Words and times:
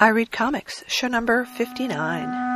I 0.00 0.10
Read 0.10 0.30
Comics, 0.30 0.84
show 0.86 1.08
number 1.08 1.44
59. 1.44 2.47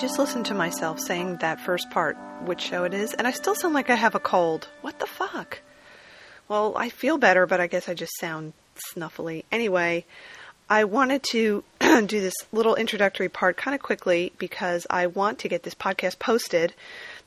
Just 0.00 0.18
listened 0.18 0.46
to 0.46 0.54
myself 0.54 0.98
saying 0.98 1.36
that 1.36 1.60
first 1.60 1.90
part, 1.90 2.16
which 2.46 2.62
show 2.62 2.84
it 2.84 2.94
is, 2.94 3.12
and 3.12 3.26
I 3.26 3.32
still 3.32 3.54
sound 3.54 3.74
like 3.74 3.90
I 3.90 3.96
have 3.96 4.14
a 4.14 4.18
cold. 4.18 4.66
What 4.80 4.98
the 4.98 5.06
fuck? 5.06 5.60
Well, 6.48 6.72
I 6.74 6.88
feel 6.88 7.18
better, 7.18 7.46
but 7.46 7.60
I 7.60 7.66
guess 7.66 7.86
I 7.86 7.92
just 7.92 8.18
sound 8.18 8.54
snuffly. 8.94 9.44
Anyway, 9.52 10.06
I 10.70 10.84
wanted 10.84 11.22
to 11.32 11.64
do 11.80 12.06
this 12.06 12.32
little 12.50 12.76
introductory 12.76 13.28
part 13.28 13.58
kind 13.58 13.74
of 13.74 13.82
quickly 13.82 14.32
because 14.38 14.86
I 14.88 15.06
want 15.06 15.40
to 15.40 15.48
get 15.48 15.64
this 15.64 15.74
podcast 15.74 16.18
posted. 16.18 16.72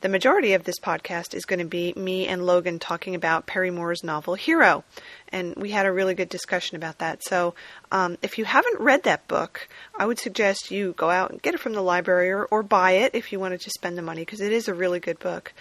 The 0.04 0.10
majority 0.10 0.52
of 0.52 0.64
this 0.64 0.78
podcast 0.78 1.32
is 1.32 1.46
going 1.46 1.60
to 1.60 1.64
be 1.64 1.94
me 1.96 2.28
and 2.28 2.44
Logan 2.44 2.78
talking 2.78 3.14
about 3.14 3.46
Perry 3.46 3.70
Moore's 3.70 4.04
novel 4.04 4.34
Hero, 4.34 4.84
and 5.30 5.56
we 5.56 5.70
had 5.70 5.86
a 5.86 5.92
really 5.92 6.12
good 6.12 6.28
discussion 6.28 6.76
about 6.76 6.98
that. 6.98 7.24
So, 7.24 7.54
um, 7.90 8.18
if 8.20 8.36
you 8.36 8.44
haven't 8.44 8.82
read 8.82 9.04
that 9.04 9.26
book, 9.28 9.66
I 9.98 10.04
would 10.04 10.18
suggest 10.18 10.70
you 10.70 10.92
go 10.98 11.08
out 11.08 11.30
and 11.30 11.40
get 11.40 11.54
it 11.54 11.60
from 11.60 11.72
the 11.72 11.80
library 11.80 12.30
or, 12.32 12.44
or 12.44 12.62
buy 12.62 12.90
it 12.90 13.14
if 13.14 13.32
you 13.32 13.40
wanted 13.40 13.62
to 13.62 13.70
spend 13.70 13.96
the 13.96 14.02
money 14.02 14.20
because 14.20 14.42
it 14.42 14.52
is 14.52 14.68
a 14.68 14.74
really 14.74 15.00
good 15.00 15.18
book. 15.20 15.54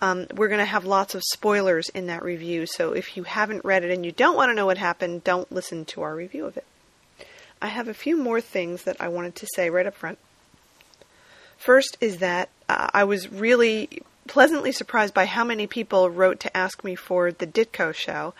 Um, 0.00 0.28
we're 0.34 0.48
going 0.48 0.60
to 0.60 0.64
have 0.64 0.86
lots 0.86 1.14
of 1.14 1.22
spoilers 1.22 1.90
in 1.90 2.06
that 2.06 2.22
review, 2.22 2.64
so 2.64 2.94
if 2.94 3.18
you 3.18 3.24
haven't 3.24 3.66
read 3.66 3.84
it 3.84 3.90
and 3.90 4.06
you 4.06 4.12
don't 4.12 4.34
want 4.34 4.48
to 4.48 4.54
know 4.54 4.64
what 4.64 4.78
happened, 4.78 5.24
don't 5.24 5.52
listen 5.52 5.84
to 5.84 6.00
our 6.00 6.16
review 6.16 6.46
of 6.46 6.56
it. 6.56 6.64
I 7.60 7.66
have 7.66 7.86
a 7.86 7.92
few 7.92 8.16
more 8.16 8.40
things 8.40 8.84
that 8.84 8.96
I 8.98 9.08
wanted 9.08 9.34
to 9.34 9.46
say 9.54 9.68
right 9.68 9.84
up 9.84 9.94
front. 9.94 10.18
First 11.58 11.98
is 12.00 12.20
that 12.20 12.48
uh, 12.70 12.88
I 12.94 13.04
was 13.04 13.30
really 13.32 14.02
pleasantly 14.28 14.70
surprised 14.70 15.12
by 15.12 15.24
how 15.24 15.42
many 15.42 15.66
people 15.66 16.08
wrote 16.08 16.38
to 16.38 16.56
ask 16.56 16.84
me 16.84 16.94
for 16.94 17.32
the 17.32 17.48
Ditko 17.48 17.92
show. 17.92 18.32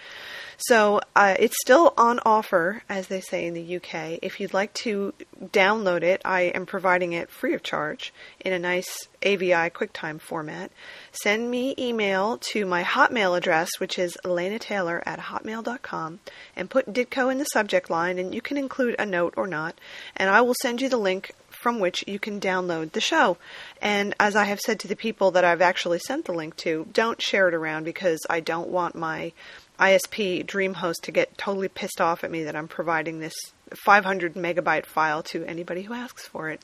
So 0.56 1.00
uh, 1.16 1.34
it's 1.38 1.56
still 1.60 1.94
on 1.96 2.20
offer, 2.24 2.82
as 2.88 3.08
they 3.08 3.20
say 3.20 3.46
in 3.46 3.54
the 3.54 3.76
UK. 3.76 4.20
If 4.22 4.38
you'd 4.38 4.54
like 4.54 4.72
to 4.74 5.14
download 5.42 6.02
it, 6.02 6.22
I 6.24 6.42
am 6.42 6.64
providing 6.64 7.12
it 7.12 7.30
free 7.30 7.54
of 7.54 7.64
charge 7.64 8.12
in 8.38 8.52
a 8.52 8.58
nice 8.58 9.08
AVI 9.22 9.70
QuickTime 9.70 10.20
format. 10.20 10.70
Send 11.10 11.50
me 11.50 11.74
email 11.76 12.38
to 12.52 12.66
my 12.66 12.84
Hotmail 12.84 13.36
address, 13.36 13.70
which 13.78 13.98
is 13.98 14.16
Elena 14.24 14.60
Taylor 14.60 15.02
at 15.06 15.18
hotmail.com, 15.18 16.20
and 16.54 16.70
put 16.70 16.92
Ditko 16.92 17.32
in 17.32 17.38
the 17.38 17.44
subject 17.46 17.90
line, 17.90 18.18
and 18.18 18.32
you 18.32 18.42
can 18.42 18.58
include 18.58 18.94
a 18.98 19.06
note 19.06 19.34
or 19.36 19.48
not, 19.48 19.74
and 20.14 20.30
I 20.30 20.42
will 20.42 20.54
send 20.62 20.82
you 20.82 20.88
the 20.88 20.98
link 20.98 21.32
from 21.60 21.78
which 21.78 22.02
you 22.06 22.18
can 22.18 22.40
download 22.40 22.92
the 22.92 23.00
show. 23.00 23.36
And 23.82 24.14
as 24.18 24.34
I 24.34 24.44
have 24.44 24.60
said 24.60 24.80
to 24.80 24.88
the 24.88 24.96
people 24.96 25.30
that 25.32 25.44
I've 25.44 25.60
actually 25.60 25.98
sent 25.98 26.24
the 26.24 26.32
link 26.32 26.56
to, 26.56 26.86
don't 26.92 27.20
share 27.20 27.48
it 27.48 27.54
around 27.54 27.84
because 27.84 28.20
I 28.30 28.40
don't 28.40 28.70
want 28.70 28.94
my 28.94 29.32
ISP 29.78 30.44
DreamHost 30.44 31.02
to 31.02 31.12
get 31.12 31.36
totally 31.38 31.68
pissed 31.68 32.00
off 32.00 32.24
at 32.24 32.30
me 32.30 32.44
that 32.44 32.56
I'm 32.56 32.68
providing 32.68 33.20
this 33.20 33.34
500 33.74 34.34
megabyte 34.34 34.84
file 34.84 35.22
to 35.24 35.44
anybody 35.44 35.82
who 35.82 35.94
asks 35.94 36.26
for 36.26 36.50
it. 36.50 36.60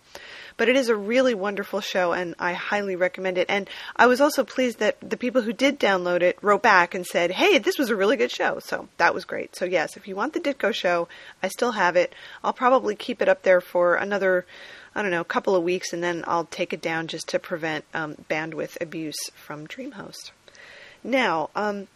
But 0.56 0.68
it 0.68 0.76
is 0.76 0.88
a 0.88 0.96
really 0.96 1.34
wonderful 1.34 1.80
show 1.80 2.12
and 2.12 2.34
I 2.38 2.52
highly 2.52 2.96
recommend 2.96 3.38
it. 3.38 3.46
And 3.48 3.70
I 3.96 4.06
was 4.06 4.20
also 4.20 4.44
pleased 4.44 4.80
that 4.80 4.96
the 5.00 5.16
people 5.16 5.42
who 5.42 5.52
did 5.52 5.80
download 5.80 6.22
it 6.22 6.38
wrote 6.42 6.62
back 6.62 6.94
and 6.94 7.06
said, 7.06 7.30
hey, 7.30 7.58
this 7.58 7.78
was 7.78 7.90
a 7.90 7.96
really 7.96 8.16
good 8.16 8.30
show. 8.30 8.58
So 8.58 8.88
that 8.98 9.14
was 9.14 9.24
great. 9.24 9.56
So, 9.56 9.64
yes, 9.64 9.96
if 9.96 10.08
you 10.08 10.16
want 10.16 10.32
the 10.32 10.40
Ditko 10.40 10.74
show, 10.74 11.08
I 11.42 11.48
still 11.48 11.72
have 11.72 11.96
it. 11.96 12.14
I'll 12.44 12.52
probably 12.52 12.96
keep 12.96 13.22
it 13.22 13.28
up 13.28 13.42
there 13.42 13.60
for 13.60 13.94
another 13.94 14.44
I 14.96 15.02
don't 15.02 15.10
know, 15.10 15.20
a 15.20 15.24
couple 15.24 15.54
of 15.54 15.62
weeks, 15.62 15.92
and 15.92 16.02
then 16.02 16.24
I'll 16.26 16.46
take 16.46 16.72
it 16.72 16.80
down 16.80 17.06
just 17.06 17.28
to 17.28 17.38
prevent 17.38 17.84
um, 17.92 18.14
bandwidth 18.30 18.80
abuse 18.80 19.18
from 19.34 19.66
DreamHost. 19.66 20.30
Now, 21.04 21.50
um, 21.54 21.88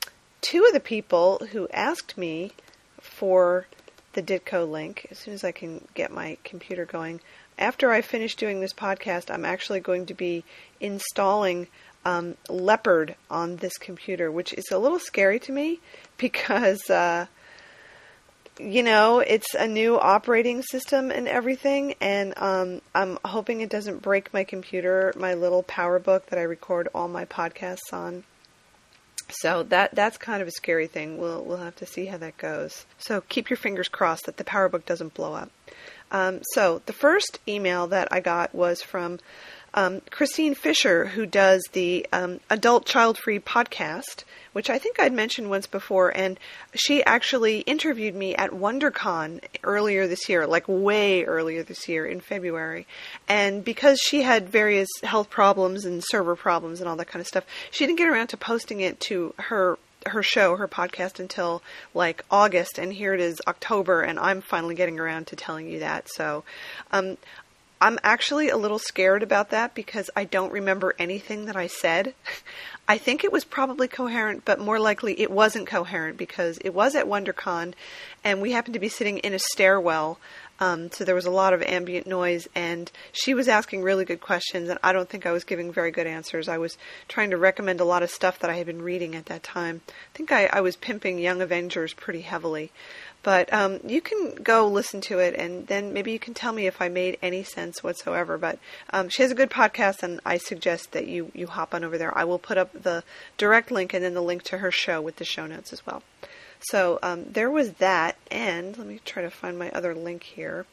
two 0.43 0.67
of 0.67 0.75
the 0.75 0.81
people 0.81 1.41
who 1.53 1.67
asked 1.73 2.19
me 2.19 2.53
for 3.01 3.67
the 4.13 4.23
Ditko 4.23 4.71
link, 4.71 5.07
as 5.11 5.19
soon 5.19 5.33
as 5.33 5.45
I 5.45 5.51
can 5.51 5.89
get 5.95 6.13
my 6.13 6.37
computer 6.45 6.85
going, 6.85 7.23
after 7.59 7.91
I 7.91 8.03
finish 8.03 8.37
doing 8.37 8.61
this 8.61 8.75
podcast, 8.75 9.33
I'm 9.33 9.47
actually 9.47 9.81
going 9.81 10.05
to 10.05 10.15
be 10.15 10.45
installing 10.79 11.69
um, 12.05 12.37
Leopard 12.51 13.15
on 13.31 13.57
this 13.57 13.79
computer, 13.79 14.31
which 14.31 14.53
is 14.53 14.71
a 14.71 14.79
little 14.79 14.99
scary 14.99 15.41
to 15.41 15.53
me 15.53 15.81
because. 16.19 16.91
Uh, 16.91 17.29
you 18.61 18.83
know, 18.83 19.21
it's 19.21 19.55
a 19.55 19.67
new 19.67 19.99
operating 19.99 20.63
system 20.63 21.11
and 21.11 21.27
everything, 21.27 21.95
and 22.01 22.35
um, 22.37 22.83
I'm 22.95 23.19
hoping 23.25 23.61
it 23.61 23.71
doesn't 23.71 24.03
break 24.03 24.33
my 24.35 24.45
computer, 24.45 25.13
my 25.17 25.35
little 25.35 25.63
PowerBook 25.63 26.27
that 26.27 26.39
I 26.39 26.43
record 26.43 26.89
all 26.95 27.09
my 27.09 27.25
podcasts 27.25 27.93
on. 27.93 28.25
So 29.31 29.63
that 29.65 29.95
that's 29.95 30.19
kind 30.19 30.43
of 30.43 30.49
a 30.49 30.53
scary 30.53 30.89
thing. 30.89 31.19
We'll 31.19 31.45
we'll 31.45 31.59
have 31.59 31.77
to 31.77 31.87
see 31.87 32.07
how 32.07 32.19
that 32.19 32.37
goes. 32.37 32.85
So 32.99 33.21
keep 33.21 33.49
your 33.49 33.57
fingers 33.57 33.89
crossed 33.89 34.27
that 34.27 34.37
the 34.37 34.45
PowerBook 34.45 34.85
doesn't 34.87 35.15
blow 35.15 35.35
up. 35.35 35.51
Um, 36.11 36.41
so 36.55 36.83
the 36.87 36.93
first 36.93 37.39
email 37.47 37.87
that 37.89 38.09
I 38.11 38.21
got 38.21 38.55
was 38.55 38.83
from 38.83 39.21
um, 39.75 40.01
Christine 40.11 40.55
Fisher, 40.55 41.07
who 41.07 41.27
does 41.27 41.63
the 41.73 42.07
um, 42.13 42.41
Adult 42.51 42.87
Child 42.87 43.19
Free 43.19 43.39
podcast, 43.39 44.25
which 44.53 44.69
I 44.69 44.79
think 44.79 44.99
I'd 44.99 45.13
mentioned 45.13 45.49
once 45.49 45.67
before, 45.67 46.11
and 46.17 46.39
she 46.75 47.05
actually 47.05 47.61
interviewed 47.61 48.15
me 48.15 48.35
at 48.35 48.51
WonderCon 48.51 49.43
earlier 49.63 50.07
this 50.07 50.29
year, 50.29 50.47
like 50.47 50.65
way 50.67 51.25
earlier 51.25 51.63
this 51.63 51.89
year 51.89 52.05
in 52.05 52.21
February. 52.21 52.87
And 53.29 53.65
because 53.65 54.01
she 54.01 54.23
had 54.23 54.49
various 54.49 54.89
health 55.03 55.31
problems 55.31 55.85
and 55.85 56.03
server 56.05 56.35
problems 56.35 56.81
and 56.81 56.89
all 56.89 56.97
that 56.97 57.09
kind 57.09 57.21
of 57.21 57.29
stuff, 57.29 57.45
she 57.71 57.87
didn't 57.87 57.99
get 57.99 58.09
around 58.09 58.29
to 58.29 58.37
posting 58.37 58.81
it 58.81 58.99
to 59.01 59.35
her 59.39 59.79
her 60.07 60.23
show, 60.23 60.57
her 60.57 60.67
podcast 60.67 61.21
until 61.21 61.63
like 61.95 62.25
August, 62.31 62.79
and 62.79 62.93
here 62.93 63.15
it 63.15 63.21
is 63.21 63.41
October, 63.47 64.03
and 64.03 64.19
I'm 64.19 64.41
finally 64.41 64.75
getting 64.75 64.99
around 64.99 65.27
to 65.29 65.37
telling 65.37 65.69
you 65.69 65.81
that. 65.81 66.09
So, 66.09 66.45
um, 66.91 67.17
I'm 67.83 67.99
actually 68.03 68.51
a 68.51 68.59
little 68.59 68.79
scared 68.79 69.23
about 69.23 69.51
that 69.51 69.75
because 69.75 70.11
I 70.15 70.25
don't 70.25 70.53
remember 70.53 70.95
anything 70.99 71.47
that 71.47 71.57
I 71.57 71.67
said. 71.67 72.15
I 72.89 72.99
think 72.99 73.25
it 73.25 73.33
was 73.33 73.45
probably 73.45 73.89
coherent, 73.89 74.45
but 74.45 74.59
more 74.59 74.79
likely 74.79 75.19
it 75.21 75.31
wasn't 75.31 75.67
coherent 75.67 76.19
because 76.19 76.59
it 76.59 76.75
was 76.75 76.95
at 76.95 77.07
WonderCon 77.07 77.73
and 78.23 78.43
we 78.43 78.53
happened 78.53 78.75
to 78.75 78.81
be 78.81 78.89
sitting 78.89 79.19
in 79.19 79.33
a 79.33 79.39
stairwell. 79.39 80.19
Um, 80.59 80.91
so 80.91 81.05
there 81.05 81.15
was 81.15 81.25
a 81.25 81.31
lot 81.31 81.55
of 81.55 81.63
ambient 81.63 82.07
noise, 82.07 82.47
and 82.55 82.93
she 83.13 83.33
was 83.33 83.49
asking 83.49 83.83
really 83.83 84.05
good 84.05 84.21
questions, 84.21 84.69
and 84.69 84.79
I 84.83 84.93
don't 84.93 85.09
think 85.09 85.25
I 85.25 85.33
was 85.33 85.45
giving 85.45 85.73
very 85.73 85.91
good 85.91 86.07
answers. 86.07 86.49
I 86.49 86.59
was 86.59 86.77
trying 87.09 87.31
to 87.31 87.39
recommend 87.39 87.81
a 87.81 87.85
lot 87.85 88.03
of 88.03 88.11
stuff 88.11 88.41
that 88.41 88.51
I 88.51 88.57
had 88.57 88.67
been 88.67 88.83
reading 88.83 89.17
at 89.17 89.27
that 89.27 89.43
time. 89.43 89.81
I 89.89 90.17
think 90.17 90.33
I, 90.33 90.51
I 90.53 90.61
was 90.61 90.77
pimping 90.77 91.19
Young 91.19 91.41
Avengers 91.41 91.95
pretty 91.95 92.21
heavily. 92.21 92.73
But 93.23 93.53
um, 93.53 93.81
you 93.85 94.01
can 94.01 94.37
go 94.43 94.67
listen 94.67 95.03
to 95.03 95.19
it, 95.19 95.35
and 95.35 95.67
then 95.67 95.93
maybe 95.93 96.11
you 96.11 96.19
can 96.19 96.33
tell 96.33 96.53
me 96.53 96.67
if 96.67 96.81
I 96.81 96.89
made 96.89 97.19
any 97.21 97.43
sense 97.43 97.83
whatsoever. 97.83 98.39
But 98.39 98.59
um, 98.91 99.11
she 99.11 99.23
has 99.23 99.31
a 99.31 99.35
good 99.35 99.51
podcast, 99.51 100.03
and 100.03 100.21
I 100.25 100.39
suggest 100.39 100.93
that 100.93 101.07
you 101.07 101.31
you 101.35 101.47
hop 101.47 101.75
on 101.75 101.85
over 101.85 101.99
there. 101.99 102.17
I 102.17 102.25
will 102.25 102.39
put 102.39 102.57
up 102.57 102.73
the 102.73 103.05
direct 103.37 103.71
link 103.71 103.93
and 103.93 104.03
then 104.03 104.15
the 104.15 104.23
link 104.23 104.43
to 104.45 104.59
her 104.59 104.71
show 104.71 105.01
with 105.03 105.17
the 105.17 105.25
show 105.25 105.47
notes 105.47 105.73
as 105.73 105.85
well. 105.85 106.03
So 106.61 106.99
um, 107.03 107.25
there 107.31 107.51
was 107.51 107.75
that, 107.75 108.17
and 108.31 108.77
let 108.77 108.87
me 108.87 109.01
try 109.05 109.23
to 109.23 109.31
find 109.31 109.59
my 109.59 109.71
other 109.71 109.95
link 109.95 110.23
here. 110.23 110.67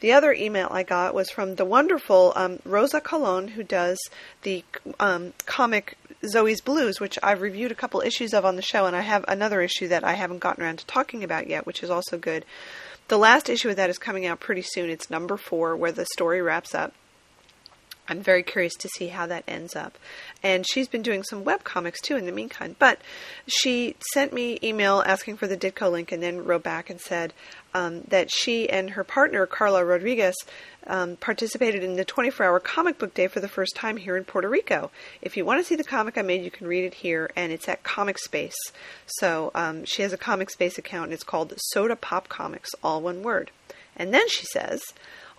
The 0.00 0.12
other 0.12 0.32
email 0.32 0.68
I 0.70 0.82
got 0.82 1.14
was 1.14 1.30
from 1.30 1.54
the 1.54 1.64
wonderful 1.64 2.32
um, 2.36 2.58
Rosa 2.64 3.00
Colon, 3.00 3.48
who 3.48 3.62
does 3.62 3.98
the 4.42 4.62
um, 5.00 5.32
comic 5.46 5.96
Zoe's 6.26 6.60
Blues, 6.60 7.00
which 7.00 7.18
I've 7.22 7.40
reviewed 7.40 7.72
a 7.72 7.76
couple 7.76 8.00
issues 8.02 8.34
of 8.34 8.44
on 8.44 8.56
the 8.56 8.62
show, 8.62 8.86
and 8.86 8.94
I 8.94 9.00
have 9.00 9.24
another 9.26 9.62
issue 9.62 9.88
that 9.88 10.04
I 10.04 10.12
haven't 10.12 10.40
gotten 10.40 10.62
around 10.62 10.80
to 10.80 10.86
talking 10.86 11.24
about 11.24 11.48
yet, 11.48 11.66
which 11.66 11.82
is 11.82 11.90
also 11.90 12.18
good. 12.18 12.44
The 13.08 13.18
last 13.18 13.48
issue 13.48 13.70
of 13.70 13.76
that 13.76 13.90
is 13.90 13.98
coming 13.98 14.26
out 14.26 14.40
pretty 14.40 14.62
soon. 14.62 14.90
It's 14.90 15.10
number 15.10 15.36
four, 15.36 15.76
where 15.76 15.92
the 15.92 16.06
story 16.12 16.42
wraps 16.42 16.74
up. 16.74 16.92
I'm 18.08 18.20
very 18.20 18.42
curious 18.42 18.74
to 18.74 18.88
see 18.88 19.08
how 19.08 19.26
that 19.26 19.44
ends 19.48 19.74
up. 19.74 19.98
And 20.42 20.66
she's 20.68 20.88
been 20.88 21.02
doing 21.02 21.22
some 21.22 21.44
web 21.44 21.64
comics 21.64 22.00
too 22.00 22.16
in 22.16 22.26
the 22.26 22.32
meantime. 22.32 22.76
But 22.78 23.00
she 23.46 23.96
sent 24.12 24.32
me 24.32 24.58
email 24.62 25.02
asking 25.06 25.36
for 25.36 25.46
the 25.46 25.56
Ditko 25.56 25.90
link 25.90 26.12
and 26.12 26.22
then 26.22 26.44
wrote 26.44 26.62
back 26.62 26.90
and 26.90 27.00
said 27.00 27.32
um, 27.74 28.02
that 28.08 28.30
she 28.30 28.68
and 28.70 28.90
her 28.90 29.04
partner 29.04 29.44
Carla 29.46 29.84
Rodriguez 29.84 30.34
um, 30.86 31.16
participated 31.16 31.82
in 31.82 31.96
the 31.96 32.04
24 32.04 32.46
hour 32.46 32.60
comic 32.60 32.98
book 32.98 33.12
day 33.12 33.26
for 33.26 33.40
the 33.40 33.48
first 33.48 33.74
time 33.74 33.96
here 33.96 34.16
in 34.16 34.24
Puerto 34.24 34.48
Rico. 34.48 34.90
If 35.20 35.36
you 35.36 35.44
want 35.44 35.60
to 35.60 35.64
see 35.64 35.76
the 35.76 35.84
comic 35.84 36.16
I 36.16 36.22
made, 36.22 36.44
you 36.44 36.50
can 36.50 36.66
read 36.66 36.84
it 36.84 36.94
here, 36.94 37.30
and 37.36 37.52
it's 37.52 37.68
at 37.68 37.82
Comic 37.82 38.18
Space. 38.18 38.56
So 39.06 39.50
um, 39.54 39.84
she 39.84 40.02
has 40.02 40.12
a 40.12 40.18
Comic 40.18 40.50
Space 40.50 40.78
account, 40.78 41.06
and 41.06 41.12
it's 41.12 41.24
called 41.24 41.52
Soda 41.56 41.96
Pop 41.96 42.28
Comics, 42.28 42.70
all 42.82 43.00
one 43.00 43.22
word. 43.22 43.50
And 43.96 44.12
then 44.14 44.28
she 44.28 44.44
says, 44.46 44.82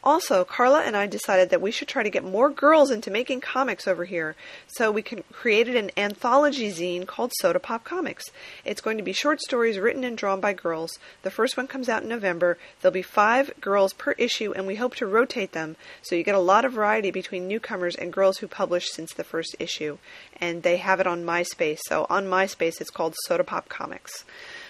Also, 0.04 0.46
Carla 0.46 0.82
and 0.82 0.96
I 0.96 1.08
decided 1.08 1.50
that 1.50 1.62
we 1.62 1.72
should 1.72 1.88
try 1.88 2.04
to 2.04 2.10
get 2.10 2.24
more 2.24 2.50
girls 2.50 2.92
into 2.92 3.12
making 3.12 3.42
comics 3.42 3.88
over 3.88 4.06
here. 4.06 4.36
So 4.68 4.92
we 4.92 5.02
created 5.02 5.76
an 5.76 5.92
anthology 5.98 6.72
zine 6.72 7.06
called 7.06 7.34
Soda 7.40 7.60
Pop 7.60 7.84
Comics. 7.84 8.26
It's 8.64 8.80
going 8.80 8.98
to 8.98 9.04
be 9.04 9.12
short 9.12 9.42
stories 9.42 9.80
written 9.80 10.04
and 10.04 10.18
drawn 10.18 10.40
by 10.40 10.54
girls. 10.54 10.98
The 11.24 11.32
first 11.32 11.58
one 11.58 11.68
comes 11.68 11.90
out 11.90 12.04
in 12.04 12.10
November. 12.10 12.58
There'll 12.82 12.94
be 12.94 13.02
five 13.02 13.52
girls 13.60 13.94
per 13.94 14.12
issue, 14.14 14.54
and 14.54 14.66
we 14.66 14.76
hope 14.76 14.96
to 14.96 15.08
rotate 15.08 15.52
them 15.52 15.76
so 16.02 16.16
you 16.16 16.24
get 16.24 16.36
a 16.36 16.40
lot 16.40 16.64
of 16.64 16.74
variety 16.74 17.12
between 17.12 17.48
newcomers 17.48 17.96
and 17.96 18.14
girls 18.14 18.38
who 18.38 18.48
published 18.48 18.94
since 18.94 19.14
the 19.14 19.24
first 19.24 19.56
issue. 19.60 19.98
And 20.40 20.64
they 20.64 20.78
have 20.78 21.00
it 21.00 21.08
on 21.08 21.26
MySpace. 21.26 21.80
So 21.88 22.06
on 22.10 22.28
MySpace, 22.28 22.80
it's 22.80 22.92
called 22.92 23.16
Soda 23.26 23.44
Pop 23.44 23.68
Comics. 23.68 24.24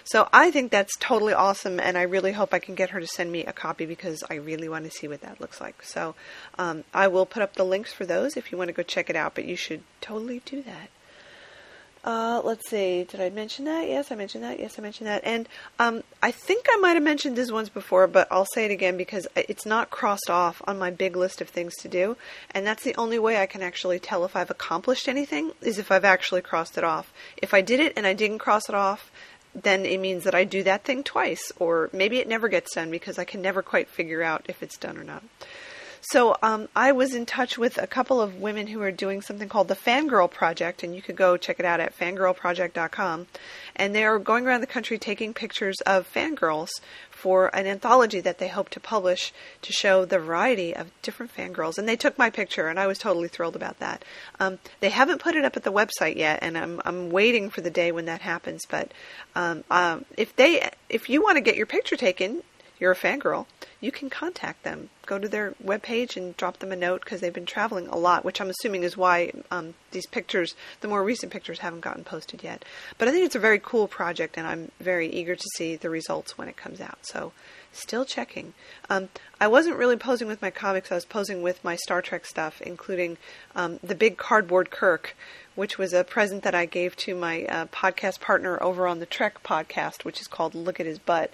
So 0.09 0.30
I 0.31 0.51
think 0.51 0.71
that's 0.71 0.95
totally 1.00 1.33
awesome, 1.33 1.81
and 1.81 1.98
I 1.98 2.04
really 2.04 2.31
hope 2.31 2.54
I 2.54 2.59
can 2.59 2.75
get 2.75 2.92
her 2.92 3.01
to 3.01 3.07
send 3.07 3.30
me 3.30 3.44
a 3.44 3.51
copy 3.51 3.86
because 3.86 4.24
I 4.30 4.36
really 4.36 4.69
want 4.69 4.86
to 4.86 4.92
see 4.92 5.07
what 5.09 5.19
that 5.21 5.42
looks 5.42 5.59
like. 5.59 5.83
So 5.83 6.15
um, 6.57 6.86
I 6.94 7.09
will 7.09 7.25
put 7.25 7.44
up 7.44 7.56
the 7.56 7.65
links 7.65 7.92
for 7.92 8.06
those 8.06 8.38
if 8.38 8.50
you 8.50 8.57
want 8.57 8.69
to 8.69 8.74
go 8.74 8.83
check 8.83 9.09
it 9.09 9.18
out, 9.18 9.36
but 9.36 9.44
you 9.44 9.57
should 9.57 9.83
totally 10.00 10.42
do 10.45 10.62
that. 10.63 10.89
Uh, 12.06 12.42
let's 12.42 12.69
see. 12.69 13.04
Did 13.04 13.19
I 13.19 13.30
mention 13.30 13.65
that? 13.65 13.86
Yes, 13.89 14.09
I 14.09 14.15
mentioned 14.15 14.45
that. 14.45 14.62
Yes, 14.62 14.80
I 14.80 14.81
mentioned 14.81 15.07
that. 15.07 15.25
And 15.25 15.50
um, 15.77 16.04
I 16.24 16.31
think 16.31 16.65
I 16.71 16.77
might 16.77 16.94
have 16.94 17.04
mentioned 17.04 17.36
this 17.36 17.51
once 17.51 17.68
before, 17.68 18.07
but 18.07 18.30
I'll 18.31 18.45
say 18.45 18.63
it 18.63 18.71
again 18.71 18.95
because 18.95 19.27
it's 19.36 19.65
not 19.65 19.89
crossed 19.89 20.30
off 20.30 20.62
on 20.65 20.80
my 20.80 20.89
big 20.89 21.18
list 21.18 21.42
of 21.42 21.50
things 21.50 21.75
to 21.81 21.89
do. 21.89 22.15
And 22.51 22.65
that's 22.65 22.83
the 22.83 22.95
only 22.95 23.19
way 23.19 23.42
I 23.42 23.45
can 23.45 23.62
actually 23.62 24.00
tell 24.00 24.24
if 24.24 24.38
I've 24.38 24.50
accomplished 24.50 25.09
anything 25.09 25.51
is 25.62 25.80
if 25.80 25.92
I've 25.92 26.06
actually 26.06 26.42
crossed 26.44 26.77
it 26.77 26.86
off. 26.86 27.12
If 27.36 27.54
I 27.54 27.59
did 27.59 27.81
it 27.81 27.92
and 27.98 28.07
I 28.07 28.13
didn't 28.13 28.39
cross 28.39 28.69
it 28.69 28.75
off, 28.75 29.12
then 29.63 29.86
it 29.86 30.00
means 30.00 30.24
that 30.24 30.36
I 30.36 30.44
do 30.44 30.63
that 30.63 30.83
thing 30.83 31.04
twice, 31.04 31.51
or 31.59 31.89
maybe 31.92 32.19
it 32.19 32.27
never 32.27 32.48
gets 32.48 32.75
done 32.75 32.92
because 32.92 33.18
I 33.18 33.25
can 33.25 33.42
never 33.42 33.62
quite 33.62 33.89
figure 33.89 34.21
out 34.21 34.45
if 34.48 34.62
it's 34.62 34.77
done 34.77 34.98
or 34.98 35.04
not. 35.04 35.24
So 36.12 36.38
um, 36.42 36.69
I 36.74 36.94
was 36.94 37.13
in 37.13 37.25
touch 37.25 37.57
with 37.57 37.77
a 37.77 37.86
couple 37.86 38.21
of 38.21 38.36
women 38.36 38.68
who 38.68 38.81
are 38.81 38.92
doing 38.92 39.21
something 39.21 39.50
called 39.50 39.68
the 39.68 39.75
Fangirl 39.75 40.31
Project, 40.31 40.81
and 40.81 40.95
you 40.95 41.01
could 41.01 41.18
go 41.18 41.36
check 41.36 41.59
it 41.59 41.65
out 41.65 41.81
at 41.81 41.98
fangirlproject.com. 42.00 43.27
And 43.75 43.94
they 43.94 44.06
are 44.06 44.18
going 44.18 44.48
around 44.48 44.62
the 44.62 44.68
country 44.68 44.98
taking 44.98 45.33
pictures 45.33 45.75
of 45.81 46.09
fangirls 46.09 46.69
for 47.12 47.54
an 47.54 47.68
anthology 47.68 48.21
that 48.21 48.38
they 48.38 48.48
hope 48.48 48.69
to 48.69 48.80
publish 48.80 49.33
to 49.63 49.74
show 49.74 50.06
the 50.06 50.18
variety 50.18 50.74
of 50.74 50.89
different 51.01 51.36
fangirls. 51.36 51.77
And 51.77 51.89
they 51.89 51.98
took 51.98 52.18
my 52.18 52.30
picture, 52.30 52.69
and 52.69 52.80
I 52.80 52.88
was 52.88 53.00
totally 53.00 53.27
thrilled 53.27 53.57
about 53.57 53.80
that. 53.80 54.06
Um, 54.39 54.59
they 54.80 54.92
haven't 54.92 55.19
put 55.19 55.36
it 55.36 55.44
up 55.44 55.57
at 55.57 55.63
the 55.63 55.74
website 55.74 56.15
yet, 56.15 56.39
and 56.42 56.57
I'm 56.57 56.81
I'm 56.86 57.09
waiting 57.09 57.50
for 57.50 57.59
the 57.59 57.69
day 57.69 57.92
when 57.92 58.06
that 58.06 58.21
happens. 58.21 58.65
But 58.65 58.94
um, 59.36 59.65
um, 59.69 60.06
if 60.15 60.33
they 60.38 60.69
if 60.88 61.09
you 61.09 61.21
want 61.21 61.36
to 61.36 61.42
get 61.42 61.57
your 61.57 61.65
picture 61.65 61.98
taken, 61.98 62.44
you're 62.79 62.91
a 62.91 62.95
fangirl, 62.95 63.45
you 63.79 63.91
can 63.91 64.09
contact 64.09 64.63
them. 64.63 64.89
Go 65.06 65.19
to 65.19 65.27
their 65.27 65.51
webpage 65.63 66.18
and 66.18 66.35
drop 66.38 66.57
them 66.57 66.71
a 66.71 66.75
note 66.75 67.03
because 67.03 67.21
they've 67.21 67.33
been 67.33 67.45
traveling 67.45 67.88
a 67.88 67.97
lot, 67.97 68.25
which 68.25 68.41
I'm 68.41 68.50
assuming 68.50 68.83
is 68.83 68.97
why 68.97 69.31
um, 69.51 69.74
these 69.91 70.07
pictures, 70.07 70.56
the 70.81 70.88
more 70.88 71.03
recent 71.03 71.31
pictures, 71.31 71.59
haven't 71.59 71.81
gotten 71.81 72.03
posted 72.03 72.44
yet. 72.44 72.65
But 72.97 73.07
I 73.07 73.12
think 73.12 73.25
it's 73.25 73.35
a 73.35 73.39
very 73.39 73.59
cool 73.59 73.88
project, 73.88 74.38
and 74.38 74.45
I'm 74.45 74.71
very 74.79 75.07
eager 75.07 75.35
to 75.35 75.47
see 75.56 75.75
the 75.75 75.89
results 75.89 76.38
when 76.38 76.47
it 76.47 76.57
comes 76.57 76.81
out. 76.81 77.00
So, 77.03 77.31
still 77.71 78.06
checking. 78.06 78.53
Um, 78.89 79.09
I 79.39 79.47
wasn't 79.47 79.77
really 79.77 79.97
posing 79.97 80.27
with 80.27 80.41
my 80.41 80.50
comics, 80.50 80.91
I 80.91 80.95
was 80.95 81.06
posing 81.06 81.41
with 81.41 81.63
my 81.63 81.75
Star 81.75 82.01
Trek 82.01 82.25
stuff, 82.25 82.62
including 82.62 83.18
um, 83.56 83.80
the 83.83 83.95
big 83.95 84.18
cardboard 84.18 84.71
Kirk, 84.71 85.15
which 85.56 85.77
was 85.77 85.94
a 85.94 86.03
present 86.03 86.44
that 86.44 86.56
I 86.56 86.65
gave 86.65 86.95
to 86.97 87.15
my 87.15 87.45
uh, 87.45 87.65
podcast 87.68 88.19
partner 88.19 88.62
over 88.62 88.88
on 88.88 89.00
the 89.00 89.06
Trek 89.06 89.44
podcast, 89.44 90.06
which 90.06 90.19
is 90.21 90.27
called 90.27 90.56
Look 90.56 90.80
at 90.80 90.85
His 90.85 91.00
Butt. 91.00 91.31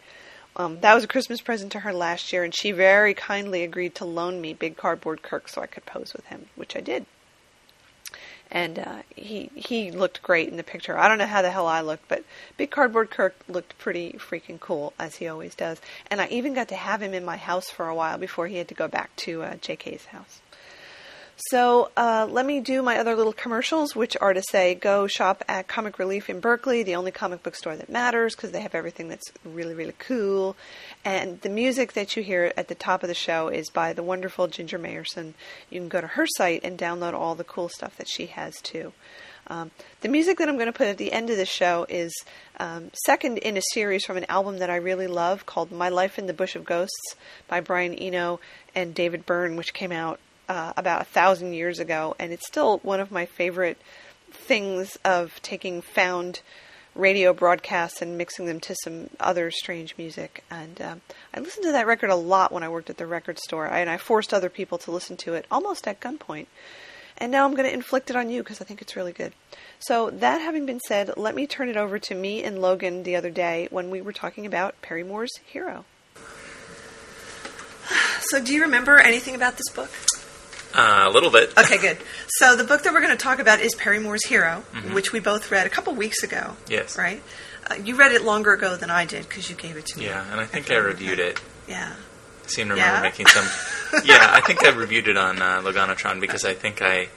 Um, 0.56 0.80
that 0.82 0.94
was 0.94 1.04
a 1.04 1.08
Christmas 1.08 1.42
present 1.42 1.72
to 1.72 1.80
her 1.80 1.94
last 1.94 2.32
year, 2.32 2.44
and 2.44 2.54
she 2.54 2.72
very 2.72 3.14
kindly 3.14 3.64
agreed 3.64 3.96
to 3.96 4.06
loan 4.06 4.40
me 4.40 4.54
Big 4.54 4.78
Cardboard 4.78 5.24
Kirk 5.24 5.48
so 5.48 5.62
I 5.62 5.68
could 5.68 5.86
pose 5.86 6.14
with 6.14 6.26
him, 6.26 6.46
which 6.56 6.76
I 6.76 6.80
did. 6.80 7.06
And 8.52 8.78
uh, 8.78 8.98
he 9.16 9.50
he 9.56 9.90
looked 9.90 10.22
great 10.22 10.50
in 10.50 10.58
the 10.58 10.64
picture. 10.64 10.96
I 10.96 11.08
don't 11.08 11.18
know 11.18 11.26
how 11.26 11.42
the 11.42 11.50
hell 11.50 11.66
I 11.66 11.82
looked, 11.82 12.08
but 12.08 12.24
Big 12.56 12.70
Cardboard 12.70 13.10
Kirk 13.10 13.36
looked 13.48 13.76
pretty 13.80 14.14
freaking 14.14 14.60
cool 14.60 14.94
as 15.00 15.16
he 15.16 15.28
always 15.28 15.56
does. 15.56 15.82
And 16.12 16.22
I 16.22 16.28
even 16.28 16.54
got 16.54 16.68
to 16.68 16.76
have 16.76 17.02
him 17.02 17.16
in 17.16 17.26
my 17.26 17.38
house 17.38 17.72
for 17.72 17.88
a 17.88 17.96
while 17.96 18.20
before 18.20 18.48
he 18.48 18.58
had 18.58 18.68
to 18.68 18.76
go 18.76 18.88
back 18.88 19.16
to 19.18 19.42
uh, 19.42 19.56
J.K.'s 19.56 20.06
house. 20.06 20.42
So 21.50 21.92
uh, 21.98 22.28
let 22.30 22.46
me 22.46 22.62
do 22.62 22.82
my 22.82 22.98
other 22.98 23.16
little 23.16 23.34
commercials, 23.34 23.96
which 23.96 24.16
are 24.22 24.34
to 24.34 24.42
say 24.42 24.76
go 24.76 25.08
shop 25.08 25.44
at 25.48 25.68
Comic 25.68 26.00
Relief 26.00 26.30
in 26.30 26.40
Berkeley, 26.40 26.84
the 26.84 26.96
only 26.96 27.12
comic 27.12 27.44
book 27.44 27.56
store 27.56 27.76
that 27.76 27.90
matters 27.90 28.36
because 28.36 28.52
they 28.52 28.62
have 28.62 28.76
everything 28.76 29.10
that's 29.10 29.32
really, 29.44 29.74
really 29.74 29.96
cool. 30.00 30.56
And 31.04 31.42
the 31.42 31.50
music 31.50 31.94
that 31.94 32.16
you 32.16 32.24
hear 32.24 32.54
at 32.56 32.70
the 32.70 32.76
top 32.76 33.04
of 33.04 33.10
the 33.10 33.16
show 33.16 33.50
is 33.50 33.70
by 33.70 33.94
the 33.94 34.04
wonderful 34.04 34.48
Ginger 34.48 34.80
Mayerson. 34.80 35.34
You 35.70 35.82
can 35.82 35.90
go 35.90 36.02
to 36.02 36.08
her 36.08 36.26
site 36.28 36.64
and 36.64 36.78
download 36.78 37.14
all 37.14 37.36
the 37.36 37.44
cool 37.44 37.68
stuff 37.68 37.98
that 37.98 38.08
she 38.08 38.28
has 38.28 38.56
too. 38.62 38.94
Um, 39.48 39.72
the 40.00 40.10
music 40.10 40.38
that 40.38 40.48
I'm 40.48 40.56
going 40.56 40.68
to 40.68 40.74
put 40.74 40.88
at 40.88 40.98
the 40.98 41.12
end 41.12 41.30
of 41.30 41.36
the 41.36 41.46
show 41.46 41.86
is 41.90 42.14
um, 42.58 42.92
second 43.06 43.40
in 43.40 43.58
a 43.58 43.62
series 43.74 44.06
from 44.06 44.16
an 44.16 44.26
album 44.30 44.60
that 44.60 44.70
I 44.70 44.78
really 44.78 45.08
love 45.08 45.46
called 45.46 45.72
My 45.72 45.90
Life 45.90 46.18
in 46.18 46.28
the 46.28 46.34
Bush 46.34 46.56
of 46.56 46.64
Ghosts 46.64 47.16
by 47.50 47.60
Brian 47.60 47.94
Eno 47.94 48.40
and 48.74 48.96
David 48.96 49.26
Byrne, 49.26 49.58
which 49.58 49.74
came 49.74 49.92
out 49.92 50.20
uh, 50.50 50.74
about 50.78 51.02
a 51.02 51.06
thousand 51.06 51.54
years 51.54 51.80
ago, 51.80 52.16
and 52.20 52.32
it's 52.32 52.48
still 52.48 52.80
one 52.80 53.00
of 53.00 53.12
my 53.12 53.26
favorite 53.26 53.78
things 54.32 54.98
of 55.06 55.42
taking 55.42 55.82
found 55.82 56.42
radio 56.96 57.34
broadcasts 57.34 58.02
and 58.02 58.18
mixing 58.18 58.46
them 58.46 58.60
to 58.60 58.76
some 58.84 59.10
other 59.20 59.50
strange 59.50 59.96
music. 59.98 60.44
And 60.52 60.82
um, 60.82 61.02
I 61.34 61.40
listened 61.40 61.66
to 61.66 61.72
that 61.72 61.88
record 61.88 62.10
a 62.10 62.16
lot 62.16 62.52
when 62.52 62.64
I 62.64 62.70
worked 62.70 62.90
at 62.90 62.98
the 62.98 63.08
record 63.08 63.40
store, 63.40 63.68
and 63.68 63.90
I 63.90 63.98
forced 63.98 64.34
other 64.34 64.50
people 64.50 64.78
to 64.80 64.92
listen 64.92 65.18
to 65.18 65.34
it 65.34 65.46
almost 65.50 65.88
at 65.88 66.00
gunpoint. 66.00 66.48
And 67.18 67.32
now 67.32 67.46
I'm 67.46 67.54
going 67.54 67.68
to 67.68 67.74
inflict 67.74 68.10
it 68.10 68.16
on 68.16 68.30
you 68.30 68.42
because 68.42 68.60
I 68.60 68.66
think 68.66 68.82
it's 68.82 68.96
really 68.96 69.14
good. 69.14 69.34
So, 69.80 70.10
that 70.10 70.42
having 70.42 70.66
been 70.66 70.80
said, 70.88 71.12
let 71.16 71.36
me 71.36 71.46
turn 71.46 71.70
it 71.70 71.78
over 71.78 72.00
to 72.00 72.16
me 72.16 72.44
and 72.44 72.60
Logan 72.60 73.04
the 73.04 73.16
other 73.16 73.30
day 73.30 73.68
when 73.70 73.92
we 73.92 74.02
were 74.02 74.14
talking 74.14 74.46
about 74.46 74.82
Perry 74.82 75.04
Moore's 75.04 75.38
Hero. 75.46 75.86
So, 78.30 78.42
do 78.42 78.54
you 78.54 78.62
remember 78.62 78.98
anything 78.98 79.36
about 79.36 79.58
this 79.58 79.70
book? 79.76 79.92
Uh, 80.74 81.06
a 81.08 81.12
little 81.12 81.30
bit. 81.30 81.54
Okay, 81.64 81.78
good. 81.78 81.98
So 82.28 82.56
the 82.56 82.64
book 82.64 82.84
that 82.84 82.94
we're 82.94 83.02
going 83.02 83.16
to 83.16 83.24
talk 83.24 83.40
about 83.40 83.62
is 83.62 83.74
Perry 83.76 84.00
Moore's 84.00 84.26
Hero, 84.26 84.64
mm-hmm. 84.74 84.94
which 84.94 85.14
we 85.14 85.20
both 85.20 85.50
read 85.52 85.66
a 85.66 85.70
couple 85.70 85.94
weeks 85.94 86.24
ago. 86.24 86.56
Yes. 86.68 86.98
Right. 86.98 87.22
Uh, 87.70 87.76
you 87.76 87.96
read 87.96 88.12
it 88.12 88.24
longer 88.24 88.54
ago 88.54 88.76
than 88.76 88.90
I 88.90 89.06
did 89.06 89.28
because 89.28 89.50
you 89.50 89.56
gave 89.56 89.78
it 89.78 89.86
to 89.88 90.00
me. 90.00 90.06
Yeah, 90.06 90.30
and 90.32 90.42
I 90.42 90.46
think 90.46 90.70
I, 90.70 90.76
reviewed 90.76 91.20
it. 91.20 91.40
Yeah. 91.68 91.94
I 91.94 92.48
seem 92.48 92.68
to 92.68 92.74
remember 92.74 92.96
yeah? 92.96 93.02
making 93.02 93.28
some. 93.28 93.46
yeah, 94.06 94.30
I 94.32 94.42
think 94.42 94.66
I 94.66 94.72
reviewed 94.72 95.08
it 95.08 95.16
on 95.16 95.42
uh, 95.42 95.62
Loganatron 95.62 96.20
because 96.20 96.44
I 96.44 96.54
think 96.54 96.82
I 96.82 97.08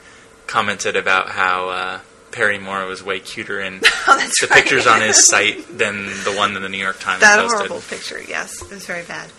commented 0.45 0.95
about 0.95 1.29
how 1.29 1.69
uh, 1.69 1.99
Perry 2.31 2.59
Moore 2.59 2.85
was 2.85 3.03
way 3.03 3.19
cuter 3.19 3.59
in 3.59 3.81
oh, 4.07 4.17
the 4.17 4.47
right. 4.47 4.51
pictures 4.51 4.87
on 4.87 5.01
his 5.01 5.27
site 5.27 5.77
than 5.77 6.05
the 6.05 6.33
one 6.37 6.55
in 6.55 6.61
the 6.61 6.69
New 6.69 6.77
York 6.77 6.99
Times. 6.99 7.21
That 7.21 7.39
posted. 7.39 7.57
horrible 7.67 7.81
picture. 7.81 8.21
Yes, 8.21 8.61
it 8.61 8.71
was 8.71 8.85
very 8.85 9.03
bad. 9.03 9.29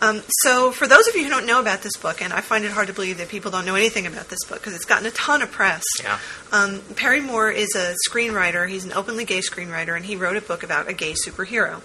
Um, 0.00 0.22
so, 0.42 0.70
for 0.70 0.86
those 0.86 1.06
of 1.08 1.16
you 1.16 1.24
who 1.24 1.30
don't 1.30 1.46
know 1.46 1.60
about 1.60 1.82
this 1.82 1.96
book, 1.96 2.22
and 2.22 2.32
I 2.32 2.40
find 2.40 2.64
it 2.64 2.70
hard 2.70 2.86
to 2.88 2.92
believe 2.92 3.18
that 3.18 3.28
people 3.28 3.50
don't 3.50 3.66
know 3.66 3.74
anything 3.74 4.06
about 4.06 4.28
this 4.28 4.44
book 4.44 4.58
because 4.58 4.74
it's 4.74 4.84
gotten 4.84 5.06
a 5.06 5.10
ton 5.10 5.42
of 5.42 5.50
press. 5.50 5.82
Yeah. 6.02 6.18
Um, 6.52 6.80
Perry 6.96 7.20
Moore 7.20 7.50
is 7.50 7.74
a 7.74 7.94
screenwriter. 8.08 8.68
He's 8.68 8.84
an 8.84 8.92
openly 8.92 9.24
gay 9.24 9.40
screenwriter, 9.40 9.96
and 9.96 10.04
he 10.04 10.16
wrote 10.16 10.36
a 10.36 10.40
book 10.40 10.62
about 10.62 10.88
a 10.88 10.92
gay 10.92 11.14
superhero. 11.14 11.82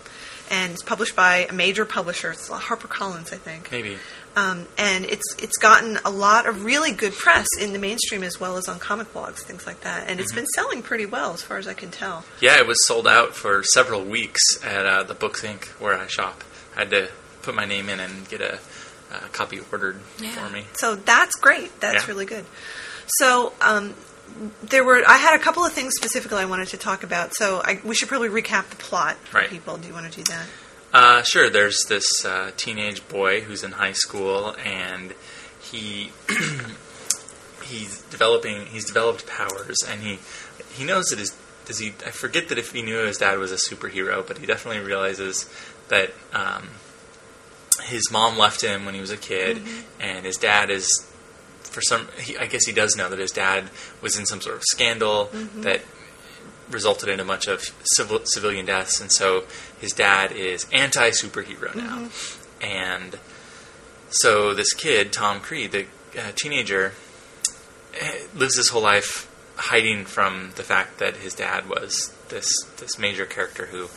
And 0.51 0.74
it's 0.74 0.84
published 0.84 1.15
by 1.15 1.48
a 1.50 1.53
major 1.53 1.86
publisher. 1.86 2.32
It's 2.32 2.50
HarperCollins, 2.50 3.34
I 3.34 3.38
think. 3.38 3.72
Maybe. 3.72 3.98
Um, 4.36 4.67
and 4.77 5.05
it's 5.05 5.36
it's 5.38 5.58
gotten 5.58 6.00
a 6.05 6.10
lot 6.10 6.48
of 6.48 6.65
really 6.65 6.91
good 6.91 7.13
press 7.13 7.48
in 7.60 7.72
the 7.72 7.79
mainstream 7.79 8.24
as 8.24 8.39
well 8.39 8.58
as 8.58 8.67
on 8.67 8.79
comic 8.79 9.13
blogs, 9.13 9.39
things 9.39 9.67
like 9.67 9.82
that. 9.82 10.08
And 10.08 10.20
it's 10.20 10.32
mm-hmm. 10.32 10.41
been 10.41 10.48
selling 10.48 10.82
pretty 10.82 11.05
well, 11.05 11.34
as 11.34 11.41
far 11.41 11.58
as 11.58 11.67
I 11.67 11.74
can 11.74 11.91
tell. 11.91 12.25
Yeah, 12.41 12.58
it 12.58 12.67
was 12.67 12.77
sold 12.88 13.08
out 13.08 13.36
for 13.36 13.63
several 13.63 14.03
weeks 14.03 14.41
at 14.63 14.86
uh, 14.86 15.03
the 15.03 15.13
Books 15.13 15.43
Inc. 15.43 15.65
where 15.79 15.98
I 15.98 16.08
shop. 16.08 16.43
I 16.75 16.79
had 16.79 16.89
to 16.89 17.10
put 17.44 17.56
my 17.56 17.66
name 17.66 17.90
in 17.90 18.00
and 18.00 18.28
get 18.30 18.42
a, 18.42 18.60
a 19.12 19.30
copy 19.30 19.60
ordered 19.72 20.00
yeah. 20.20 20.32
for 20.32 20.52
me. 20.52 20.66
So 20.74 20.96
that's 20.96 21.36
great. 21.36 21.80
That's 21.80 22.04
yeah. 22.04 22.08
really 22.08 22.26
good. 22.26 22.46
So 23.20 23.54
um, 23.62 23.94
there 24.64 24.84
were. 24.84 25.04
I 25.08 25.18
had 25.18 25.40
a 25.40 25.44
couple 25.44 25.64
of 25.64 25.74
things 25.74 25.94
specifically 25.96 26.40
I 26.40 26.46
wanted 26.46 26.70
to 26.70 26.78
talk 26.78 27.04
about. 27.04 27.36
So 27.36 27.62
I, 27.64 27.80
we 27.84 27.96
should 27.96 28.08
probably 28.08 28.30
recap 28.30 28.70
the 28.70 28.78
plot 28.78 29.16
for 29.18 29.40
right. 29.40 29.50
people. 29.50 29.78
Do 29.78 29.88
you 29.88 29.94
want 29.94 30.12
to 30.12 30.18
do 30.18 30.24
that? 30.24 30.46
Uh, 30.94 31.24
sure. 31.24 31.50
There's 31.50 31.84
this 31.90 32.26
uh, 32.26 32.52
teenage 32.56 33.08
boy 33.08 33.42
who's 33.42 33.64
in 33.64 33.72
high 33.74 33.94
school, 33.94 34.56
and 34.64 35.14
he 35.62 36.12
he's 37.64 38.02
developing. 38.04 38.66
He's 38.68 38.86
developed 38.86 39.28
powers, 39.28 39.78
and 39.88 40.02
he 40.02 40.20
he 40.74 40.86
knows 40.86 41.06
that 41.06 41.20
his 41.20 41.36
does 41.66 41.80
he? 41.80 41.90
I 42.06 42.12
forget 42.12 42.50
that 42.50 42.58
if 42.58 42.72
he 42.72 42.82
knew 42.82 43.06
his 43.06 43.18
dad 43.18 43.38
was 43.38 43.52
a 43.52 43.56
superhero, 43.56 44.26
but 44.26 44.38
he 44.38 44.46
definitely 44.46 44.82
realizes 44.82 45.50
that 45.90 46.12
um, 46.34 46.70
his 47.82 48.12
mom 48.12 48.38
left 48.38 48.62
him 48.62 48.86
when 48.86 48.94
he 48.94 49.01
was 49.01 49.12
a 49.12 49.18
kid, 49.18 49.58
mm-hmm. 49.58 50.01
and 50.01 50.25
his 50.25 50.38
dad 50.38 50.70
is 50.70 50.88
for 51.63 51.82
some. 51.82 52.08
He, 52.20 52.38
I 52.38 52.46
guess 52.46 52.65
he 52.65 52.74
does 52.74 52.96
know 52.96 53.10
that 53.10 53.20
his 53.20 53.32
dad 53.32 53.65
was 54.01 54.18
in 54.18 54.25
some 54.25 54.42
sort 54.42 54.56
of 54.56 54.63
scandal 54.63 55.27
mm-hmm. 55.27 55.62
that 55.62 55.82
resulted 56.70 57.10
in 57.10 57.20
a 57.20 57.25
bunch 57.25 57.48
of 57.48 57.62
civil, 57.96 58.22
civilian 58.25 58.65
deaths, 58.65 59.01
and 59.01 59.12
so 59.12 59.44
his 59.80 59.92
dad 59.92 60.32
is 60.32 60.68
anti 60.72 61.10
superhero 61.10 61.75
now, 61.75 62.00
mm-hmm. 62.00 62.65
and 62.65 63.20
so 64.10 64.53
this 64.53 64.74
kid, 64.74 65.12
Tom 65.12 65.39
Creed, 65.39 65.72
the 65.72 65.86
uh, 66.18 66.32
teenager, 66.36 66.94
eh, 68.00 68.20
lives 68.36 68.58
his 68.58 68.70
whole 68.70 68.84
life 68.84 69.30
hiding 69.56 70.06
from 70.06 70.51
the 70.56 70.63
fact 70.63 71.00
that 71.00 71.18
his 71.18 71.34
dad 71.34 71.68
was 71.70 72.15
this 72.30 72.51
this 72.77 72.98
major 72.98 73.25
character 73.25 73.68
who 73.68 73.88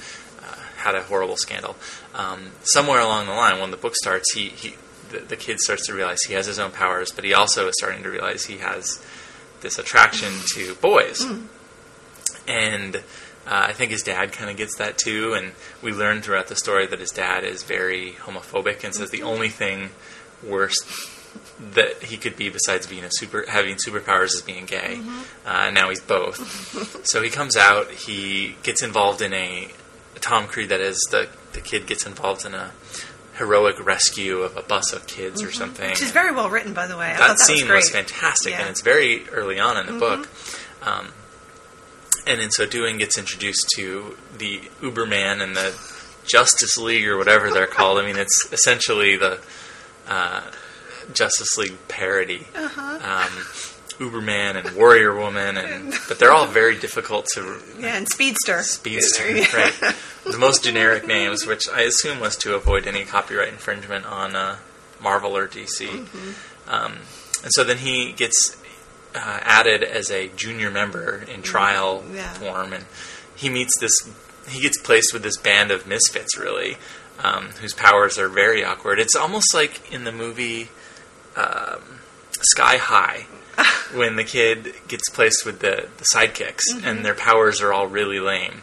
had 0.87 0.95
a 0.95 1.03
horrible 1.03 1.37
scandal. 1.37 1.77
Um, 2.15 2.53
somewhere 2.63 3.01
along 3.01 3.27
the 3.27 3.33
line, 3.33 3.61
when 3.61 3.73
the 3.73 3.77
book 3.77 3.97
starts, 3.97 4.33
he, 4.33 4.51
he 4.51 4.77
the, 5.11 5.19
the 5.19 5.37
kid 5.37 5.59
starts 5.61 5.87
to 5.87 5.95
realize 5.95 6.23
he 6.23 6.35
has 6.35 6.47
his 6.47 6.59
own 6.59 6.71
powers, 6.71 7.11
but 7.13 7.25
he 7.25 7.35
also 7.35 7.69
is 7.69 7.75
starting 7.79 8.03
to 8.05 8.11
realize 8.11 8.47
he 8.47 8.59
has 8.59 9.05
this 9.61 9.79
attraction 9.79 10.33
to 10.55 10.75
boys. 10.77 11.25
And 12.47 12.97
uh, 12.97 13.01
I 13.47 13.73
think 13.73 13.91
his 13.91 14.03
dad 14.03 14.33
kind 14.33 14.49
of 14.51 14.57
gets 14.57 14.77
that 14.77 14.97
too. 14.97 15.35
And 15.35 15.53
we 15.83 15.93
learn 15.93 16.23
throughout 16.23 16.47
the 16.47 16.57
story 16.57 16.87
that 16.87 17.01
his 17.01 17.11
dad 17.11 17.45
is 17.45 17.63
very 17.65 18.13
homophobic 18.13 18.85
and 18.85 18.95
says 18.95 19.11
the 19.11 19.23
only 19.23 19.49
thing 19.49 19.91
worse 20.43 20.77
that 21.75 22.03
he 22.03 22.17
could 22.17 22.37
be 22.37 22.49
besides 22.49 22.87
being 22.87 23.05
a 23.05 23.11
super 23.11 23.45
having 23.49 23.77
superpowers 23.77 24.35
is 24.35 24.43
being 24.43 24.67
gay. 24.67 25.01
Uh, 25.45 25.71
now 25.71 25.89
he's 25.89 26.01
both. 26.01 27.05
so 27.07 27.23
he 27.23 27.31
comes 27.31 27.57
out. 27.57 27.91
He 27.91 28.57
gets 28.63 28.83
involved 28.83 29.21
in 29.21 29.33
a 29.33 29.69
Tom 30.21 30.47
Creed. 30.47 30.69
That 30.69 30.81
is 30.81 30.99
the 31.11 31.29
the 31.53 31.61
kid 31.61 31.87
gets 31.87 32.07
involved 32.07 32.45
in 32.45 32.55
a 32.55 32.73
heroic 33.35 33.85
rescue 33.85 34.39
of 34.39 34.57
a 34.57 34.63
bus 34.63 34.93
of 34.93 35.07
kids 35.07 35.43
or 35.43 35.53
something. 35.53 35.91
Which 35.91 36.03
is 36.03 36.11
very 36.11 36.33
well 36.35 36.49
written, 36.49 36.73
by 36.73 36.87
the 36.87 36.97
way. 36.97 37.07
I 37.07 37.11
that 37.13 37.19
thought 37.19 37.29
that 37.29 37.39
scene 37.39 37.69
was, 37.69 37.85
was, 37.85 37.91
fantastic, 37.91 38.53
Yeah. 38.53 38.57
Mm-hmm. 38.59 38.63
and 38.63 38.71
it's 38.71 38.81
very 38.81 39.29
early 39.29 39.61
on 39.61 39.77
in 39.77 39.87
the 39.93 39.99
book. 39.99 40.29
Um, 40.83 41.09
and 42.27 42.41
in 42.41 42.51
so 42.51 42.67
doing, 42.67 42.99
gets 42.99 43.19
introduced 43.19 43.69
to 43.77 44.17
the 44.37 44.61
Uberman 44.81 45.43
and 45.43 45.55
the 45.55 45.75
Justice 46.27 46.77
League 46.77 47.07
or 47.07 47.17
whatever 47.19 47.51
they're 47.51 47.67
called. 47.67 47.99
I 47.99 48.07
mean, 48.07 48.17
it's 48.17 48.49
essentially 48.53 49.17
the 49.17 49.39
uh, 50.09 50.43
Justice 51.13 51.57
League 51.57 51.77
parody. 51.89 52.47
Uh-huh. 52.55 52.99
Um, 53.03 53.47
Uberman 53.99 54.57
and 54.57 54.77
Warrior 54.77 55.17
Woman, 55.17 55.57
and 55.57 55.95
but 56.09 56.19
they're 56.19 56.33
all 56.33 56.47
very 56.47 56.77
difficult 56.79 57.27
to 57.35 57.61
Yeah, 57.79 57.97
and 57.97 58.09
Speedster. 58.09 58.63
Speedster, 58.63 59.31
Yeah. 59.31 59.57
right? 59.57 59.95
The 60.25 60.39
most 60.39 60.65
generic 60.65 61.07
names, 61.07 61.47
which 61.47 61.69
I 61.69 61.83
assume 61.83 62.19
was 62.19 62.37
to 62.39 62.55
avoid 62.57 62.89
any 62.89 63.05
copyright 63.05 63.49
infringement 63.49 64.07
on 64.07 64.35
uh, 64.35 64.57
Marvel 65.01 65.37
or 65.37 65.47
DC. 65.47 65.87
Mm-hmm. 65.87 66.31
Um, 66.69 66.93
and 67.45 67.53
so 67.53 67.63
then 67.63 67.79
he 67.79 68.11
gets 68.13 68.57
uh, 69.15 69.39
added 69.43 69.85
as 69.85 70.11
a 70.11 70.27
junior 70.29 70.69
member 70.71 71.23
in 71.33 71.43
trial 71.43 72.03
Yeah. 72.13 72.33
form, 72.33 72.73
and 72.73 72.87
he 73.37 73.49
meets 73.49 73.79
this. 73.79 73.93
He 74.49 74.61
gets 74.61 74.81
placed 74.81 75.13
with 75.13 75.23
this 75.23 75.37
band 75.37 75.71
of 75.71 75.87
misfits, 75.87 76.37
really, 76.37 76.77
um, 77.23 77.51
whose 77.61 77.73
powers 77.73 78.19
are 78.19 78.29
very 78.29 78.65
awkward. 78.65 78.99
It's 78.99 79.15
almost 79.15 79.55
like 79.55 79.93
in 79.93 80.03
the 80.05 80.13
movie 80.13 80.71
um, 81.37 82.01
Sky 82.33 82.79
High. 82.79 83.27
when 83.95 84.17
the 84.17 84.25
kid 84.25 84.75
gets 84.89 85.09
placed 85.09 85.45
with 85.47 85.61
the, 85.61 85.89
the 85.99 86.05
sidekicks 86.15 86.61
Mm-hmm. 86.75 86.87
and 86.87 87.05
their 87.05 87.15
powers 87.15 87.61
are 87.61 87.73
all 87.73 87.87
really 87.87 88.21
lame. 88.21 88.63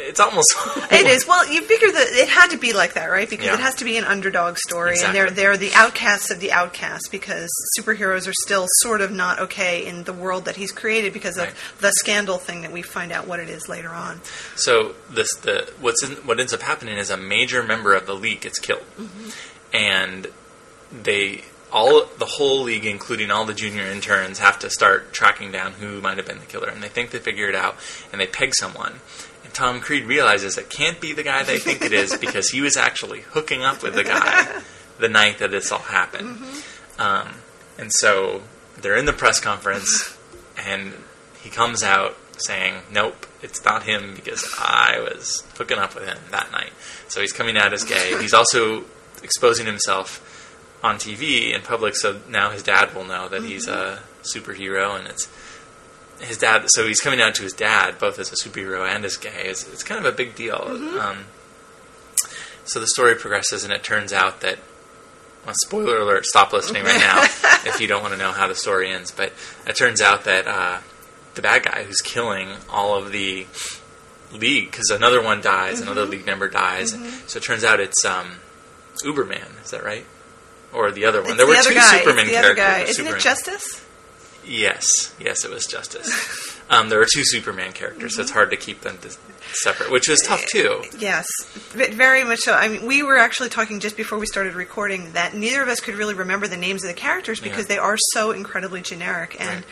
It's 0.00 0.20
almost 0.20 0.54
It 0.92 1.06
is. 1.06 1.26
Well, 1.26 1.50
you 1.52 1.60
figure 1.62 1.90
that 1.90 2.06
it 2.10 2.28
had 2.28 2.50
to 2.50 2.56
be 2.56 2.72
like 2.72 2.92
that, 2.94 3.06
right? 3.06 3.28
Because 3.28 3.46
Yeah. 3.46 3.54
it 3.54 3.60
has 3.60 3.74
to 3.76 3.84
be 3.84 3.96
an 3.96 4.04
underdog 4.04 4.56
story, 4.56 4.92
Exactly. 4.92 5.18
and 5.20 5.28
they're 5.28 5.34
they're 5.34 5.56
the 5.56 5.72
outcasts 5.74 6.30
of 6.30 6.38
the 6.38 6.52
outcasts 6.52 7.08
because 7.08 7.50
superheroes 7.76 8.28
are 8.28 8.32
still 8.44 8.66
sort 8.82 9.00
of 9.00 9.10
not 9.10 9.40
okay 9.40 9.84
in 9.84 10.04
the 10.04 10.12
world 10.12 10.44
that 10.44 10.54
he's 10.56 10.70
created 10.70 11.12
because 11.12 11.36
of 11.36 11.46
Right. 11.46 11.54
the 11.80 11.90
scandal 11.92 12.38
thing 12.38 12.62
that 12.62 12.70
we 12.70 12.80
find 12.82 13.10
out 13.10 13.26
what 13.26 13.40
it 13.40 13.48
is 13.48 13.68
later 13.68 13.88
on. 13.90 14.20
So 14.54 14.94
this 15.10 15.34
the 15.42 15.68
what's 15.80 16.04
in, 16.04 16.12
what 16.26 16.38
ends 16.38 16.54
up 16.54 16.62
happening 16.62 16.96
is 16.96 17.10
a 17.10 17.16
major 17.16 17.62
member 17.64 17.92
of 17.94 18.06
the 18.06 18.14
league 18.14 18.42
gets 18.42 18.60
killed, 18.60 18.84
and 19.72 20.28
they 20.92 21.42
all 21.72 22.06
the 22.18 22.26
whole 22.26 22.62
league, 22.62 22.86
including 22.86 23.30
all 23.30 23.44
the 23.44 23.54
junior 23.54 23.84
interns, 23.84 24.38
have 24.38 24.58
to 24.60 24.70
start 24.70 25.12
tracking 25.12 25.52
down 25.52 25.72
who 25.72 26.00
might 26.00 26.16
have 26.16 26.26
been 26.26 26.38
the 26.38 26.46
killer. 26.46 26.68
And 26.68 26.82
they 26.82 26.88
think 26.88 27.10
they 27.10 27.18
figure 27.18 27.48
it 27.48 27.54
out, 27.54 27.76
and 28.12 28.20
they 28.20 28.26
peg 28.26 28.54
someone. 28.54 29.00
And 29.44 29.52
Tom 29.52 29.80
Creed 29.80 30.04
realizes 30.04 30.56
it 30.56 30.70
can't 30.70 31.00
be 31.00 31.12
the 31.12 31.22
guy 31.22 31.42
they 31.42 31.58
think 31.58 31.82
it 31.82 31.92
is 31.92 32.16
because 32.16 32.50
he 32.50 32.60
was 32.60 32.76
actually 32.76 33.20
hooking 33.20 33.62
up 33.62 33.82
with 33.82 33.94
the 33.94 34.04
guy 34.04 34.62
the 34.98 35.08
night 35.08 35.38
that 35.38 35.50
this 35.50 35.70
all 35.70 35.78
happened. 35.78 36.38
Um, 36.98 37.28
and 37.78 37.90
so 37.92 38.42
they're 38.80 38.96
in 38.96 39.04
the 39.04 39.12
press 39.12 39.40
conference, 39.40 40.16
and 40.56 40.92
he 41.42 41.50
comes 41.50 41.82
out 41.82 42.16
saying, 42.38 42.74
"Nope, 42.90 43.26
it's 43.42 43.64
not 43.64 43.84
him 43.84 44.14
because 44.14 44.44
I 44.58 45.00
was 45.00 45.44
hooking 45.56 45.78
up 45.78 45.94
with 45.94 46.04
him 46.04 46.18
that 46.30 46.50
night." 46.50 46.72
So 47.08 47.20
he's 47.20 47.32
coming 47.32 47.56
out 47.56 47.72
as 47.72 47.84
gay. 47.84 48.18
He's 48.20 48.34
also 48.34 48.84
exposing 49.22 49.66
himself 49.66 50.24
on 50.82 50.96
TV 50.96 51.54
in 51.54 51.62
public, 51.62 51.96
so 51.96 52.20
now 52.28 52.50
his 52.50 52.62
dad 52.62 52.94
will 52.94 53.04
know 53.04 53.28
that 53.28 53.42
he's 53.42 53.66
a 53.66 54.00
superhero, 54.22 54.98
and 54.98 55.08
it's 55.08 55.28
his 56.20 56.38
dad. 56.38 56.64
So 56.68 56.86
he's 56.86 57.00
coming 57.00 57.20
out 57.20 57.34
to 57.36 57.42
his 57.42 57.52
dad 57.52 57.98
both 57.98 58.18
as 58.18 58.32
a 58.32 58.36
superhero 58.36 58.88
and 58.88 59.04
as 59.04 59.16
gay. 59.16 59.44
It's, 59.44 59.70
it's 59.72 59.82
kind 59.82 60.04
of 60.04 60.12
a 60.12 60.16
big 60.16 60.34
deal. 60.34 60.62
Um, 61.00 61.26
so 62.64 62.80
the 62.80 62.86
story 62.86 63.14
progresses, 63.14 63.64
and 63.64 63.72
it 63.72 63.82
turns 63.82 64.12
out 64.12 64.40
that. 64.40 64.58
Well, 65.44 65.54
spoiler 65.64 65.98
alert! 65.98 66.26
Stop 66.26 66.52
listening 66.52 66.84
right 66.84 66.98
now 66.98 67.22
if 67.64 67.80
you 67.80 67.86
don't 67.86 68.02
want 68.02 68.12
to 68.12 68.18
know 68.18 68.32
how 68.32 68.48
the 68.48 68.54
story 68.54 68.90
ends. 68.90 69.10
But 69.10 69.32
it 69.66 69.76
turns 69.76 70.00
out 70.00 70.24
that 70.24 70.46
uh, 70.46 70.80
the 71.34 71.42
bad 71.42 71.62
guy 71.62 71.84
who's 71.84 72.00
killing 72.00 72.50
all 72.68 72.96
of 72.96 73.12
the 73.12 73.46
league 74.32 74.70
because 74.70 74.90
another 74.90 75.22
one 75.22 75.40
dies, 75.40 75.80
another 75.80 76.04
league 76.04 76.26
member 76.26 76.48
dies. 76.48 76.96
So 77.26 77.38
it 77.38 77.44
turns 77.44 77.64
out 77.64 77.80
it's 77.80 78.04
um, 78.04 78.36
Uberman. 79.04 79.62
Is 79.64 79.70
that 79.70 79.84
right? 79.84 80.04
Or 80.72 80.90
the 80.90 81.04
other 81.06 81.22
one? 81.22 81.30
It's 81.30 81.36
there 81.38 81.46
the 81.46 81.52
were 81.52 81.62
two 81.62 81.74
guy. 81.74 81.98
Superman 81.98 82.24
it's 82.26 82.30
the 82.32 82.38
other 82.38 82.54
guy. 82.54 82.78
Isn't 82.80 82.94
Superman- 82.94 83.16
it 83.18 83.22
Justice? 83.22 83.84
Yes, 84.46 85.14
yes, 85.20 85.44
it 85.44 85.50
was 85.50 85.66
Justice. 85.66 86.58
um, 86.70 86.88
there 86.88 86.98
were 86.98 87.06
two 87.12 87.22
Superman 87.24 87.72
characters, 87.72 88.16
so 88.16 88.22
it's 88.22 88.30
hard 88.30 88.50
to 88.50 88.56
keep 88.56 88.80
them 88.80 88.96
dis- 89.02 89.18
separate, 89.52 89.90
which 89.90 90.08
was 90.08 90.20
tough 90.22 90.44
too. 90.46 90.84
Yes, 90.98 91.26
v- 91.72 91.90
very 91.90 92.24
much 92.24 92.38
so. 92.40 92.54
I 92.54 92.68
mean, 92.68 92.86
we 92.86 93.02
were 93.02 93.18
actually 93.18 93.50
talking 93.50 93.78
just 93.80 93.96
before 93.96 94.18
we 94.18 94.24
started 94.26 94.54
recording 94.54 95.12
that 95.12 95.34
neither 95.34 95.60
of 95.62 95.68
us 95.68 95.80
could 95.80 95.96
really 95.96 96.14
remember 96.14 96.48
the 96.48 96.56
names 96.56 96.82
of 96.82 96.88
the 96.88 96.94
characters 96.94 97.40
because 97.40 97.64
Yeah. 97.64 97.74
they 97.74 97.78
are 97.78 97.96
so 98.12 98.30
incredibly 98.30 98.80
generic. 98.80 99.36
And, 99.38 99.48
Right. 99.50 99.64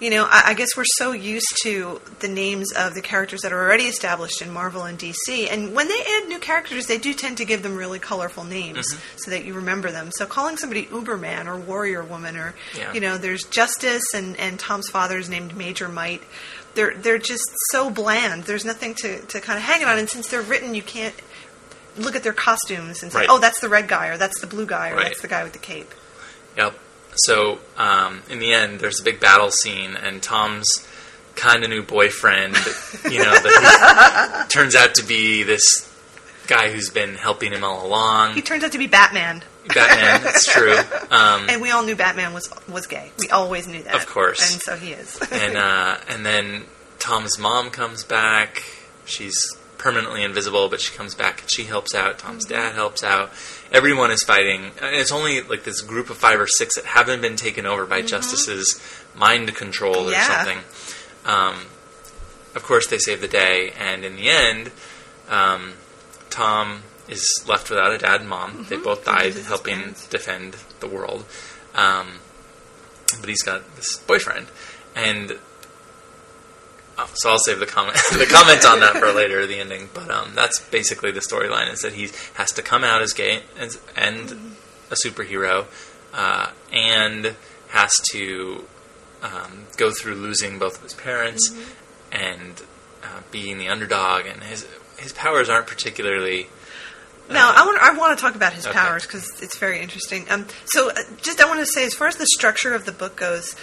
You 0.00 0.10
know, 0.10 0.24
I, 0.28 0.42
I 0.48 0.54
guess 0.54 0.68
we're 0.76 0.84
so 0.96 1.12
used 1.12 1.46
to 1.64 2.00
the 2.20 2.28
names 2.28 2.72
of 2.72 2.94
the 2.94 3.00
characters 3.02 3.40
that 3.40 3.52
are 3.52 3.60
already 3.60 3.84
established 3.84 4.40
in 4.42 4.52
Marvel 4.52 4.82
and 4.84 4.98
DC. 4.98 5.50
And 5.50 5.74
when 5.74 5.88
they 5.88 5.98
add 6.00 6.28
new 6.28 6.38
characters, 6.38 6.86
they 6.86 6.98
do 6.98 7.12
tend 7.12 7.38
to 7.38 7.44
give 7.44 7.62
them 7.62 7.76
really 7.76 7.98
colorful 7.98 8.44
names 8.44 8.92
Mm-hmm. 8.92 9.16
so 9.16 9.30
that 9.32 9.44
you 9.44 9.54
remember 9.54 9.90
them. 9.90 10.10
So 10.12 10.24
calling 10.26 10.56
somebody 10.56 10.84
Uberman 10.86 11.46
or 11.46 11.56
Warrior 11.56 12.04
Woman 12.04 12.36
or, 12.36 12.54
Yeah. 12.76 12.92
you 12.92 13.00
know, 13.00 13.18
there's 13.18 13.42
Justice 13.44 14.04
and, 14.14 14.36
and 14.38 14.58
Tom's 14.58 14.88
father 14.88 15.18
is 15.18 15.28
named 15.28 15.56
Major 15.56 15.88
Might. 15.88 16.22
They're, 16.74 16.94
they're 16.94 17.18
just 17.18 17.48
so 17.72 17.90
bland. 17.90 18.44
There's 18.44 18.64
nothing 18.64 18.94
to, 18.96 19.20
to 19.20 19.40
kind 19.40 19.56
of 19.58 19.64
hang 19.64 19.82
it 19.82 19.88
on. 19.88 19.98
And 19.98 20.08
since 20.08 20.28
they're 20.28 20.42
written, 20.42 20.74
you 20.76 20.82
can't 20.82 21.14
look 21.96 22.14
at 22.14 22.22
their 22.22 22.32
costumes 22.32 23.02
and 23.02 23.10
say, 23.10 23.20
Right. 23.20 23.28
oh, 23.28 23.38
that's 23.40 23.58
the 23.60 23.68
red 23.68 23.88
guy 23.88 24.08
or 24.08 24.16
that's 24.16 24.40
the 24.40 24.46
blue 24.46 24.66
guy 24.66 24.90
or 24.90 24.96
Right. 24.96 25.06
that's 25.06 25.20
the 25.22 25.26
guy 25.28 25.42
with 25.42 25.54
the 25.54 25.58
cape. 25.58 25.92
Yep. 26.56 26.78
So 27.24 27.58
um, 27.76 28.22
in 28.30 28.38
the 28.38 28.52
end, 28.52 28.80
there's 28.80 29.00
a 29.00 29.04
big 29.04 29.20
battle 29.20 29.50
scene, 29.50 29.96
and 29.96 30.22
Tom's 30.22 30.66
kind 31.34 31.62
of 31.64 31.70
new 31.70 31.82
boyfriend, 31.82 32.56
you 33.10 33.18
know, 33.18 33.32
that 33.32 34.46
turns 34.50 34.74
out 34.74 34.94
to 34.96 35.04
be 35.04 35.42
this 35.44 35.84
guy 36.48 36.70
who's 36.70 36.90
been 36.90 37.14
helping 37.14 37.52
him 37.52 37.62
all 37.62 37.86
along. 37.86 38.34
He 38.34 38.42
turns 38.42 38.64
out 38.64 38.72
to 38.72 38.78
be 38.78 38.86
Batman. 38.88 39.42
Batman, 39.72 40.22
that's 40.22 40.50
true. 40.50 40.74
Um, 41.10 41.46
And 41.48 41.62
we 41.62 41.70
all 41.70 41.84
knew 41.84 41.96
Batman 41.96 42.34
was 42.34 42.50
was 42.68 42.86
gay. 42.86 43.10
We 43.18 43.30
always 43.30 43.66
knew 43.66 43.82
that. 43.82 43.94
Of 43.94 44.06
course. 44.06 44.52
And 44.52 44.60
so 44.60 44.76
he 44.76 44.92
is. 44.92 45.18
and 45.32 45.56
uh, 45.56 45.96
and 46.08 46.24
then 46.24 46.64
Tom's 46.98 47.38
mom 47.38 47.70
comes 47.70 48.04
back. 48.04 48.62
She's 49.06 49.56
permanently 49.78 50.22
invisible, 50.24 50.68
but 50.68 50.80
she 50.80 50.94
comes 50.94 51.14
back 51.14 51.40
and 51.42 51.50
she 51.50 51.64
helps 51.64 51.94
out. 51.94 52.18
Tom's 52.18 52.44
Mm-hmm. 52.46 52.54
dad 52.54 52.74
helps 52.74 53.02
out. 53.04 53.30
Everyone 53.72 54.10
is 54.10 54.22
fighting, 54.24 54.72
and 54.82 54.94
it's 54.96 55.12
only 55.12 55.40
like 55.42 55.64
this 55.64 55.80
group 55.80 56.10
of 56.10 56.16
five 56.18 56.40
or 56.40 56.46
six 56.46 56.74
that 56.74 56.84
haven't 56.84 57.20
been 57.22 57.36
taken 57.36 57.64
over 57.66 57.86
by 57.86 58.02
Justice's 58.02 58.80
mind 59.14 59.54
control 59.54 59.94
or 59.96 59.98
Mm-hmm. 59.98 60.12
Yeah. 60.12 60.44
something. 60.44 60.58
Um, 61.24 61.66
of 62.54 62.62
course, 62.64 62.86
they 62.88 62.98
save 62.98 63.20
the 63.20 63.28
day, 63.28 63.72
and 63.78 64.04
in 64.04 64.16
the 64.16 64.28
end, 64.28 64.70
um, 65.28 65.74
Tom 66.30 66.82
is 67.08 67.44
left 67.46 67.70
without 67.70 67.92
a 67.92 67.98
dad 67.98 68.20
and 68.20 68.28
mom. 68.28 68.66
They 68.68 68.76
both 68.76 69.04
died 69.04 69.34
helping 69.34 69.76
parents. 69.76 70.06
defend 70.08 70.56
the 70.80 70.86
world. 70.88 71.24
Um, 71.74 72.18
but 73.20 73.28
he's 73.28 73.42
got 73.42 73.76
this 73.76 73.96
boyfriend, 73.98 74.46
and 74.96 75.38
oh, 76.98 77.10
so 77.14 77.30
I'll 77.30 77.38
save 77.38 77.58
the 77.60 77.66
comment 77.66 77.96
the 78.12 78.26
comment 78.26 78.64
on 78.66 78.80
that 78.80 78.94
for 78.96 79.12
later, 79.12 79.46
the 79.46 79.58
ending. 79.58 79.88
But 79.94 80.10
um, 80.10 80.32
that's 80.34 80.60
basically 80.60 81.10
the 81.12 81.20
storyline: 81.20 81.72
is 81.72 81.80
that 81.82 81.94
he 81.94 82.08
has 82.34 82.52
to 82.52 82.62
come 82.62 82.84
out 82.84 83.02
as 83.02 83.12
gay 83.12 83.42
and, 83.58 83.76
and 83.96 84.56
a 84.90 84.94
superhero, 84.94 85.66
uh, 86.14 86.50
and 86.72 87.34
has 87.68 87.92
to 88.12 88.64
um, 89.22 89.66
go 89.76 89.90
through 89.90 90.14
losing 90.14 90.58
both 90.58 90.76
of 90.78 90.82
his 90.82 90.94
parents 90.94 91.54
and 92.10 92.62
uh, 93.02 93.20
being 93.30 93.58
the 93.58 93.68
underdog, 93.68 94.26
and 94.26 94.42
his 94.44 94.66
his 94.98 95.12
powers 95.12 95.48
aren't 95.48 95.66
particularly 95.66 96.46
Now, 97.30 97.52
I 97.54 97.64
want 97.66 97.78
I 97.82 97.92
want 97.96 98.18
to 98.18 98.22
talk 98.24 98.34
about 98.34 98.54
his 98.54 98.66
Okay. 98.66 98.74
powers 98.78 99.06
because 99.06 99.42
it's 99.42 99.58
very 99.58 99.80
interesting. 99.80 100.24
Um, 100.30 100.46
so, 100.64 100.90
uh, 100.90 100.94
just 101.20 101.40
I 101.42 101.46
want 101.46 101.60
to 101.60 101.66
say, 101.66 101.84
as 101.84 101.92
far 101.94 102.06
as 102.08 102.16
the 102.16 102.26
structure 102.26 102.72
of 102.74 102.86
the 102.86 102.92
book 102.92 103.16
goes, 103.16 103.54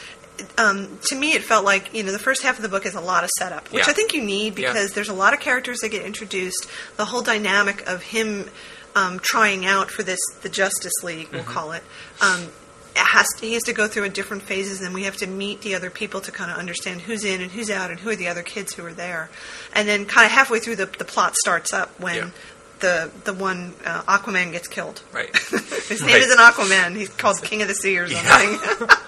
um, 0.57 0.99
to 1.07 1.15
me, 1.15 1.33
it 1.33 1.43
felt 1.43 1.65
like 1.65 1.93
you 1.93 2.03
know 2.03 2.11
the 2.11 2.19
first 2.19 2.41
half 2.43 2.57
of 2.57 2.61
the 2.63 2.69
book 2.69 2.85
is 2.85 2.95
a 2.95 3.01
lot 3.01 3.23
of 3.23 3.29
setup, 3.37 3.71
which 3.71 3.85
Yeah. 3.87 3.91
I 3.91 3.93
think 3.93 4.13
you 4.13 4.21
need 4.23 4.57
Yeah. 4.57 4.69
because 4.73 4.91
there's 4.93 5.09
a 5.09 5.13
lot 5.13 5.33
of 5.33 5.39
characters 5.39 5.79
that 5.79 5.89
get 5.89 6.03
introduced. 6.05 6.67
The 6.97 7.05
whole 7.05 7.21
dynamic 7.21 7.87
of 7.87 8.01
him 8.03 8.49
um, 8.95 9.19
trying 9.19 9.65
out 9.65 9.91
for 9.91 10.03
this 10.03 10.19
the 10.41 10.49
Justice 10.49 10.93
League, 11.03 11.29
we'll 11.33 11.43
call 11.43 11.71
it. 11.73 11.83
Um, 12.21 12.49
it 12.95 12.99
has 12.99 13.25
he 13.41 13.53
has 13.55 13.63
to 13.63 13.73
go 13.73 13.87
through 13.87 14.03
a 14.05 14.09
different 14.09 14.43
phases, 14.43 14.79
and 14.81 14.93
we 14.93 15.03
have 15.03 15.17
to 15.17 15.27
meet 15.27 15.61
the 15.61 15.75
other 15.75 15.89
people 15.89 16.21
to 16.21 16.31
kind 16.31 16.49
of 16.49 16.57
understand 16.57 17.01
who's 17.01 17.25
in 17.25 17.41
and 17.41 17.51
who's 17.51 17.69
out, 17.69 17.91
and 17.91 17.99
who 17.99 18.09
are 18.11 18.15
the 18.15 18.29
other 18.29 18.41
kids 18.43 18.73
who 18.73 18.85
are 18.85 18.93
there. 18.93 19.29
And 19.73 19.85
then, 19.87 20.05
kind 20.05 20.25
of 20.25 20.31
halfway 20.31 20.59
through, 20.59 20.77
the 20.77 20.85
the 20.85 21.03
plot 21.05 21.35
starts 21.35 21.73
up 21.73 21.99
when 21.99 22.15
Yeah. 22.15 22.29
the 22.79 23.11
the 23.25 23.33
one 23.33 23.73
uh, 23.83 24.03
Aquaman 24.03 24.53
gets 24.53 24.69
killed. 24.69 25.01
Right. 25.11 25.35
His 25.89 26.01
name 26.01 26.13
Right. 26.13 26.21
isn't 26.21 26.39
Aquaman. 26.39 26.95
He's 26.95 27.09
called 27.09 27.41
King 27.43 27.61
of 27.61 27.67
the 27.67 27.75
Sea 27.75 27.97
or 27.97 28.07
something. 28.09 28.87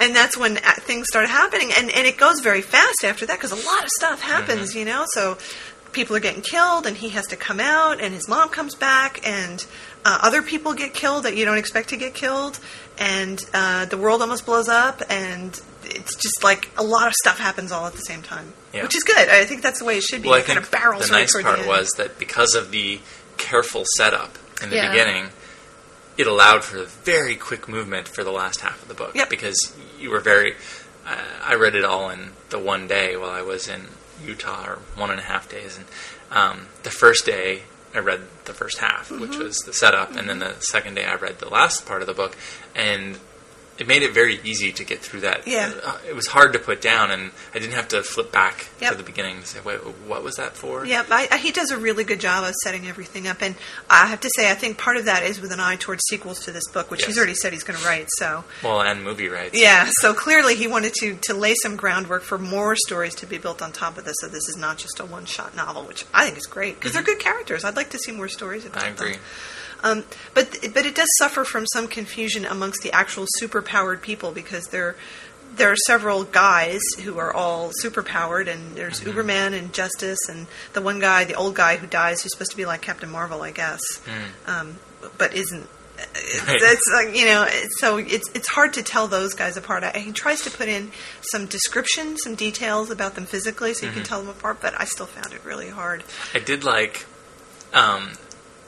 and 0.00 0.14
that's 0.14 0.36
when 0.36 0.58
uh, 0.58 0.60
things 0.80 1.06
start 1.08 1.28
happening, 1.28 1.70
and 1.76 1.90
and 1.90 2.06
it 2.06 2.16
goes 2.16 2.40
very 2.40 2.62
fast 2.62 3.04
after 3.04 3.26
that 3.26 3.38
because 3.38 3.52
a 3.52 3.66
lot 3.66 3.82
of 3.84 3.88
stuff 3.98 4.20
happens, 4.22 4.70
Mm-hmm. 4.70 4.78
you 4.80 4.84
know. 4.84 5.04
So 5.12 5.38
people 5.92 6.14
are 6.16 6.20
getting 6.20 6.42
killed, 6.42 6.86
and 6.86 6.96
he 6.96 7.10
has 7.10 7.26
to 7.28 7.36
come 7.36 7.60
out, 7.60 8.00
and 8.00 8.12
his 8.14 8.28
mom 8.28 8.48
comes 8.50 8.74
back, 8.74 9.26
and 9.26 9.64
uh, 10.04 10.18
other 10.22 10.42
people 10.42 10.74
get 10.74 10.92
killed 10.94 11.24
that 11.24 11.36
you 11.36 11.44
don't 11.44 11.58
expect 11.58 11.88
to 11.90 11.96
get 11.96 12.14
killed, 12.14 12.58
and 12.98 13.42
uh, 13.54 13.86
the 13.86 13.96
world 13.96 14.20
almost 14.20 14.44
blows 14.46 14.68
up, 14.68 15.02
and 15.08 15.60
it's 15.84 16.14
just 16.16 16.42
like 16.44 16.68
a 16.76 16.82
lot 16.82 17.06
of 17.06 17.12
stuff 17.14 17.38
happens 17.38 17.72
all 17.72 17.86
at 17.86 17.92
the 17.94 18.00
same 18.02 18.20
time, 18.22 18.52
Yeah. 18.74 18.82
which 18.82 18.94
is 18.96 19.04
good. 19.04 19.28
I 19.28 19.44
think 19.44 19.62
that's 19.62 19.78
the 19.78 19.84
way 19.84 19.96
it 19.96 20.02
should 20.02 20.20
be. 20.22 20.28
Well, 20.28 20.36
I 20.36 20.40
It 20.40 20.46
kind 20.46 20.58
of 20.58 20.70
barrels 20.70 21.06
the 21.08 21.12
right 21.14 21.20
nice 21.22 21.42
part 21.42 21.60
the 21.62 21.66
was 21.68 21.88
that 21.96 22.18
because 22.18 22.54
of 22.54 22.72
the 22.72 23.00
careful 23.38 23.84
setup 23.96 24.36
in 24.62 24.70
the 24.70 24.76
Yeah. 24.76 24.90
beginning, 24.90 25.30
it 26.18 26.26
allowed 26.26 26.64
for 26.64 26.84
very 26.84 27.36
quick 27.36 27.68
movement 27.68 28.08
for 28.08 28.24
the 28.24 28.32
last 28.32 28.60
half 28.60 28.82
of 28.82 28.88
the 28.88 28.94
book. 28.94 29.14
Yep. 29.14 29.30
Because 29.30 29.72
you 29.98 30.10
were 30.10 30.20
very. 30.20 30.54
Uh, 31.06 31.16
I 31.44 31.54
read 31.54 31.74
it 31.74 31.84
all 31.84 32.10
in 32.10 32.30
the 32.50 32.58
one 32.58 32.86
day 32.88 33.16
while 33.16 33.30
I 33.30 33.42
was 33.42 33.68
in 33.68 33.86
Utah, 34.24 34.66
or 34.66 34.78
one 34.96 35.10
and 35.10 35.20
a 35.20 35.24
half 35.24 35.48
days. 35.48 35.78
And 35.78 35.86
um, 36.30 36.66
the 36.82 36.90
first 36.90 37.24
day, 37.26 37.62
I 37.94 37.98
read 38.00 38.20
the 38.44 38.54
first 38.54 38.78
half, 38.78 39.08
Mm-hmm. 39.08 39.20
which 39.20 39.36
was 39.36 39.56
the 39.58 39.72
setup, 39.72 40.16
and 40.16 40.28
then 40.28 40.38
the 40.40 40.54
second 40.60 40.94
day, 40.94 41.04
I 41.04 41.14
read 41.14 41.38
the 41.38 41.48
last 41.48 41.86
part 41.86 42.00
of 42.00 42.06
the 42.08 42.14
book, 42.14 42.36
and 42.74 43.18
it 43.78 43.86
made 43.86 44.02
it 44.02 44.12
very 44.12 44.40
easy 44.42 44.72
to 44.72 44.84
get 44.84 45.00
through 45.00 45.20
that. 45.20 45.46
Yeah. 45.46 45.72
Uh, 45.84 45.98
it 46.08 46.14
was 46.14 46.26
hard 46.28 46.52
to 46.54 46.58
put 46.58 46.80
down, 46.80 47.10
and 47.10 47.30
I 47.54 47.58
didn't 47.58 47.74
have 47.74 47.88
to 47.88 48.02
flip 48.02 48.32
back 48.32 48.68
Yep. 48.80 48.92
to 48.92 48.96
the 48.98 49.02
beginning 49.04 49.40
to 49.42 49.46
say, 49.46 49.60
"Wait, 49.64 49.78
what 50.06 50.22
was 50.22 50.36
that 50.36 50.56
for?" 50.56 50.84
I, 50.86 51.36
he 51.38 51.50
does 51.52 51.70
a 51.70 51.76
really 51.76 52.04
good 52.04 52.20
job 52.20 52.44
of 52.44 52.54
setting 52.62 52.86
everything 52.88 53.26
up, 53.28 53.42
and 53.42 53.54
I 53.90 54.06
have 54.06 54.20
to 54.20 54.30
say, 54.36 54.50
I 54.50 54.54
think 54.54 54.78
part 54.78 54.96
of 54.96 55.04
that 55.06 55.22
is 55.22 55.40
with 55.40 55.52
an 55.52 55.60
eye 55.60 55.76
towards 55.76 56.02
sequels 56.08 56.40
to 56.44 56.52
this 56.52 56.66
book, 56.68 56.90
which 56.90 57.04
he's 57.04 57.16
already 57.18 57.34
said 57.34 57.52
he's 57.52 57.64
going 57.64 57.78
to 57.78 57.84
write. 57.86 58.08
So, 58.18 58.44
Well, 58.62 58.80
and 58.82 59.02
movie 59.04 59.28
rights. 59.28 59.58
yeah, 59.60 59.88
so 60.00 60.14
clearly 60.14 60.54
he 60.56 60.66
wanted 60.66 60.94
to 61.00 61.16
to 61.22 61.34
lay 61.34 61.54
some 61.62 61.76
groundwork 61.76 62.22
for 62.22 62.38
more 62.38 62.76
stories 62.76 63.14
to 63.16 63.26
be 63.26 63.38
built 63.38 63.60
on 63.62 63.72
top 63.72 63.98
of 63.98 64.04
this. 64.04 64.16
So 64.20 64.28
this 64.28 64.48
is 64.48 64.56
not 64.56 64.78
just 64.78 65.00
a 65.00 65.04
one 65.04 65.24
shot 65.26 65.54
novel, 65.56 65.82
which 65.84 66.04
I 66.14 66.24
think 66.24 66.38
is 66.38 66.46
great 66.46 66.74
because 66.76 66.92
they're 66.92 67.02
good 67.02 67.18
characters. 67.18 67.64
I'd 67.64 67.76
like 67.76 67.90
to 67.90 67.98
see 67.98 68.12
more 68.12 68.28
stories 68.28 68.64
about 68.64 68.82
Mm-hmm. 68.82 68.90
I 68.92 68.94
agree. 68.94 69.12
them. 69.12 69.20
Um, 69.82 70.04
but 70.34 70.56
but 70.74 70.86
it 70.86 70.94
does 70.94 71.08
suffer 71.18 71.44
from 71.44 71.66
some 71.72 71.86
confusion 71.88 72.44
amongst 72.44 72.82
the 72.82 72.92
actual 72.92 73.26
superpowered 73.40 74.00
people 74.02 74.32
because 74.32 74.66
there 74.68 74.96
there 75.54 75.70
are 75.70 75.76
several 75.86 76.24
guys 76.24 76.80
who 77.02 77.18
are 77.18 77.32
all 77.32 77.70
superpowered, 77.82 78.46
and 78.48 78.74
there's 78.76 79.00
Mm-hmm. 79.00 79.18
Uberman 79.18 79.58
and 79.58 79.72
Justice, 79.72 80.18
and 80.28 80.46
the 80.74 80.82
one 80.82 80.98
guy, 81.00 81.24
the 81.24 81.34
old 81.34 81.54
guy 81.54 81.76
who 81.76 81.86
dies, 81.86 82.22
who's 82.22 82.32
supposed 82.32 82.50
to 82.50 82.56
be 82.56 82.66
like 82.66 82.82
Captain 82.82 83.10
Marvel, 83.10 83.42
I 83.42 83.52
guess, 83.52 83.80
um, 84.46 84.76
but 85.18 85.34
isn't. 85.34 85.66
It's, 86.14 86.40
Mm. 86.42 86.60
Right. 86.92 87.06
like 87.06 87.16
you 87.18 87.24
know, 87.24 87.46
so 87.78 87.96
it's 87.96 88.28
it's 88.34 88.48
hard 88.48 88.74
to 88.74 88.82
tell 88.82 89.08
those 89.08 89.32
guys 89.32 89.56
apart. 89.56 89.82
I, 89.82 89.96
he 89.98 90.12
tries 90.12 90.42
to 90.42 90.50
put 90.50 90.68
in 90.68 90.90
some 91.22 91.46
description, 91.46 92.18
some 92.18 92.34
details 92.34 92.90
about 92.90 93.14
them 93.14 93.24
physically, 93.24 93.72
so 93.72 93.86
you 93.86 93.92
Mm-hmm. 93.92 94.00
can 94.00 94.06
tell 94.06 94.20
them 94.20 94.28
apart. 94.28 94.58
But 94.60 94.78
I 94.78 94.84
still 94.84 95.06
found 95.06 95.32
it 95.32 95.42
really 95.42 95.70
hard. 95.70 96.04
I 96.34 96.38
did 96.40 96.64
like 96.64 97.06
um, 97.72 98.12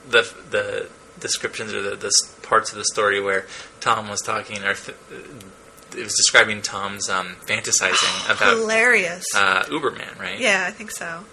the 0.09 0.23
the 0.49 0.89
descriptions 1.19 1.73
or 1.73 1.81
the, 1.81 1.95
the 1.95 2.11
parts 2.43 2.71
of 2.71 2.77
the 2.77 2.85
story 2.85 3.21
where 3.21 3.45
Tom 3.79 4.07
was 4.07 4.21
talking, 4.21 4.63
or 4.63 4.73
th- 4.73 4.97
it 5.91 6.03
was 6.03 6.15
describing 6.15 6.61
Tom's 6.61 7.09
um, 7.09 7.35
fantasizing 7.45 8.25
about 8.35 8.57
Hilarious. 8.57 9.25
uh, 9.35 9.63
Uberman, 9.63 10.19
right? 10.19 10.39
Yeah, 10.39 10.65
I 10.67 10.71
think 10.71 10.91
so. 10.91 11.25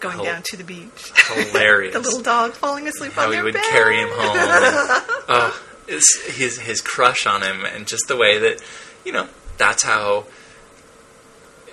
Going 0.00 0.22
down 0.22 0.42
to 0.46 0.56
the 0.56 0.64
beach. 0.64 1.12
Hilarious. 1.28 1.92
the 1.94 2.00
little 2.00 2.20
dog 2.20 2.52
falling 2.52 2.86
asleep 2.86 3.12
How 3.12 3.24
on 3.24 3.28
he 3.30 3.36
their 3.36 3.44
would 3.44 3.54
bed. 3.54 3.62
carry 3.70 3.96
him 3.96 4.08
home. 4.10 4.32
and, 5.28 5.52
his, 6.34 6.58
his 6.58 6.80
crush 6.80 7.26
on 7.26 7.42
him, 7.42 7.64
and 7.64 7.86
just 7.86 8.08
the 8.08 8.16
way 8.16 8.38
that 8.38 8.62
you 9.04 9.12
know 9.12 9.28
that's 9.56 9.82
how, 9.82 10.26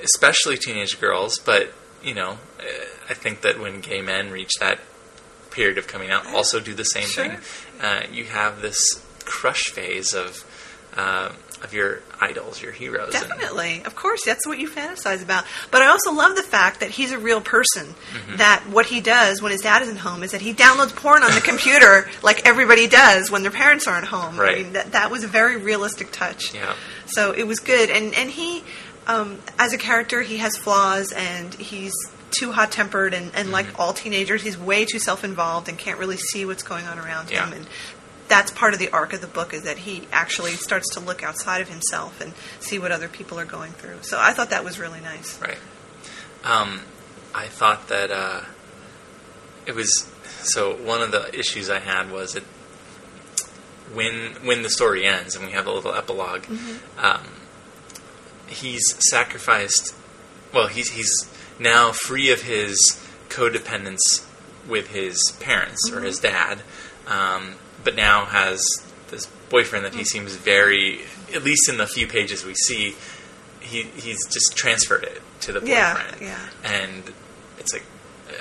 especially 0.04 0.58
teenage 0.58 1.00
girls, 1.00 1.40
but 1.40 1.74
you 2.04 2.14
know, 2.14 2.32
uh, 2.60 2.86
I 3.10 3.14
think 3.14 3.42
that 3.42 3.60
when 3.60 3.80
gay 3.82 4.02
men 4.02 4.32
reach 4.32 4.52
that 4.60 4.80
period 5.52 5.78
of 5.78 5.88
coming 5.88 6.10
out, 6.12 6.26
also 6.28 6.60
do 6.60 6.74
the 6.74 6.84
same 6.86 7.06
Sure. 7.08 7.26
thing. 7.26 7.38
Uh, 7.82 8.02
you 8.12 8.26
have 8.26 8.62
this 8.62 8.78
crush 9.26 9.66
phase 9.70 10.14
of 10.14 10.46
uh, 10.98 11.32
of 11.64 11.74
your 11.74 12.02
idols, 12.20 12.62
your 12.62 12.72
heroes. 12.74 13.14
and- 13.16 13.30
Definitely, 13.30 13.84
of 13.86 13.96
course, 13.96 14.26
that's 14.26 14.46
what 14.48 14.58
you 14.58 14.68
fantasize 14.68 15.22
about. 15.24 15.46
But 15.70 15.82
I 15.84 15.88
also 15.88 16.12
love 16.12 16.36
the 16.36 16.42
fact 16.44 16.80
that 16.82 16.90
he's 16.90 17.12
a 17.14 17.20
real 17.20 17.40
person. 17.40 17.86
Mm-hmm. 18.14 18.38
That 18.38 18.64
what 18.68 18.88
he 18.88 19.00
does 19.00 19.42
when 19.42 19.52
his 19.54 19.62
dad 19.62 19.84
isn't 19.84 19.98
home 20.00 20.22
is 20.24 20.32
that 20.32 20.42
he 20.42 20.54
downloads 20.54 20.94
porn 20.94 21.24
on 21.24 21.34
the 21.36 21.40
computer, 21.40 22.10
like 22.24 22.46
everybody 22.48 22.88
does 22.88 23.30
when 23.32 23.44
their 23.44 23.52
parents 23.52 23.88
aren't 23.88 24.08
home. 24.08 24.36
I 24.40 24.44
Right. 24.44 24.58
mean, 24.64 24.74
that 24.74 24.92
that 24.94 25.12
was 25.12 25.24
a 25.24 25.28
very 25.28 25.56
realistic 25.56 26.12
touch. 26.12 26.54
yeah. 26.54 26.74
So 27.06 27.32
it 27.32 27.44
was 27.44 27.60
good, 27.60 27.90
and 27.90 28.14
and 28.16 28.30
he, 28.30 28.64
um, 29.08 29.40
as 29.60 29.72
a 29.72 29.78
character, 29.78 30.22
he 30.24 30.38
has 30.40 30.58
flaws, 30.58 31.14
and 31.14 31.54
he's 31.54 31.94
too 32.32 32.52
hot 32.52 32.72
tempered, 32.72 33.14
and, 33.14 33.26
and 33.36 33.46
Mm-hmm. 33.46 33.52
like 33.54 33.80
all 33.80 33.94
teenagers, 33.94 34.42
he's 34.44 34.58
way 34.58 34.86
too 34.86 35.00
self 35.00 35.24
involved 35.24 35.68
and 35.70 35.78
can't 35.78 36.00
really 36.00 36.18
see 36.18 36.46
what's 36.46 36.64
going 36.64 36.86
on 36.86 36.98
around 37.00 37.30
Yeah. 37.32 37.46
him. 37.46 37.54
And 37.54 37.68
that's 38.28 38.50
part 38.52 38.74
of 38.74 38.80
the 38.80 38.90
arc 38.92 39.12
of 39.14 39.20
the 39.22 39.28
book 39.28 39.54
is 39.54 39.64
that 39.64 39.80
he 39.80 40.08
actually 40.12 40.52
starts 40.54 40.90
to 40.94 41.00
look 41.02 41.22
outside 41.24 41.62
of 41.62 41.68
himself 41.70 42.22
and 42.22 42.34
see 42.62 42.80
what 42.80 42.92
other 42.92 43.10
people 43.10 43.38
are 43.40 43.46
going 43.46 43.74
through. 43.74 43.98
So 44.04 44.18
I 44.20 44.32
thought 44.34 44.50
that 44.52 44.64
was 44.64 44.80
really 44.80 45.02
nice. 45.02 45.38
Right. 45.42 45.58
Um, 46.44 46.82
I 47.36 47.48
thought 47.48 47.88
that 47.90 48.10
uh, 48.12 48.42
it 49.66 49.76
was 49.76 50.10
so. 50.42 50.74
One 50.76 51.02
of 51.02 51.12
the 51.12 51.38
issues 51.38 51.70
I 51.70 51.80
had 51.80 52.10
was 52.12 52.36
it 52.36 52.44
when 53.94 54.34
when 54.46 54.64
the 54.64 54.70
story 54.70 55.06
ends 55.06 55.36
and 55.36 55.46
we 55.46 55.52
have 55.52 55.68
a 55.68 55.72
little 55.72 55.92
epilog 55.92 56.46
Um, 56.98 57.22
he's 58.48 58.96
sacrificed. 59.10 59.94
Well, 60.54 60.68
he's 60.68 60.90
he's 60.92 61.30
now 61.62 61.92
free 61.92 62.32
of 62.32 62.42
his 62.42 62.78
codependence 63.30 64.26
with 64.68 64.88
his 64.90 65.36
parents 65.40 65.90
or 65.92 66.02
his 66.02 66.20
dad, 66.20 66.60
um, 67.08 67.56
but 67.84 67.96
now 67.96 68.26
has 68.26 68.64
this 69.10 69.26
boyfriend 69.50 69.86
that 69.86 69.94
he 69.96 70.04
seems 70.04 70.36
very, 70.36 71.02
at 71.34 71.44
least 71.44 71.70
in 71.70 71.78
the 71.78 71.88
few 71.88 72.08
pages 72.08 72.46
we 72.46 72.54
see, 72.56 72.96
he 73.60 73.84
he's 73.84 74.26
just 74.28 74.56
transferred 74.56 75.04
it 75.04 75.22
to 75.42 75.52
the 75.52 75.62
Yeah, 75.66 75.94
boyfriend. 75.96 76.22
yeah. 76.22 76.40
And 76.64 77.04
it's 77.60 77.74
like, 77.74 77.84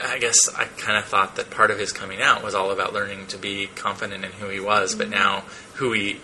I 0.02 0.18
guess 0.18 0.36
I 0.56 0.64
kind 0.64 0.96
of 0.98 1.04
thought 1.04 1.36
that 1.36 1.50
part 1.50 1.70
of 1.70 1.78
his 1.78 1.92
coming 1.92 2.20
out 2.22 2.42
was 2.44 2.54
all 2.54 2.70
about 2.70 2.92
learning 2.92 3.26
to 3.28 3.38
be 3.38 3.68
confident 3.74 4.24
in 4.24 4.32
who 4.32 4.48
he 4.48 4.60
was, 4.60 4.90
Mm-hmm. 4.90 4.98
but 4.98 5.10
now 5.10 5.44
who 5.74 5.92
he 5.92 6.20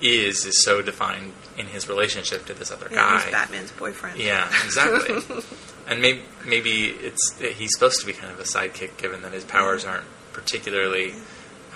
is 0.00 0.44
is 0.46 0.62
so 0.64 0.80
defined 0.82 1.32
in 1.56 1.66
his 1.66 1.88
relationship 1.88 2.46
to 2.46 2.54
this 2.54 2.70
other 2.70 2.88
Yeah, 2.90 2.96
guy. 2.96 3.22
he's 3.22 3.32
Batman's 3.32 3.72
boyfriend. 3.72 4.18
Yeah, 4.20 4.48
exactly. 4.64 5.16
and 5.88 6.00
maybe 6.00 6.22
maybe 6.46 6.86
it's 6.88 7.38
he's 7.38 7.70
supposed 7.74 8.00
to 8.00 8.06
be 8.06 8.12
kind 8.12 8.32
of 8.32 8.38
a 8.38 8.44
sidekick, 8.44 8.96
given 8.96 9.22
that 9.22 9.32
his 9.32 9.44
powers 9.44 9.84
aren't 9.84 10.04
particularly 10.32 11.14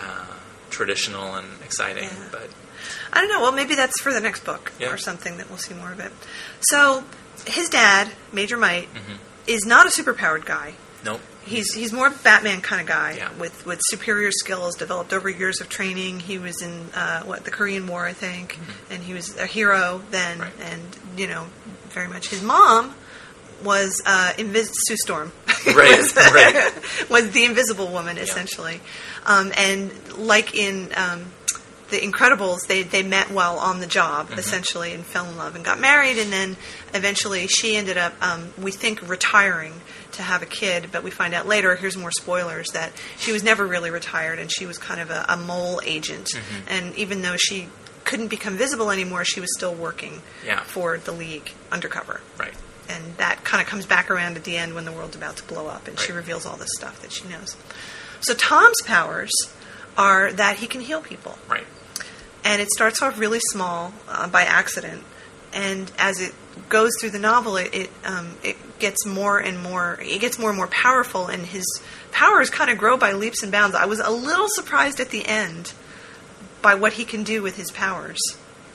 uh, 0.01 0.27
traditional 0.71 1.35
and 1.35 1.47
exciting. 1.65 2.05
Yeah. 2.05 2.29
But 2.31 2.49
I 3.13 3.21
don't 3.21 3.29
know. 3.31 3.41
Well, 3.41 3.53
maybe 3.53 3.75
that's 3.75 4.01
for 4.01 4.13
the 4.13 4.21
next 4.21 4.45
book 4.45 4.73
Yeah. 4.79 4.93
or 4.93 4.97
something 4.99 5.37
that 5.39 5.49
we'll 5.49 5.59
see 5.59 5.75
more 5.75 5.93
of 5.93 6.01
it. 6.01 6.13
So 6.61 7.05
his 7.47 7.69
dad, 7.69 8.09
Major 8.33 8.57
Might, 8.57 8.93
Mm-hmm. 8.95 9.15
is 9.47 9.65
not 9.67 9.87
a 9.87 9.91
superpowered 9.91 10.45
guy. 10.45 10.75
nope. 11.05 11.21
He's 11.45 11.75
he's 11.75 11.93
more 11.93 12.07
a 12.07 12.11
Batman 12.11 12.61
kind 12.61 12.81
of 12.81 12.87
guy 12.87 13.15
Yeah. 13.17 13.33
with, 13.39 13.67
with 13.67 13.81
superior 13.85 14.31
skills 14.31 14.77
developed 14.77 15.13
over 15.13 15.29
years 15.29 15.61
of 15.61 15.69
training. 15.69 16.21
He 16.21 16.39
was 16.39 16.63
in 16.63 16.89
uh, 16.95 17.23
what 17.25 17.45
the 17.45 17.51
Korean 17.51 17.87
War, 17.87 18.07
I 18.07 18.13
think, 18.13 18.59
and 18.91 19.03
he 19.03 19.13
was 19.13 19.37
a 19.37 19.47
hero 19.47 20.03
then. 20.11 20.39
Mm-hmm. 20.39 20.61
Right. 20.61 20.71
And 20.73 20.83
you 21.19 21.27
know, 21.27 21.47
very 21.89 22.09
much. 22.09 22.29
His 22.29 22.43
mom 22.43 22.95
was 23.65 24.01
uh, 24.07 24.33
Invis- 24.37 24.73
Sue 24.87 24.97
Storm. 24.97 25.33
Right, 25.65 25.97
was, 25.97 26.17
right. 26.17 27.09
was 27.11 27.31
the 27.31 27.45
Invisible 27.45 27.87
Woman 27.87 28.19
essentially, 28.19 28.81
um, 29.27 29.53
and 29.57 29.93
like 30.19 30.57
in 30.57 30.91
um, 30.97 31.27
the 31.93 32.01
Incredibles, 32.01 32.67
they 32.67 32.83
they 32.83 33.05
met 33.05 33.31
while 33.31 33.59
on 33.59 33.79
the 33.79 33.87
job 33.87 34.31
essentially 34.37 34.93
and 34.93 35.05
fell 35.07 35.27
in 35.27 35.37
love 35.37 35.55
and 35.55 35.65
got 35.65 35.79
married, 35.79 36.19
and 36.19 36.33
then 36.33 36.57
eventually 36.95 37.47
she 37.47 37.77
ended 37.77 37.97
up, 37.97 38.13
um, 38.21 38.53
we 38.61 38.73
think, 38.73 39.09
retiring 39.09 39.75
to 40.13 40.23
have 40.23 40.43
a 40.43 40.47
kid, 40.47 40.89
but 40.91 41.05
we 41.05 41.11
find 41.11 41.33
out 41.35 41.47
later. 41.47 41.77
Here's 41.77 41.97
more 41.97 42.11
spoilers 42.11 42.67
that 42.73 42.93
she 43.19 43.31
was 43.33 43.45
never 43.45 43.65
really 43.67 43.91
retired, 43.91 44.39
and 44.41 44.51
she 44.51 44.67
was 44.67 44.77
kind 44.79 45.01
of 45.01 45.11
a, 45.11 45.25
a 45.29 45.37
mole 45.37 45.81
agent, 45.85 46.31
and 46.69 46.95
even 46.97 47.23
though 47.23 47.37
she 47.37 47.69
couldn't 48.05 48.29
become 48.29 48.57
visible 48.57 48.91
anymore, 48.91 49.25
she 49.25 49.39
was 49.41 49.49
still 49.57 49.75
working 49.75 50.21
Yeah. 50.45 50.61
for 50.65 50.99
the 50.99 51.13
League 51.13 51.53
undercover 51.71 52.21
Right. 52.37 52.53
and 52.89 53.17
that 53.19 53.45
kind 53.45 53.63
of 53.63 53.69
comes 53.69 53.87
back 53.87 54.11
around 54.11 54.37
at 54.37 54.43
the 54.43 54.57
end 54.57 54.75
when 54.75 54.85
the 54.85 54.91
world's 54.91 55.15
about 55.15 55.37
to 55.37 55.45
blow 55.45 55.69
up 55.69 55.87
and 55.87 55.97
she 56.01 56.11
reveals 56.11 56.45
all 56.45 56.57
this 56.57 56.71
stuff 56.77 57.01
that 57.03 57.13
she 57.13 57.29
knows. 57.29 57.57
So 58.21 58.35
Tom's 58.35 58.83
powers 58.85 59.31
are 59.97 60.33
that 60.33 60.57
he 60.57 60.67
can 60.67 60.81
heal 60.81 61.01
people. 61.01 61.39
Right. 61.49 61.65
And 62.45 62.61
it 62.61 62.69
starts 62.73 63.01
off 63.03 63.19
really 63.19 63.41
small 63.51 63.93
uh, 64.09 64.29
by 64.29 64.43
accident. 64.43 65.05
And 65.53 65.93
as 65.99 66.21
it 66.21 66.35
goes 66.69 66.91
through 67.01 67.11
the 67.11 67.19
novel, 67.19 67.57
it 67.57 67.73
it, 67.75 67.91
um, 68.05 68.37
it 68.43 68.57
gets 68.79 69.05
more 69.07 69.39
and 69.39 69.63
more. 69.63 69.99
It 70.03 70.21
gets 70.21 70.39
more 70.39 70.49
and 70.51 70.57
more 70.57 70.67
powerful, 70.69 71.27
and 71.27 71.45
his 71.47 71.65
powers 72.11 72.51
kind 72.51 72.71
of 72.71 72.79
grow 72.79 72.97
by 72.97 73.13
leaps 73.13 73.43
and 73.43 73.53
bounds. 73.53 73.77
I 73.77 73.85
was 73.87 74.01
a 74.01 74.11
little 74.11 74.49
surprised 74.49 74.99
at 74.99 75.11
the 75.11 75.27
end 75.27 75.73
by 76.63 76.75
what 76.75 76.95
he 76.95 77.05
can 77.05 77.23
do 77.23 77.43
with 77.43 77.57
his 77.57 77.71
powers. 77.71 78.19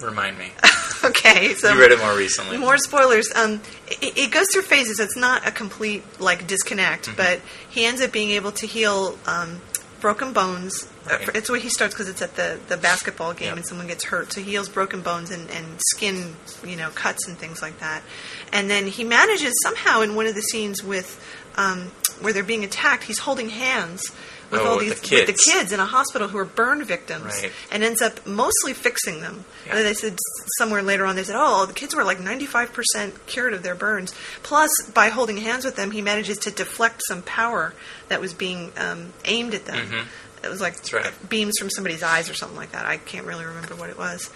Remind 0.02 0.38
me. 0.38 0.52
okay, 1.04 1.56
so 1.56 1.74
you 1.74 1.80
read 1.80 1.92
it 1.92 1.98
more 2.00 2.16
recently. 2.16 2.58
more 2.58 2.78
spoilers. 2.78 3.32
Um, 3.36 3.62
it, 3.88 4.16
it 4.18 4.32
goes 4.32 4.46
through 4.54 4.62
phases. 4.62 5.00
It's 5.00 5.18
not 5.18 5.48
a 5.48 5.52
complete 5.52 6.04
like 6.20 6.46
disconnect, 6.48 7.08
Mm-hmm. 7.08 7.18
but 7.18 7.42
he 7.70 7.84
ends 7.86 8.02
up 8.02 8.12
being 8.12 8.30
able 8.32 8.52
to 8.54 8.68
heal 8.68 9.18
um, 9.26 9.60
broken 10.00 10.34
bones. 10.34 10.88
Uh, 11.06 11.18
Right. 11.20 11.36
It's 11.36 11.50
where 11.50 11.60
he 11.60 11.70
starts 11.70 11.94
because 11.94 12.10
it's 12.10 12.22
at 12.22 12.36
the, 12.36 12.60
the 12.68 12.76
basketball 12.78 13.34
game 13.34 13.48
Yep. 13.50 13.58
and 13.58 13.66
someone 13.66 13.88
gets 13.88 14.04
hurt. 14.06 14.34
So 14.34 14.42
he 14.42 14.52
heals 14.52 14.68
broken 14.70 15.02
bones 15.02 15.32
and, 15.32 15.50
and 15.52 15.66
skin, 15.94 16.36
you 16.66 16.76
know, 16.76 16.90
cuts 16.90 17.28
and 17.28 17.38
things 17.38 17.62
like 17.62 17.80
that. 17.80 18.04
And 18.52 18.70
then 18.70 18.88
he 18.88 19.04
manages 19.04 19.54
somehow 19.64 20.02
in 20.02 20.16
one 20.16 20.28
of 20.28 20.36
the 20.36 20.42
scenes 20.42 20.84
with 20.84 21.24
um, 21.56 21.92
where 22.22 22.34
they're 22.34 22.44
being 22.44 22.64
attacked. 22.66 23.04
He's 23.06 23.20
holding 23.20 23.50
hands 23.50 24.12
with 24.52 24.62
Oh, 24.62 24.66
all 24.68 24.78
with 24.78 24.86
these 25.02 25.10
the 25.10 25.16
with 25.18 25.28
the 25.28 25.52
kids. 25.52 25.72
in 25.72 25.80
a 25.80 25.86
hospital 25.86 26.28
who 26.28 26.38
are 26.38 26.46
burn 26.46 26.84
victims, 26.84 27.26
Right. 27.26 27.52
and 27.72 27.84
ends 27.84 28.02
up 28.02 28.26
mostly 28.26 28.74
fixing 28.74 29.22
them. 29.22 29.46
Yeah. 29.66 29.72
And 29.72 29.80
then 29.80 29.86
they 29.86 29.94
said 29.94 30.18
somewhere 30.58 30.82
later 30.82 31.06
on, 31.06 31.16
they 31.16 31.24
said, 31.24 31.36
"Oh, 31.38 31.66
the 31.66 31.74
kids 31.74 31.96
were 31.96 32.04
like 32.04 32.20
95% 32.20 33.26
cured 33.28 33.54
of 33.54 33.64
their 33.64 33.76
burns." 33.76 34.14
Plus, 34.44 34.70
by 34.94 35.10
holding 35.10 35.38
hands 35.38 35.66
with 35.66 35.76
them, 35.76 35.92
he 35.92 36.02
manages 36.02 36.38
to 36.40 36.52
deflect 36.52 37.02
some 37.08 37.22
power 37.24 37.74
that 38.10 38.22
was 38.22 38.34
being 38.34 38.72
um, 38.78 39.14
aimed 39.26 39.54
at 39.54 39.66
them. 39.66 40.08
It 40.44 40.50
was 40.50 40.62
like 40.62 40.76
Mm-hmm. 40.82 40.96
Right. 40.98 41.30
beams 41.30 41.56
from 41.60 41.70
somebody's 41.70 42.04
eyes 42.04 42.30
or 42.30 42.34
something 42.34 42.58
like 42.58 42.72
that. 42.72 42.86
I 42.86 42.98
can't 42.98 43.26
really 43.26 43.44
remember 43.46 43.76
what 43.76 43.90
it 43.90 43.98
was. 43.98 44.30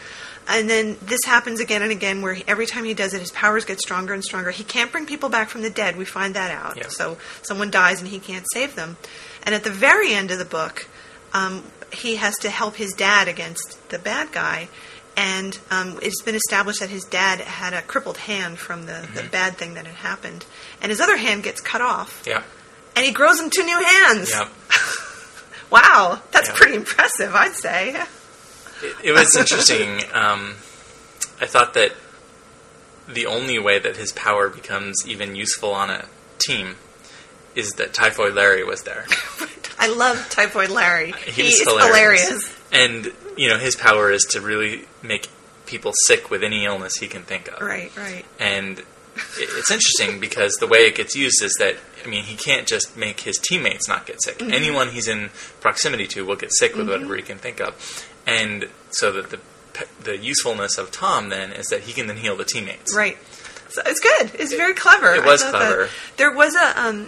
And 0.48 0.68
then 0.68 0.98
this 1.04 1.20
happens 1.26 1.60
again 1.60 1.84
and 1.84 1.92
again, 1.92 2.24
where 2.24 2.34
he, 2.34 2.44
every 2.48 2.66
time 2.66 2.84
he 2.84 2.96
does 2.96 3.14
it, 3.14 3.20
his 3.22 3.30
powers 3.32 3.64
get 3.64 3.80
stronger 3.80 4.12
and 4.14 4.24
stronger. 4.24 4.50
He 4.50 4.64
can't 4.64 4.92
bring 4.92 5.06
people 5.06 5.30
back 5.30 5.50
from 5.50 5.62
the 5.62 5.70
dead. 5.70 5.96
We 5.98 6.04
find 6.06 6.34
that 6.34 6.50
out. 6.50 6.76
Yeah. 6.78 6.88
So 6.90 7.18
someone 7.44 7.70
dies 7.70 8.02
and 8.02 8.10
he 8.10 8.18
can't 8.20 8.46
save 8.52 8.76
them. 8.76 8.98
And 9.44 9.56
at 9.56 9.64
the 9.64 9.72
very 9.72 10.14
end 10.14 10.32
of 10.32 10.38
the 10.40 10.46
book, 10.46 10.88
um, 11.34 11.64
he 11.92 12.18
has 12.18 12.38
to 12.40 12.50
help 12.50 12.76
his 12.76 12.94
dad 12.94 13.28
against 13.28 13.90
the 13.90 14.00
bad 14.00 14.32
guy. 14.32 14.68
And 15.18 15.60
um, 15.70 16.00
it's 16.02 16.22
been 16.22 16.36
established 16.36 16.80
that 16.80 16.90
his 16.90 17.04
dad 17.04 17.40
had 17.42 17.74
a 17.74 17.82
crippled 17.82 18.18
hand 18.18 18.58
from 18.60 18.86
the, 18.86 19.08
the 19.14 19.24
bad 19.24 19.58
thing 19.58 19.74
that 19.74 19.86
had 19.86 19.96
happened. 19.96 20.46
And 20.82 20.90
his 20.90 21.02
other 21.02 21.18
hand 21.18 21.44
gets 21.44 21.60
cut 21.60 21.82
off. 21.82 22.24
Yeah. 22.26 22.44
And 22.96 23.06
he 23.06 23.12
grows 23.12 23.40
him 23.40 23.50
two 23.50 23.64
new 23.66 23.80
hands. 23.84 24.30
Yeah. 24.32 24.48
Wow, 25.70 26.22
that's 26.32 26.50
Yeah. 26.50 26.56
pretty 26.56 26.76
impressive, 26.76 27.34
I'd 27.34 27.54
say. 27.54 27.96
It, 28.84 28.96
it 29.06 29.12
was 29.14 29.34
interesting. 29.40 30.02
Um, 30.14 30.56
I 31.40 31.46
thought 31.46 31.74
that 31.76 31.94
the 33.08 33.26
only 33.26 33.58
way 33.58 33.80
that 33.80 33.96
his 33.96 34.12
power 34.12 34.50
becomes 34.50 34.98
even 35.08 35.34
useful 35.36 35.72
on 35.72 35.90
a 35.90 36.06
team 36.40 36.76
is 37.56 37.72
that 37.74 37.94
Typhoid 37.94 38.34
Larry 38.34 38.64
was 38.64 38.84
there. 38.84 39.06
I 39.80 39.88
love 39.88 40.28
Typhoid 40.30 40.70
Larry. 40.70 41.14
He 41.26 41.32
He, 41.50 41.64
hilarious. 41.64 41.88
hilarious. 41.88 42.58
And, 42.72 43.12
you 43.38 43.50
know, 43.50 43.58
his 43.58 43.76
power 43.76 44.12
is 44.12 44.24
to 44.32 44.42
really 44.42 44.86
make 45.02 45.28
people 45.66 45.94
sick 46.06 46.30
with 46.30 46.44
any 46.44 46.66
illness 46.66 46.94
he 47.00 47.08
can 47.08 47.24
think 47.24 47.48
of. 47.52 47.62
Right, 47.62 47.96
right. 47.98 48.26
And 48.40 48.82
it's 49.38 49.72
interesting 49.72 50.20
because 50.20 50.54
the 50.60 50.68
way 50.68 50.80
it 50.80 50.96
gets 50.96 51.16
used 51.16 51.42
is 51.44 51.56
that, 51.60 51.76
I 52.06 52.08
mean, 52.08 52.24
he 52.24 52.36
can't 52.36 52.68
just 52.68 52.96
make 52.96 53.22
his 53.22 53.38
teammates 53.38 53.88
not 53.88 54.06
get 54.06 54.22
sick. 54.24 54.38
Mm-hmm. 54.40 54.54
Anyone 54.54 54.90
he's 54.90 55.08
in 55.08 55.30
proximity 55.60 56.08
to 56.08 56.26
will 56.26 56.36
get 56.36 56.52
sick 56.54 56.76
with 56.76 56.88
whatever 56.88 57.16
he 57.16 57.22
can 57.22 57.38
think 57.38 57.60
of. 57.60 58.06
And 58.28 58.70
so 58.92 59.12
that 59.12 59.30
the 59.32 59.40
the 60.04 60.18
usefulness 60.18 60.78
of 60.78 60.92
Tom 60.92 61.30
then 61.30 61.52
is 61.52 61.66
that 61.68 61.82
he 61.82 61.94
can 61.94 62.08
then 62.08 62.18
heal 62.18 62.36
the 62.36 62.44
teammates. 62.44 62.96
Right. 62.96 63.18
So 63.70 63.82
it's 63.86 64.00
good. 64.02 64.32
It's 64.36 64.54
very 64.54 64.74
clever. 64.74 65.14
it 65.16 65.24
was 65.24 65.42
clever. 65.44 65.90
There 66.18 66.34
was 66.34 66.54
a 66.56 66.80
um, 66.82 67.08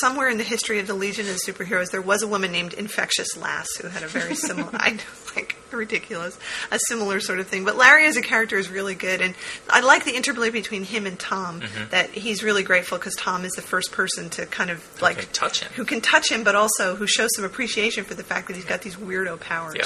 somewhere 0.00 0.28
in 0.28 0.38
the 0.38 0.44
history 0.44 0.78
of 0.78 0.86
the 0.86 0.94
Legion 0.94 1.28
of 1.28 1.36
Superheroes, 1.36 1.90
there 1.90 2.02
was 2.02 2.22
a 2.22 2.26
woman 2.28 2.52
named 2.52 2.74
Infectious 2.74 3.36
Lass 3.36 3.68
who 3.76 3.88
had 3.88 4.02
a 4.02 4.08
very 4.08 4.34
similar. 4.34 4.70
I 4.74 4.90
know, 4.90 5.02
like 5.36 5.56
ridiculous, 5.70 6.38
a 6.70 6.78
similar 6.88 7.20
sort 7.20 7.40
of 7.40 7.48
thing. 7.48 7.64
But 7.64 7.76
Larry 7.76 8.06
as 8.06 8.16
a 8.16 8.22
character 8.22 8.56
is 8.56 8.70
really 8.70 8.94
good, 8.94 9.20
and 9.20 9.34
I 9.68 9.80
like 9.80 10.04
the 10.04 10.14
interplay 10.14 10.50
between 10.50 10.84
him 10.84 11.06
and 11.06 11.18
Tom. 11.18 11.60
Mm-hmm. 11.60 11.90
That 11.90 12.10
he's 12.10 12.42
really 12.42 12.62
grateful 12.62 12.98
because 12.98 13.14
Tom 13.14 13.44
is 13.44 13.52
the 13.52 13.62
first 13.62 13.92
person 13.92 14.30
to 14.30 14.46
kind 14.46 14.70
of 14.70 15.02
like 15.02 15.18
can 15.18 15.28
touch 15.30 15.60
him. 15.60 15.72
who 15.74 15.84
can 15.84 16.00
touch 16.00 16.30
him, 16.30 16.44
but 16.44 16.54
also 16.54 16.96
who 16.96 17.06
shows 17.06 17.30
some 17.36 17.44
appreciation 17.44 18.04
for 18.04 18.14
the 18.14 18.24
fact 18.24 18.48
that 18.48 18.56
he's 18.56 18.64
got 18.64 18.82
these 18.82 18.96
weirdo 18.96 19.40
powers. 19.40 19.76
Yeah. 19.76 19.84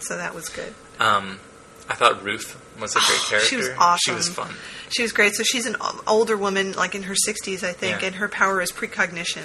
So 0.00 0.16
that 0.16 0.34
was 0.34 0.48
good. 0.48 0.72
Um, 0.98 1.38
I 1.88 1.94
thought 1.94 2.22
Ruth 2.22 2.56
was 2.80 2.96
a 2.96 3.00
great 3.00 3.18
character. 3.28 3.48
She 3.48 3.56
was 3.56 3.68
awesome. 3.78 3.98
She 4.04 4.12
was 4.16 4.28
fun. 4.28 4.54
She 4.90 5.02
was 5.02 5.12
great. 5.12 5.34
So 5.34 5.42
she's 5.44 5.66
an 5.66 5.76
older 6.06 6.36
woman, 6.36 6.72
like 6.72 6.94
in 6.94 7.04
her 7.04 7.14
60s, 7.14 7.62
I 7.62 7.72
think, 7.72 7.82
Yeah. 7.82 7.96
Mm-hmm. 7.98 8.04
and 8.06 8.14
her 8.16 8.28
power 8.28 8.60
is 8.60 8.72
precognition. 8.72 9.42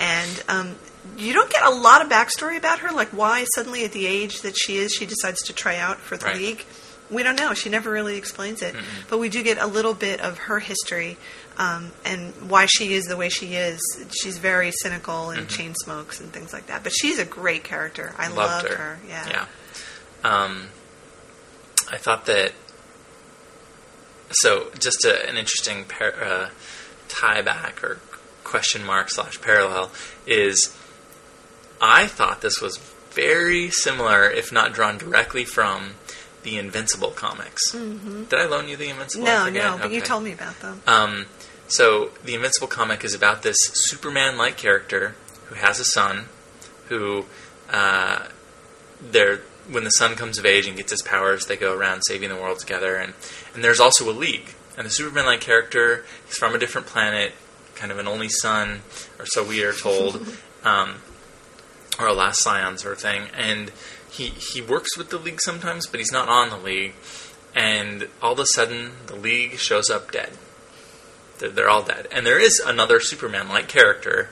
And 0.00 0.42
um, 0.48 0.76
you 1.16 1.32
don't 1.32 1.50
get 1.50 1.64
a 1.64 1.70
lot 1.70 2.02
of 2.04 2.10
backstory 2.10 2.56
about 2.58 2.80
her, 2.80 2.90
like 2.92 3.08
why 3.10 3.44
suddenly 3.54 3.84
at 3.84 3.92
the 3.92 4.06
age 4.06 4.40
that 4.42 4.56
she 4.56 4.78
is, 4.78 4.92
she 4.92 5.06
decides 5.06 5.42
to 5.42 5.52
try 5.52 5.76
out 5.76 5.98
for 5.98 6.16
the 6.16 6.26
Right. 6.26 6.36
league. 6.36 6.64
We 7.10 7.22
don't 7.22 7.38
know. 7.38 7.52
She 7.54 7.68
never 7.68 7.90
really 7.90 8.16
explains 8.16 8.62
it. 8.62 8.74
But 9.10 9.18
we 9.18 9.28
do 9.28 9.42
get 9.42 9.58
a 9.58 9.66
little 9.66 9.92
bit 9.94 10.20
of 10.20 10.38
her 10.38 10.58
history 10.58 11.18
um, 11.58 11.92
and 12.04 12.32
why 12.50 12.64
she 12.66 12.94
is 12.94 13.04
the 13.04 13.16
way 13.16 13.28
she 13.28 13.54
is. 13.54 13.78
She's 14.20 14.38
very 14.38 14.72
cynical 14.72 15.30
and 15.30 15.46
chain 15.48 15.74
smokes 15.74 16.18
and 16.20 16.32
things 16.32 16.52
like 16.52 16.66
that. 16.68 16.82
But 16.82 16.92
she's 16.92 17.18
a 17.18 17.24
great 17.26 17.62
character. 17.62 18.14
I 18.16 18.24
Mm-hmm. 18.28 18.36
Loved 18.38 18.64
loved 18.64 18.68
her. 18.74 18.84
her. 18.84 18.98
Yeah. 19.06 19.28
Yeah. 19.28 19.46
Um, 20.44 20.68
I 21.90 21.96
thought 21.96 22.26
that. 22.26 22.52
So, 24.30 24.70
just 24.78 25.04
a, 25.04 25.28
an 25.28 25.36
interesting 25.36 25.84
par- 25.84 26.14
uh, 26.22 26.48
tie 27.08 27.42
back 27.42 27.84
or 27.84 27.98
question 28.42 28.84
mark 28.84 29.10
slash 29.10 29.40
parallel 29.40 29.90
is 30.26 30.76
I 31.80 32.06
thought 32.06 32.40
this 32.40 32.60
was 32.60 32.78
very 33.10 33.70
similar, 33.70 34.28
if 34.28 34.52
not 34.52 34.72
drawn 34.72 34.98
directly 34.98 35.44
from 35.44 35.94
the 36.42 36.58
Invincible 36.58 37.10
comics. 37.10 37.72
Did 37.72 38.34
I 38.34 38.46
loan 38.46 38.68
you 38.68 38.76
the 38.76 38.90
Invincible? 38.90 39.26
Mm-hmm. 39.26 39.54
No, 39.54 39.76
no, 39.76 39.78
but 39.78 39.90
you 39.90 40.00
told 40.00 40.24
me 40.24 40.32
about 40.32 40.60
them. 40.60 40.82
Um, 40.86 41.26
so 41.68 42.10
the 42.24 42.34
Invincible 42.34 42.68
comic 42.68 43.04
is 43.04 43.14
about 43.14 43.42
this 43.42 43.56
Superman-like 43.58 44.56
character 44.56 45.14
who 45.46 45.54
has 45.54 45.80
a 45.80 45.84
son, 45.84 46.26
who 46.88 47.24
uh, 47.70 48.26
they're 49.00 49.40
when 49.70 49.84
the 49.84 49.90
son 49.90 50.14
comes 50.14 50.38
of 50.38 50.46
age 50.46 50.66
and 50.66 50.76
gets 50.76 50.90
his 50.90 51.02
powers, 51.02 51.46
they 51.46 51.56
go 51.56 51.76
around 51.76 52.02
saving 52.02 52.28
the 52.28 52.36
world 52.36 52.58
together, 52.58 52.96
and 52.96 53.14
and 53.54 53.64
there's 53.64 53.80
also 53.80 54.08
a 54.10 54.12
league. 54.12 54.54
And 54.76 54.86
the 54.86 54.90
Superman-like 54.90 55.40
character 55.40 56.04
is 56.28 56.36
from 56.36 56.54
a 56.54 56.58
different 56.58 56.86
planet, 56.86 57.32
kind 57.76 57.92
of 57.92 57.98
an 57.98 58.08
only 58.08 58.28
son, 58.28 58.80
or 59.18 59.26
so 59.26 59.44
we 59.44 59.62
are 59.62 59.72
told, 59.72 60.26
um, 60.64 60.96
or 61.98 62.08
a 62.08 62.12
last 62.12 62.42
scion 62.42 62.76
sort 62.78 62.94
of 62.94 63.00
thing. 63.00 63.28
And 63.36 63.70
he 64.10 64.26
he 64.26 64.60
works 64.60 64.96
with 64.96 65.10
the 65.10 65.18
league 65.18 65.40
sometimes, 65.40 65.86
but 65.86 66.00
he's 66.00 66.12
not 66.12 66.28
on 66.28 66.50
the 66.50 66.58
league. 66.58 66.94
And 67.54 68.08
all 68.20 68.32
of 68.32 68.40
a 68.40 68.46
sudden, 68.46 68.92
the 69.06 69.14
league 69.14 69.58
shows 69.58 69.88
up 69.88 70.10
dead. 70.10 70.32
They're, 71.38 71.50
they're 71.50 71.68
all 71.68 71.82
dead. 71.82 72.08
And 72.10 72.26
there 72.26 72.40
is 72.40 72.60
another 72.64 72.98
Superman 73.00 73.48
like 73.48 73.68
character 73.68 74.30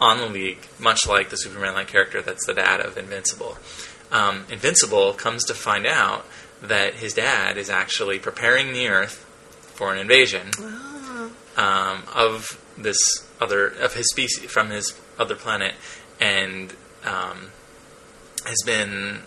on 0.00 0.18
the 0.18 0.26
League, 0.26 0.58
much 0.78 1.06
like 1.06 1.30
the 1.30 1.36
Superman 1.36 1.74
like 1.74 1.88
character 1.88 2.22
that's 2.22 2.46
the 2.46 2.54
dad 2.54 2.80
of 2.80 2.96
Invincible. 2.96 3.56
Um, 4.14 4.44
Invincible 4.48 5.12
comes 5.12 5.44
to 5.46 5.54
find 5.54 5.86
out 5.86 6.24
that 6.62 6.94
his 6.94 7.14
dad 7.14 7.58
is 7.58 7.68
actually 7.68 8.20
preparing 8.20 8.72
the 8.72 8.88
Earth 8.88 9.16
for 9.74 9.92
an 9.92 9.98
invasion 9.98 10.50
um, 11.56 12.04
of 12.14 12.60
this 12.78 12.96
other 13.40 13.66
of 13.66 13.94
his 13.94 14.08
species 14.08 14.50
from 14.50 14.70
his 14.70 14.98
other 15.18 15.34
planet, 15.34 15.74
and 16.20 16.74
um, 17.04 17.50
has 18.46 18.62
been 18.64 19.22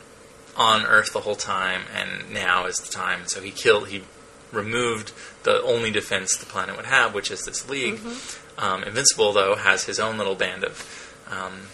on 0.56 0.86
Earth 0.86 1.12
the 1.12 1.20
whole 1.20 1.36
time, 1.36 1.82
and 1.94 2.32
now 2.34 2.66
is 2.66 2.78
the 2.78 2.92
time. 2.92 3.28
So 3.28 3.42
he 3.42 3.52
killed. 3.52 3.90
He 3.90 4.04
removed 4.54 5.12
the 5.44 5.62
only 5.64 5.92
defense 5.92 6.38
the 6.38 6.46
planet 6.46 6.78
would 6.78 6.86
have, 6.86 7.14
which 7.14 7.30
is 7.30 7.44
this 7.44 7.70
league. 7.70 8.00
Um, 8.58 8.84
Invincible, 8.84 9.34
though, 9.34 9.56
has 9.56 9.84
his 9.84 10.00
own 10.00 10.18
little 10.18 10.36
band 10.36 10.64
of 10.64 11.16
um, 11.30 11.68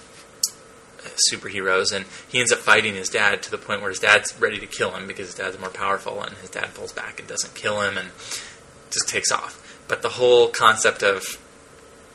superheroes, 1.31 1.93
and 1.93 2.05
he 2.27 2.39
ends 2.39 2.51
up 2.51 2.59
fighting 2.59 2.95
his 2.95 3.09
dad 3.09 3.43
to 3.43 3.51
the 3.51 3.57
point 3.57 3.81
where 3.81 3.89
his 3.89 3.99
dad's 3.99 4.39
ready 4.39 4.59
to 4.59 4.67
kill 4.67 4.91
him 4.91 5.07
because 5.07 5.27
his 5.27 5.35
dad's 5.35 5.59
more 5.59 5.69
powerful, 5.69 6.21
and 6.21 6.35
his 6.37 6.49
dad 6.49 6.73
pulls 6.73 6.91
back 6.91 7.19
and 7.19 7.27
doesn't 7.27 7.55
kill 7.55 7.81
him, 7.81 7.97
and 7.97 8.09
just 8.91 9.09
takes 9.09 9.31
off. 9.31 9.59
But 9.87 10.01
the 10.01 10.09
whole 10.09 10.49
concept 10.49 11.03
of 11.03 11.39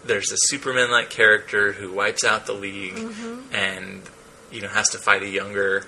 there's 0.05 0.33
a 0.33 0.37
Superman-like 0.37 1.11
character 1.11 1.73
who 1.73 1.93
wipes 1.93 2.25
out 2.25 2.47
the 2.47 2.53
League, 2.53 2.99
and 3.53 4.03
you 4.51 4.61
know 4.61 4.69
has 4.69 4.89
to 4.91 4.99
fight 4.99 5.23
a 5.23 5.29
younger 5.29 5.87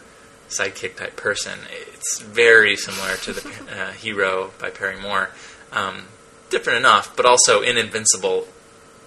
sidekick 0.49 0.97
type 0.97 1.17
person. 1.17 1.59
It's 1.95 2.21
very 2.21 2.77
similar 2.77 3.17
to 3.17 3.33
the 3.33 3.49
uh, 3.73 3.93
Hero 3.93 4.51
by 4.59 4.71
Perry 4.71 5.01
Moore. 5.01 5.31
Um, 5.73 6.03
different 6.51 6.81
enough, 6.81 7.17
but 7.17 7.25
also 7.25 7.63
in 7.63 7.79
Invincible, 7.79 8.49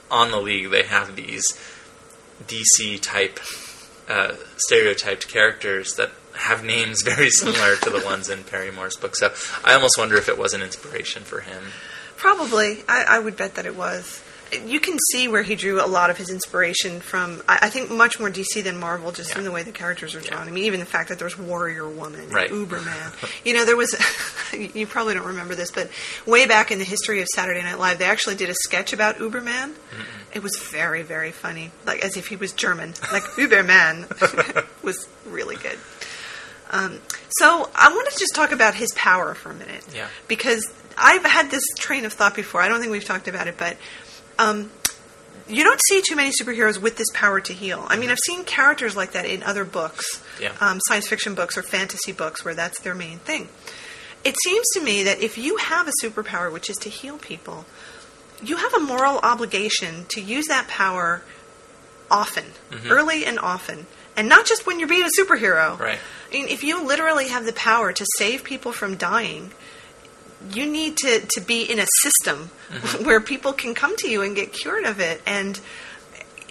on 0.10 0.32
the 0.32 0.40
League 0.40 0.70
they 0.70 0.84
have 0.84 1.16
these 1.16 1.60
DC 2.48 3.00
type 3.02 3.40
uh, 4.08 4.36
stereotyped 4.58 5.28
characters 5.28 5.96
that 5.96 6.12
have 6.36 6.64
names 6.64 7.02
very 7.06 7.30
similar 7.30 7.76
to 7.78 7.90
the 7.90 8.02
ones 8.06 8.30
in 8.30 8.44
Perry 8.44 8.72
Moore's 8.72 8.98
book. 8.98 9.16
So 9.16 9.34
I 9.64 9.74
almost 9.74 9.98
wonder 9.98 10.18
if 10.18 10.30
it 10.30 10.38
was 10.38 10.54
an 10.54 10.62
inspiration 10.62 11.24
for 11.24 11.42
him. 11.42 11.64
Probably. 12.18 12.84
I, 12.88 13.06
I 13.10 13.20
would 13.20 13.36
bet 13.36 13.56
that 13.56 13.66
it 13.66 13.76
was. 13.76 14.23
You 14.66 14.80
can 14.80 14.98
see 15.12 15.28
where 15.28 15.44
he 15.44 15.56
drew 15.56 15.84
a 15.84 15.88
lot 15.88 16.10
of 16.10 16.18
his 16.18 16.30
inspiration 16.30 17.00
from. 17.00 17.42
I, 17.48 17.60
I 17.64 17.70
think 17.70 17.90
much 17.92 18.20
more 18.20 18.30
DC 18.30 18.64
than 18.64 18.78
Marvel, 18.78 19.12
just 19.12 19.32
Yeah. 19.32 19.40
in 19.40 19.44
the 19.44 19.52
way 19.52 19.64
the 19.64 19.72
characters 19.72 20.16
are 20.16 20.20
Yeah. 20.22 20.32
drawn. 20.32 20.48
I 20.48 20.52
mean, 20.52 20.66
even 20.66 20.80
the 20.80 20.86
fact 20.86 21.10
that 21.10 21.20
there's 21.20 21.38
Warrior 21.38 21.88
Woman, 21.88 22.30
Right. 22.30 22.50
Uberman. 22.52 23.14
you 23.46 23.54
know, 23.54 23.66
there 23.66 23.76
was. 23.76 23.96
you 24.54 24.86
probably 24.88 25.14
don't 25.14 25.26
remember 25.26 25.56
this, 25.56 25.72
but 25.72 25.90
way 26.26 26.46
back 26.46 26.72
in 26.72 26.80
the 26.80 26.86
history 26.86 27.22
of 27.22 27.28
Saturday 27.34 27.62
Night 27.62 27.80
Live, 27.80 27.98
they 28.00 28.06
actually 28.06 28.36
did 28.36 28.50
a 28.50 28.56
sketch 28.56 28.94
about 28.94 29.18
Uberman. 29.18 29.74
It 30.34 30.42
was 30.42 30.58
very, 30.58 31.04
very 31.04 31.32
funny, 31.32 31.72
like 31.86 32.04
as 32.04 32.18
if 32.18 32.28
he 32.28 32.36
was 32.36 32.52
German, 32.54 32.94
like 33.12 33.24
Uberman 33.38 34.66
was 34.84 35.08
really 35.26 35.56
good. 35.58 35.78
Um, 36.72 37.00
so 37.30 37.70
I 37.76 37.90
want 37.90 38.12
to 38.12 38.18
just 38.20 38.34
talk 38.34 38.52
about 38.52 38.74
his 38.76 38.92
power 38.96 39.36
for 39.36 39.52
a 39.52 39.54
minute. 39.54 39.84
Yeah. 39.94 40.08
Because 40.28 40.72
I've 40.98 41.24
had 41.24 41.52
this 41.52 41.64
train 41.78 42.06
of 42.06 42.14
thought 42.14 42.36
before. 42.36 42.62
I 42.62 42.68
don't 42.68 42.80
think 42.80 42.92
we've 42.92 43.04
talked 43.06 43.28
about 43.28 43.48
it, 43.48 43.58
but 43.58 43.78
um, 44.40 44.72
you 45.48 45.64
don't 45.64 45.80
see 45.90 46.02
too 46.08 46.16
many 46.16 46.32
superheroes 46.32 46.78
with 46.80 46.98
this 46.98 47.08
power 47.14 47.40
to 47.42 47.54
heal. 47.54 47.86
I 47.90 47.98
mean, 47.98 48.10
I've 48.10 48.20
seen 48.26 48.44
characters 48.46 48.96
like 48.96 49.12
that 49.12 49.26
in 49.26 49.44
other 49.44 49.66
books, 49.66 50.22
Yeah. 50.40 50.54
um, 50.62 50.80
science 50.88 51.08
fiction 51.08 51.36
books 51.36 51.58
or 51.58 51.64
fantasy 51.64 52.12
books, 52.12 52.46
where 52.46 52.54
that's 52.56 52.80
their 52.82 52.96
main 52.96 53.20
thing. 53.20 53.50
It 54.24 54.36
seems 54.44 54.66
to 54.76 54.82
me 54.82 55.04
that 55.04 55.22
if 55.22 55.38
you 55.38 55.58
have 55.58 55.88
a 55.88 55.92
superpower, 56.02 56.52
which 56.52 56.70
is 56.70 56.78
to 56.78 56.90
heal 56.90 57.18
people, 57.18 57.66
you 58.42 58.56
have 58.58 58.74
a 58.74 58.80
moral 58.80 59.20
obligation 59.20 60.06
to 60.10 60.22
use 60.22 60.48
that 60.48 60.68
power 60.70 61.24
often, 62.10 62.46
early 62.90 63.26
and 63.26 63.38
often, 63.40 63.86
and 64.16 64.30
not 64.30 64.46
just 64.46 64.66
when 64.66 64.80
you're 64.80 64.88
being 64.88 65.04
a 65.06 65.22
superhero. 65.22 65.78
Right. 65.80 66.00
I 66.30 66.34
mean, 66.34 66.48
if 66.48 66.64
you 66.64 66.84
literally 66.86 67.30
have 67.30 67.46
the 67.46 67.54
power 67.54 67.92
to 67.92 68.06
save 68.18 68.44
people 68.44 68.72
from 68.72 68.96
dying, 68.96 69.52
you 70.52 70.66
need 70.66 70.98
to, 70.98 71.22
to 71.36 71.42
be 71.42 71.64
in 71.64 71.80
a 71.80 71.86
system 72.02 72.50
where 73.04 73.22
people 73.22 73.54
can 73.54 73.74
come 73.74 73.96
to 73.98 74.10
you 74.10 74.22
and 74.22 74.36
get 74.36 74.52
cured 74.52 74.86
of 74.86 75.00
it. 75.00 75.22
And 75.26 75.60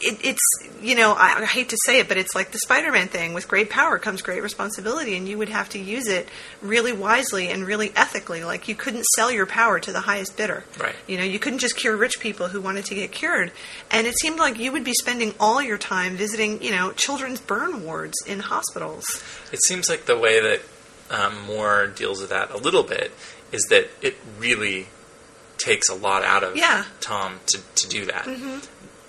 it, 0.05 0.19
it's, 0.25 0.41
you 0.81 0.97
know, 0.97 1.13
I, 1.13 1.43
I 1.43 1.45
hate 1.45 1.69
to 1.69 1.79
say 1.87 2.01
it, 2.01 2.09
but 2.09 2.17
it's 2.17 2.35
like 2.35 2.51
the 2.51 2.59
Spider 2.59 2.91
Man 2.91 3.09
thing 3.09 3.35
with 3.35 3.47
great 3.47 3.71
power 3.71 3.99
comes 3.99 4.21
great 4.21 4.43
responsibility, 4.43 5.17
and 5.17 5.29
you 5.29 5.39
would 5.39 5.49
have 5.49 5.69
to 5.71 5.79
use 5.79 6.09
it 6.09 6.29
really 6.61 6.93
wisely 6.93 7.49
and 7.49 7.65
really 7.65 7.93
ethically. 7.95 8.43
Like, 8.43 8.67
you 8.67 8.75
couldn't 8.75 9.05
sell 9.15 9.31
your 9.31 9.47
power 9.47 9.79
to 9.79 9.93
the 9.93 10.01
highest 10.01 10.37
bidder. 10.37 10.65
Right. 10.81 10.97
You 11.07 11.19
know, 11.19 11.25
you 11.25 11.39
couldn't 11.39 11.61
just 11.61 11.77
cure 11.77 11.97
rich 11.97 12.19
people 12.19 12.49
who 12.49 12.61
wanted 12.61 12.85
to 12.87 12.95
get 12.97 13.13
cured. 13.13 13.53
And 13.91 14.07
it 14.07 14.19
seemed 14.19 14.39
like 14.39 14.59
you 14.59 14.73
would 14.73 14.85
be 14.85 14.95
spending 14.95 15.35
all 15.39 15.63
your 15.63 15.79
time 15.79 16.17
visiting, 16.17 16.63
you 16.63 16.73
know, 16.73 16.93
children's 16.93 17.41
burn 17.41 17.85
wards 17.85 18.15
in 18.27 18.41
hospitals. 18.41 19.05
It 19.53 19.63
seems 19.63 19.89
like 19.89 20.07
the 20.07 20.19
way 20.19 20.41
that 20.41 20.63
um, 21.11 21.43
Moore 21.47 21.87
deals 21.87 22.21
with 22.21 22.31
that 22.31 22.51
a 22.51 22.57
little 22.57 22.83
bit 22.83 23.13
is 23.53 23.63
that 23.71 23.89
it 24.01 24.17
really 24.39 24.89
takes 25.59 25.89
a 25.89 25.95
lot 25.95 26.25
out 26.25 26.43
of 26.43 26.57
Yeah. 26.57 26.85
Tom 27.01 27.41
to, 27.47 27.61
to 27.77 27.89
do 27.89 28.07
that. 28.07 28.27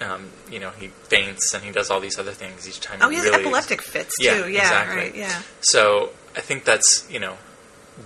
Um, 0.01 0.29
you 0.51 0.59
know, 0.59 0.71
he 0.71 0.87
faints 0.87 1.53
and 1.53 1.63
he 1.63 1.71
does 1.71 1.89
all 1.89 1.99
these 1.99 2.19
other 2.19 2.31
things 2.31 2.67
each 2.67 2.79
time. 2.81 2.99
Oh, 3.01 3.09
he 3.09 3.15
has 3.15 3.25
really 3.25 3.39
epileptic 3.41 3.81
fits 3.81 4.13
Yeah, 4.19 4.41
too. 4.41 4.49
Yeah, 4.51 4.61
exactly. 4.61 4.95
right. 4.97 5.15
Yeah. 5.15 5.41
So 5.61 6.11
I 6.35 6.41
think 6.41 6.65
that's 6.65 7.07
you 7.09 7.19
know 7.19 7.37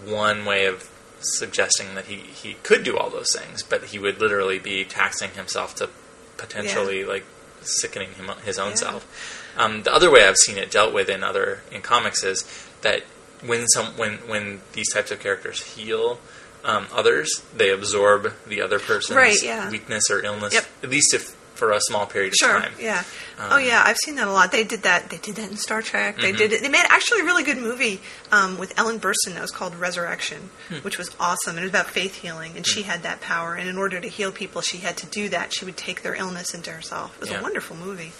one 0.05 0.45
way 0.45 0.65
of 0.65 0.89
suggesting 1.19 1.95
that 1.95 2.05
he, 2.05 2.15
he 2.17 2.53
could 2.63 2.83
do 2.83 2.95
all 2.97 3.09
those 3.09 3.35
things, 3.35 3.63
but 3.63 3.85
he 3.85 3.97
would 3.97 4.19
literally 4.21 4.59
be 4.59 4.83
taxing 4.85 5.31
himself 5.31 5.73
to 5.75 5.89
potentially 6.37 7.03
like 7.03 7.25
sickening 7.61 8.11
him 8.13 8.29
his 8.45 8.59
own 8.59 8.69
Yeah. 8.71 8.75
self. 8.75 9.53
Um, 9.57 9.81
the 9.83 9.91
other 9.93 10.11
way 10.11 10.23
I've 10.27 10.37
seen 10.37 10.57
it 10.59 10.69
dealt 10.69 10.93
with 10.93 11.09
in 11.09 11.23
other 11.23 11.61
in 11.71 11.81
comics 11.81 12.23
is 12.23 12.43
that 12.81 13.01
when 13.45 13.67
some 13.67 13.87
when 13.97 14.13
when 14.27 14.61
these 14.73 14.91
types 14.93 15.11
of 15.11 15.19
characters 15.19 15.61
heal 15.63 16.19
um, 16.65 16.87
others, 16.93 17.41
they 17.55 17.69
absorb 17.69 18.33
the 18.47 18.61
other 18.61 18.79
person's 18.79 19.15
Right, 19.15 19.41
yeah. 19.41 19.69
weakness 19.69 20.09
or 20.09 20.23
illness, 20.23 20.53
Yep. 20.53 20.65
at 20.83 20.89
least 20.89 21.13
if 21.13 21.35
for 21.55 21.71
a 21.71 21.79
small 21.81 22.05
period 22.05 22.33
of 22.33 22.35
Sure. 22.35 22.59
time. 22.59 22.73
Yeah. 22.79 23.03
Um, 23.39 23.47
oh 23.53 23.57
yeah, 23.57 23.81
I've 23.83 23.97
seen 23.97 24.15
that 24.17 24.27
a 24.27 24.31
lot. 24.31 24.51
They 24.51 24.63
did 24.63 24.83
that. 24.83 25.09
They 25.09 25.17
did 25.17 25.37
that 25.37 25.49
in 25.49 25.57
Star 25.57 25.81
Trek. 25.81 26.17
They 26.17 26.29
Mm-hmm. 26.29 26.37
did 26.37 26.53
it. 26.53 26.61
They 26.61 26.69
made 26.69 26.85
actually 26.89 27.21
a 27.21 27.23
really 27.23 27.43
good 27.43 27.57
movie 27.57 27.99
um, 28.31 28.59
with 28.59 28.77
Ellen 28.77 28.99
Burstyn 28.99 29.33
that 29.33 29.41
was 29.41 29.49
called 29.49 29.73
Resurrection, 29.75 30.51
Hmm. 30.69 30.75
which 30.77 30.99
was 30.99 31.09
awesome. 31.19 31.51
And 31.57 31.59
it 31.59 31.63
was 31.63 31.71
about 31.71 31.89
faith 31.89 32.15
healing, 32.15 32.53
and 32.55 32.67
she 32.67 32.83
had 32.83 33.01
that 33.03 33.21
power. 33.21 33.55
And 33.55 33.67
in 33.67 33.77
order 33.77 33.99
to 33.99 34.07
heal 34.07 34.31
people, 34.31 34.61
she 34.61 34.77
had 34.79 34.97
to 34.97 35.07
do 35.07 35.29
that. 35.29 35.51
She 35.51 35.65
would 35.65 35.77
take 35.77 36.03
their 36.03 36.13
illness 36.13 36.53
into 36.53 36.69
herself. 36.71 37.15
It 37.15 37.21
was 37.21 37.29
Yeah. 37.31 37.39
a 37.39 37.41
wonderful 37.43 37.75
movie. 37.75 38.11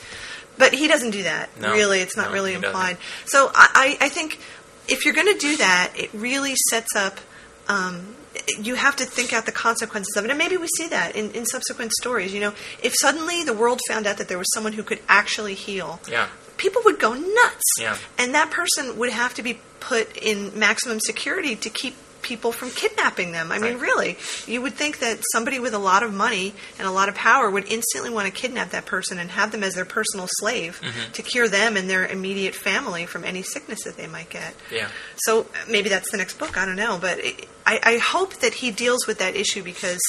But 0.58 0.74
he 0.74 0.88
doesn't 0.88 1.12
do 1.12 1.22
that. 1.24 1.50
No. 1.62 1.74
really, 1.74 2.00
it's 2.02 2.18
not 2.18 2.30
No, 2.30 2.34
really 2.34 2.52
he 2.54 2.56
doesn't. 2.56 2.70
implied. 2.70 2.98
So 3.26 3.52
I 3.54 3.98
I 4.02 4.10
think 4.10 4.40
if 4.88 5.06
you're 5.06 5.14
going 5.14 5.32
to 5.34 5.40
do 5.40 5.58
that, 5.58 5.92
it 5.96 6.10
really 6.14 6.56
sets 6.70 6.96
up. 6.96 7.20
Um, 7.68 8.16
you 8.62 8.76
have 8.76 8.96
to 8.98 9.06
think 9.06 9.34
out 9.34 9.46
the 9.46 9.52
consequences 9.52 10.16
of 10.16 10.24
it, 10.26 10.30
and 10.30 10.38
maybe 10.38 10.58
we 10.58 10.68
see 10.78 10.88
that 10.88 11.16
in, 11.16 11.32
in 11.32 11.46
subsequent 11.46 11.92
stories. 11.94 12.34
You 12.34 12.40
know, 12.42 12.54
if 12.84 12.94
suddenly 13.00 13.44
the 13.44 13.54
world 13.54 13.82
found 13.88 14.08
out 14.08 14.18
that 14.18 14.28
there 14.30 14.38
was 14.38 14.48
someone 14.54 14.74
who 14.74 14.84
could 14.84 15.00
actually 15.10 15.56
heal, 15.56 16.00
Yeah. 16.10 16.28
people 16.58 16.82
would 16.86 17.00
go 17.00 17.14
nuts. 17.14 17.64
Yeah. 17.80 17.98
And 18.18 18.34
that 18.36 18.52
person 18.52 18.98
would 18.98 19.10
have 19.12 19.34
to 19.36 19.44
be 19.44 19.60
put 19.80 20.16
in 20.18 20.58
maximum 20.58 21.00
security 21.00 21.56
to 21.56 21.70
keep 21.70 21.96
people 22.28 22.52
from 22.52 22.70
kidnapping 22.70 23.32
them. 23.32 23.52
I 23.52 23.58
mean, 23.60 23.74
Right. 23.74 23.82
really, 23.82 24.18
you 24.46 24.62
would 24.62 24.74
think 24.76 25.00
that 25.00 25.20
somebody 25.32 25.60
with 25.60 25.74
a 25.74 25.80
lot 25.80 26.04
of 26.04 26.14
money 26.14 26.54
and 26.78 26.88
a 26.88 26.92
lot 26.92 27.08
of 27.10 27.16
power 27.16 27.50
would 27.50 27.66
instantly 27.72 28.10
want 28.10 28.26
to 28.28 28.32
kidnap 28.32 28.72
that 28.72 28.86
person 28.86 29.18
and 29.18 29.32
have 29.32 29.52
them 29.52 29.64
as 29.64 29.74
their 29.76 29.86
personal 29.86 30.28
slave 30.40 30.80
Mm-hmm. 30.84 31.12
to 31.14 31.22
cure 31.22 31.48
them 31.48 31.78
and 31.78 31.90
their 31.90 32.06
immediate 32.06 32.54
family 32.56 33.06
from 33.06 33.24
any 33.24 33.42
sickness 33.42 33.84
that 33.86 33.96
they 33.98 34.08
might 34.08 34.30
get. 34.30 34.54
Yeah. 34.72 34.90
So 35.18 35.48
maybe 35.70 35.90
that's 35.90 36.12
the 36.12 36.18
next 36.18 36.38
book. 36.38 36.58
I 36.58 36.66
don't 36.66 36.76
know, 36.76 36.98
but 37.02 37.20
it, 37.20 37.48
I, 37.66 37.80
I 37.84 37.98
hope 37.98 38.36
that 38.36 38.54
he 38.54 38.72
deals 38.72 39.08
with 39.08 39.20
that 39.20 39.36
issue 39.36 39.64
because 39.64 40.00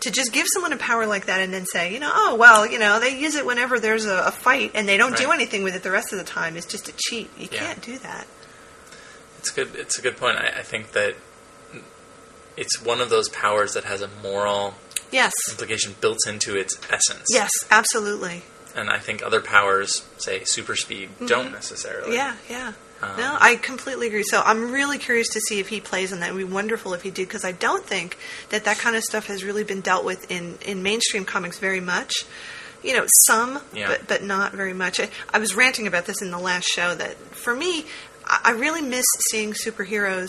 to 0.00 0.10
just 0.10 0.32
give 0.32 0.46
someone 0.52 0.72
a 0.72 0.76
power 0.76 1.06
like 1.06 1.26
that 1.26 1.40
and 1.40 1.52
then 1.52 1.64
say, 1.66 1.92
you 1.92 2.00
know, 2.00 2.10
oh 2.12 2.36
well, 2.36 2.66
you 2.66 2.78
know, 2.78 2.98
they 3.00 3.18
use 3.18 3.34
it 3.34 3.44
whenever 3.46 3.78
there's 3.80 4.04
a, 4.06 4.24
a 4.26 4.30
fight 4.30 4.70
and 4.74 4.88
they 4.88 4.96
don't 4.96 5.16
do 5.16 5.30
anything 5.32 5.62
with 5.62 5.74
it 5.74 5.82
the 5.82 5.90
rest 5.90 6.12
of 6.12 6.18
the 6.18 6.24
time 6.24 6.56
is 6.56 6.66
just 6.66 6.88
a 6.88 6.92
cheat. 6.96 7.30
You 7.38 7.48
Yeah. 7.52 7.58
can't 7.60 7.82
do 7.82 7.98
that. 7.98 8.26
It's 9.38 9.50
good. 9.50 9.74
It's 9.74 9.98
a 9.98 10.02
good 10.02 10.16
point. 10.16 10.38
I, 10.38 10.60
I 10.60 10.62
think 10.62 10.92
that 10.92 11.14
it's 12.56 12.80
one 12.82 13.00
of 13.00 13.10
those 13.10 13.28
powers 13.28 13.74
that 13.74 13.84
has 13.84 14.00
a 14.02 14.08
moral 14.22 14.74
Yes. 15.10 15.32
implication 15.50 15.94
built 16.00 16.18
into 16.26 16.56
its 16.56 16.76
essence. 16.90 17.24
Yes, 17.30 17.50
absolutely. 17.70 18.42
And 18.74 18.90
I 18.90 18.98
think 18.98 19.22
other 19.22 19.40
powers, 19.40 20.02
say 20.18 20.42
super 20.44 20.74
speed, 20.74 21.10
don't 21.26 21.52
necessarily. 21.52 22.16
Yeah, 22.16 22.34
yeah. 22.50 22.72
Um, 23.02 23.16
no, 23.18 23.36
I 23.38 23.54
completely 23.56 24.08
agree. 24.08 24.24
So 24.24 24.42
I'm 24.44 24.72
really 24.72 24.98
curious 24.98 25.28
to 25.30 25.40
see 25.40 25.60
if 25.60 25.68
he 25.68 25.80
plays 25.80 26.12
on 26.12 26.20
that. 26.20 26.30
It 26.30 26.32
would 26.32 26.46
be 26.48 26.52
wonderful 26.52 26.94
if 26.94 27.02
he 27.02 27.10
did 27.10 27.28
because 27.28 27.44
I 27.44 27.52
don't 27.52 27.84
think 27.84 28.16
that 28.48 28.64
that 28.64 28.78
kind 28.78 28.96
of 28.96 29.02
stuff 29.04 29.26
has 29.26 29.44
really 29.44 29.62
been 29.62 29.80
dealt 29.80 30.04
with 30.04 30.28
in, 30.30 30.58
in 30.66 30.82
mainstream 30.82 31.24
comics 31.24 31.58
very 31.58 31.80
much. 31.80 32.12
You 32.82 32.94
know, 32.96 33.04
some, 33.26 33.60
Yeah. 33.72 33.86
but 33.88 34.08
but 34.08 34.22
not 34.24 34.52
very 34.52 34.74
much. 34.74 34.98
I, 35.00 35.08
I 35.32 35.38
was 35.38 35.54
ranting 35.54 35.86
about 35.86 36.06
this 36.06 36.20
in 36.20 36.30
the 36.30 36.38
last 36.38 36.66
show 36.66 36.94
that 36.96 37.16
for 37.34 37.54
me, 37.54 37.86
I, 38.26 38.40
I 38.46 38.50
really 38.52 38.82
miss 38.82 39.06
seeing 39.30 39.52
superheroes 39.52 40.28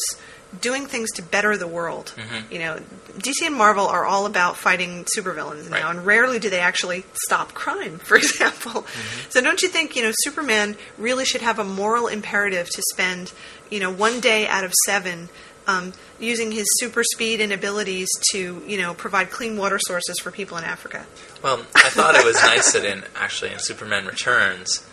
doing 0.61 0.85
things 0.85 1.11
to 1.11 1.21
better 1.21 1.57
the 1.57 1.67
world. 1.67 2.13
Mm-hmm. 2.15 2.53
You 2.53 2.59
know, 2.59 2.79
DC 3.17 3.45
and 3.45 3.55
Marvel 3.55 3.87
are 3.87 4.05
all 4.05 4.25
about 4.25 4.57
fighting 4.57 5.05
supervillains 5.17 5.69
now, 5.69 5.75
Right. 5.87 5.95
and 5.95 6.05
rarely 6.05 6.39
do 6.39 6.49
they 6.49 6.59
actually 6.59 7.05
stop 7.25 7.53
crime, 7.53 7.97
for 8.09 8.17
example. 8.17 8.81
Mm-hmm. 8.83 9.29
So 9.29 9.41
don't 9.41 9.61
you 9.61 9.69
think, 9.69 9.95
you 9.95 10.03
know, 10.03 10.11
Superman 10.23 10.75
really 10.97 11.25
should 11.25 11.41
have 11.41 11.59
a 11.59 11.63
moral 11.63 12.07
imperative 12.07 12.69
to 12.69 12.81
spend, 12.93 13.31
you 13.69 13.79
know, 13.79 13.91
one 13.91 14.19
day 14.19 14.47
out 14.47 14.63
of 14.63 14.73
seven 14.85 15.29
um, 15.67 15.93
using 16.19 16.51
his 16.51 16.65
super 16.79 17.03
speed 17.03 17.41
and 17.41 17.51
abilities 17.51 18.07
to, 18.31 18.63
you 18.67 18.77
know, 18.77 18.93
provide 18.93 19.31
clean 19.31 19.57
water 19.57 19.79
sources 19.79 20.15
for 20.21 20.31
people 20.31 20.57
in 20.57 20.63
Africa? 20.63 21.05
Well, 21.41 21.65
I 21.75 21.89
thought 21.89 22.15
it 22.15 22.23
was 22.25 22.35
nice 22.43 22.73
that 22.73 22.85
in 22.85 23.03
actually 23.15 23.51
in 23.51 23.59
Superman 23.59 24.05
Returns, 24.05 24.85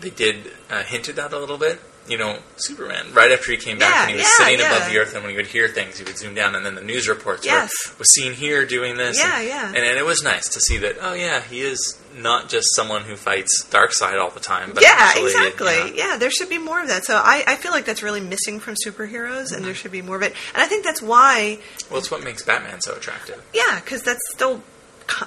they 0.00 0.10
did 0.10 0.50
uh, 0.70 0.82
hint 0.82 1.08
at 1.08 1.16
that 1.16 1.32
a 1.32 1.38
little 1.38 1.58
bit. 1.58 1.80
You 2.08 2.16
know, 2.18 2.38
Superman. 2.56 3.12
Right 3.12 3.30
after 3.32 3.50
he 3.52 3.58
came 3.58 3.78
back 3.78 3.94
Yeah, 3.94 4.00
and 4.02 4.10
he 4.10 4.16
was 4.16 4.24
yeah, 4.24 4.44
sitting 4.46 4.60
yeah. 4.60 4.76
above 4.76 4.90
the 4.90 4.98
earth, 4.98 5.14
and 5.14 5.22
when 5.22 5.30
he 5.30 5.36
would 5.36 5.46
hear 5.46 5.68
things, 5.68 5.98
he 5.98 6.04
would 6.04 6.16
zoom 6.16 6.34
down, 6.34 6.54
and 6.54 6.64
then 6.64 6.74
the 6.74 6.82
news 6.82 7.08
reports 7.08 7.44
Yes. 7.44 7.70
were 7.88 7.98
was 7.98 8.10
seen 8.12 8.32
here 8.32 8.64
doing 8.64 8.96
this. 8.96 9.18
Yeah, 9.18 9.38
and, 9.38 9.48
yeah. 9.48 9.66
And, 9.68 9.76
and 9.76 9.98
it 9.98 10.04
was 10.06 10.22
nice 10.22 10.48
to 10.48 10.60
see 10.60 10.78
that. 10.78 10.96
Oh 11.00 11.12
yeah, 11.12 11.40
he 11.42 11.60
is 11.60 12.00
not 12.16 12.48
just 12.48 12.74
someone 12.74 13.02
who 13.02 13.14
fights 13.16 13.64
Darkseid 13.70 14.18
all 14.20 14.30
the 14.30 14.40
time. 14.40 14.72
But 14.74 14.82
yeah, 14.82 15.12
exactly. 15.16 15.96
Yeah, 15.96 16.16
there 16.16 16.30
should 16.30 16.48
be 16.48 16.58
more 16.58 16.80
of 16.80 16.88
that. 16.88 17.04
So 17.04 17.14
I, 17.16 17.44
I 17.46 17.56
feel 17.56 17.72
like 17.72 17.84
that's 17.84 18.02
really 18.02 18.20
missing 18.22 18.58
from 18.58 18.74
superheroes, 18.84 19.54
and 19.54 19.64
there 19.64 19.74
should 19.74 19.92
be 19.92 20.02
more 20.02 20.16
of 20.16 20.22
it. 20.22 20.34
And 20.54 20.62
I 20.62 20.66
think 20.66 20.84
that's 20.84 21.02
why, 21.02 21.58
Well, 21.90 21.98
it's 21.98 22.10
what 22.10 22.24
makes 22.24 22.42
Batman 22.42 22.80
so 22.80 22.94
attractive. 22.94 23.44
yeah, 23.52 23.80
because 23.80 24.02
that's 24.02 24.20
still 24.34 24.62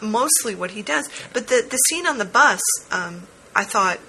mostly 0.02 0.56
what 0.56 0.72
he 0.72 0.82
does. 0.82 1.10
But 1.34 1.48
the 1.48 1.65
the 1.70 1.78
scene 1.78 2.08
on 2.08 2.17
the 2.17 2.26
bus, 2.26 2.60
um, 2.91 3.28
I 3.56 3.63
thought 3.63 4.00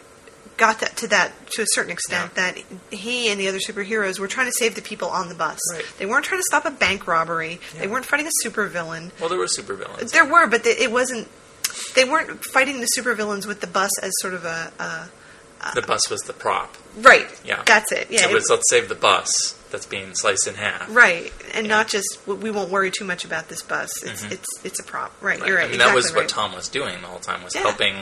got 0.67 0.79
that 0.81 0.97
to 0.99 1.09
that 1.09 1.33
to 1.55 1.63
a 1.63 1.67
certain 1.75 1.91
extent 1.91 2.31
Yeah. 2.37 2.53
that 2.53 2.63
he 2.97 3.29
and 3.31 3.41
the 3.41 3.49
other 3.49 3.59
superheroes 3.59 4.21
were 4.21 4.29
trying 4.29 4.47
to 4.47 4.53
save 4.57 4.75
the 4.77 4.83
people 4.83 5.09
on 5.09 5.29
the 5.29 5.35
bus. 5.35 5.59
Right. 5.73 5.85
They 5.99 6.07
weren't 6.07 6.25
trying 6.25 6.39
to 6.41 6.45
stop 6.47 6.65
a 6.65 6.71
bank 6.71 7.07
robbery. 7.09 7.59
They 7.79 7.89
weren't 7.89 8.07
fighting 8.07 8.27
a 8.29 8.49
supervillain. 8.49 9.11
Well, 9.19 9.29
there 9.29 9.39
were 9.39 9.47
supervillains. 9.47 10.13
There 10.13 10.25
were, 10.25 10.47
but 10.47 10.63
they, 10.65 10.77
it 10.79 10.93
wasn't. 10.93 11.27
They 11.97 12.05
weren't 12.05 12.45
fighting 12.45 12.81
the 12.81 12.89
supervillains 12.97 13.45
with 13.47 13.61
the 13.61 13.67
bus 13.67 13.91
as 14.03 14.13
sort 14.21 14.35
of 14.35 14.45
a, 14.45 14.73
a 14.79 15.75
the 15.75 15.83
bus 15.83 16.09
was 16.11 16.21
the 16.23 16.33
prop. 16.33 16.77
right. 16.99 17.27
Yeah, 17.45 17.63
that's 17.67 17.91
it. 17.93 18.09
Yeah, 18.11 18.23
So 18.23 18.31
it- 18.31 18.37
it's, 18.37 18.51
let's 18.51 18.69
save 18.71 18.89
the 18.89 18.95
bus 18.97 19.59
that's 19.71 19.87
being 19.87 20.15
sliced 20.15 20.47
in 20.47 20.55
half. 20.55 20.87
Right, 20.95 21.33
and 21.55 21.67
not 21.69 21.89
just 21.89 22.19
we 22.27 22.51
won't 22.51 22.71
worry 22.71 22.91
too 22.91 23.05
much 23.05 23.25
about 23.25 23.49
this 23.49 23.63
bus. 23.63 23.91
It's 24.03 24.23
mm-hmm. 24.23 24.33
it's 24.35 24.47
it's 24.65 24.81
a 24.81 24.85
prop. 24.85 25.13
Right, 25.21 25.39
Right. 25.41 25.49
you're 25.49 25.57
right. 25.59 25.67
I 25.67 25.71
mean, 25.71 25.79
that 25.79 25.95
was 25.95 26.07
exactly 26.11 26.23
what. 26.25 26.29
Tom 26.31 26.53
was 26.55 26.69
doing 26.69 27.01
the 27.01 27.07
whole 27.09 27.21
time 27.21 27.43
was 27.45 27.55
Yeah. 27.55 27.63
helping 27.63 27.95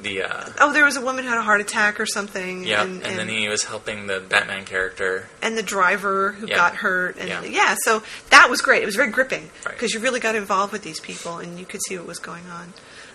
the. 0.00 0.22
Uh, 0.22 0.50
Oh, 0.60 0.72
there 0.72 0.84
was 0.84 0.96
a 0.96 1.00
woman 1.00 1.24
who 1.24 1.30
had 1.30 1.38
a 1.38 1.42
heart 1.42 1.60
attack 1.60 1.98
or 2.00 2.06
something. 2.06 2.64
yeah, 2.64 2.82
and, 2.82 3.02
and, 3.02 3.18
then 3.18 3.28
he 3.28 3.48
was 3.48 3.64
helping 3.64 4.06
the 4.06 4.20
Batman 4.20 4.64
character. 4.64 5.28
and 5.42 5.56
the 5.56 5.62
driver 5.62 6.32
who 6.32 6.46
Yeah. 6.48 6.56
got 6.56 6.76
hurt, 6.76 7.16
and 7.18 7.28
Yeah. 7.28 7.42
yeah. 7.44 7.76
so 7.82 8.02
that 8.30 8.50
was 8.50 8.60
great. 8.60 8.82
It 8.82 8.86
was 8.86 8.96
very 8.96 9.10
gripping 9.10 9.50
Right. 9.64 9.74
because 9.74 9.92
you 9.94 10.00
really 10.00 10.20
got 10.20 10.34
involved 10.34 10.72
with 10.72 10.82
these 10.82 11.00
people, 11.00 11.38
and 11.38 11.58
you 11.58 11.66
could 11.66 11.80
see 11.86 11.96
what 11.96 12.06
was 12.06 12.18
going 12.18 12.44
on. 12.50 12.72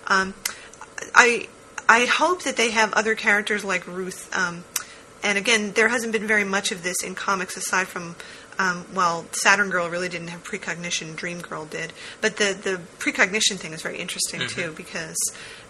Um, 0.07 0.33
I 1.15 1.47
I 1.87 2.05
hope 2.05 2.43
that 2.43 2.55
they 2.55 2.69
have 2.71 2.93
other 2.93 3.15
characters 3.15 3.63
like 3.63 3.85
Ruth. 3.87 4.29
Um, 4.37 4.63
and 5.23 5.37
again, 5.37 5.71
there 5.73 5.87
hasn't 5.89 6.13
been 6.13 6.27
very 6.27 6.43
much 6.43 6.71
of 6.71 6.83
this 6.83 7.01
in 7.03 7.15
comics 7.15 7.57
aside 7.57 7.87
from. 7.87 8.15
Um, 8.59 8.85
well, 8.93 9.25
Saturn 9.31 9.69
Girl 9.69 9.89
really 9.89 10.09
didn't 10.09 10.27
have 10.27 10.43
precognition. 10.43 11.15
Dream 11.15 11.39
Girl 11.39 11.63
did, 11.65 11.93
but 12.19 12.35
the 12.37 12.53
the 12.61 12.81
precognition 12.99 13.57
thing 13.57 13.71
is 13.73 13.81
very 13.81 13.97
interesting 13.97 14.41
Mm-hmm. 14.41 14.61
too 14.61 14.73
because 14.75 15.17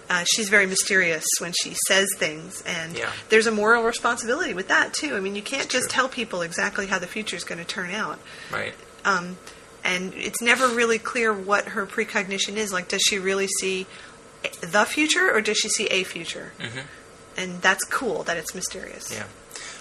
uh, 0.10 0.24
she's 0.36 0.50
very 0.50 0.66
mysterious 0.66 1.24
when 1.40 1.54
she 1.62 1.76
says 1.88 2.08
things, 2.18 2.62
and 2.66 2.98
Yeah. 2.98 3.12
there's 3.30 3.46
a 3.48 3.52
moral 3.52 3.84
responsibility 3.84 4.54
with 4.54 4.68
that 4.70 4.94
too. 4.94 5.16
I 5.16 5.20
mean, 5.20 5.36
you 5.36 5.42
can't 5.44 5.70
just 5.70 5.90
true. 5.90 5.94
tell 5.96 6.10
people 6.10 6.42
exactly 6.42 6.88
how 6.88 6.98
the 7.00 7.08
future 7.08 7.36
is 7.36 7.44
going 7.44 7.60
to 7.60 7.66
turn 7.66 7.92
out. 7.92 8.20
Right. 8.52 8.74
Um, 9.06 9.38
and 9.84 10.14
it's 10.16 10.42
never 10.42 10.68
really 10.68 11.00
clear 11.00 11.32
what 11.34 11.70
her 11.70 11.86
precognition 11.86 12.58
is. 12.58 12.74
Like, 12.74 12.88
does 12.90 13.02
she 13.08 13.18
really 13.20 13.48
see 13.60 13.86
the 14.62 14.86
future 14.86 15.32
or 15.34 15.42
does 15.42 15.58
she 15.58 15.70
see 15.70 15.88
a 15.88 16.04
future? 16.04 16.54
Mhm. 16.60 16.84
And 17.38 17.62
that's 17.62 17.84
cool 17.86 18.24
that 18.24 18.36
it's 18.36 18.54
mysterious. 18.56 19.12
Yeah. 19.12 19.24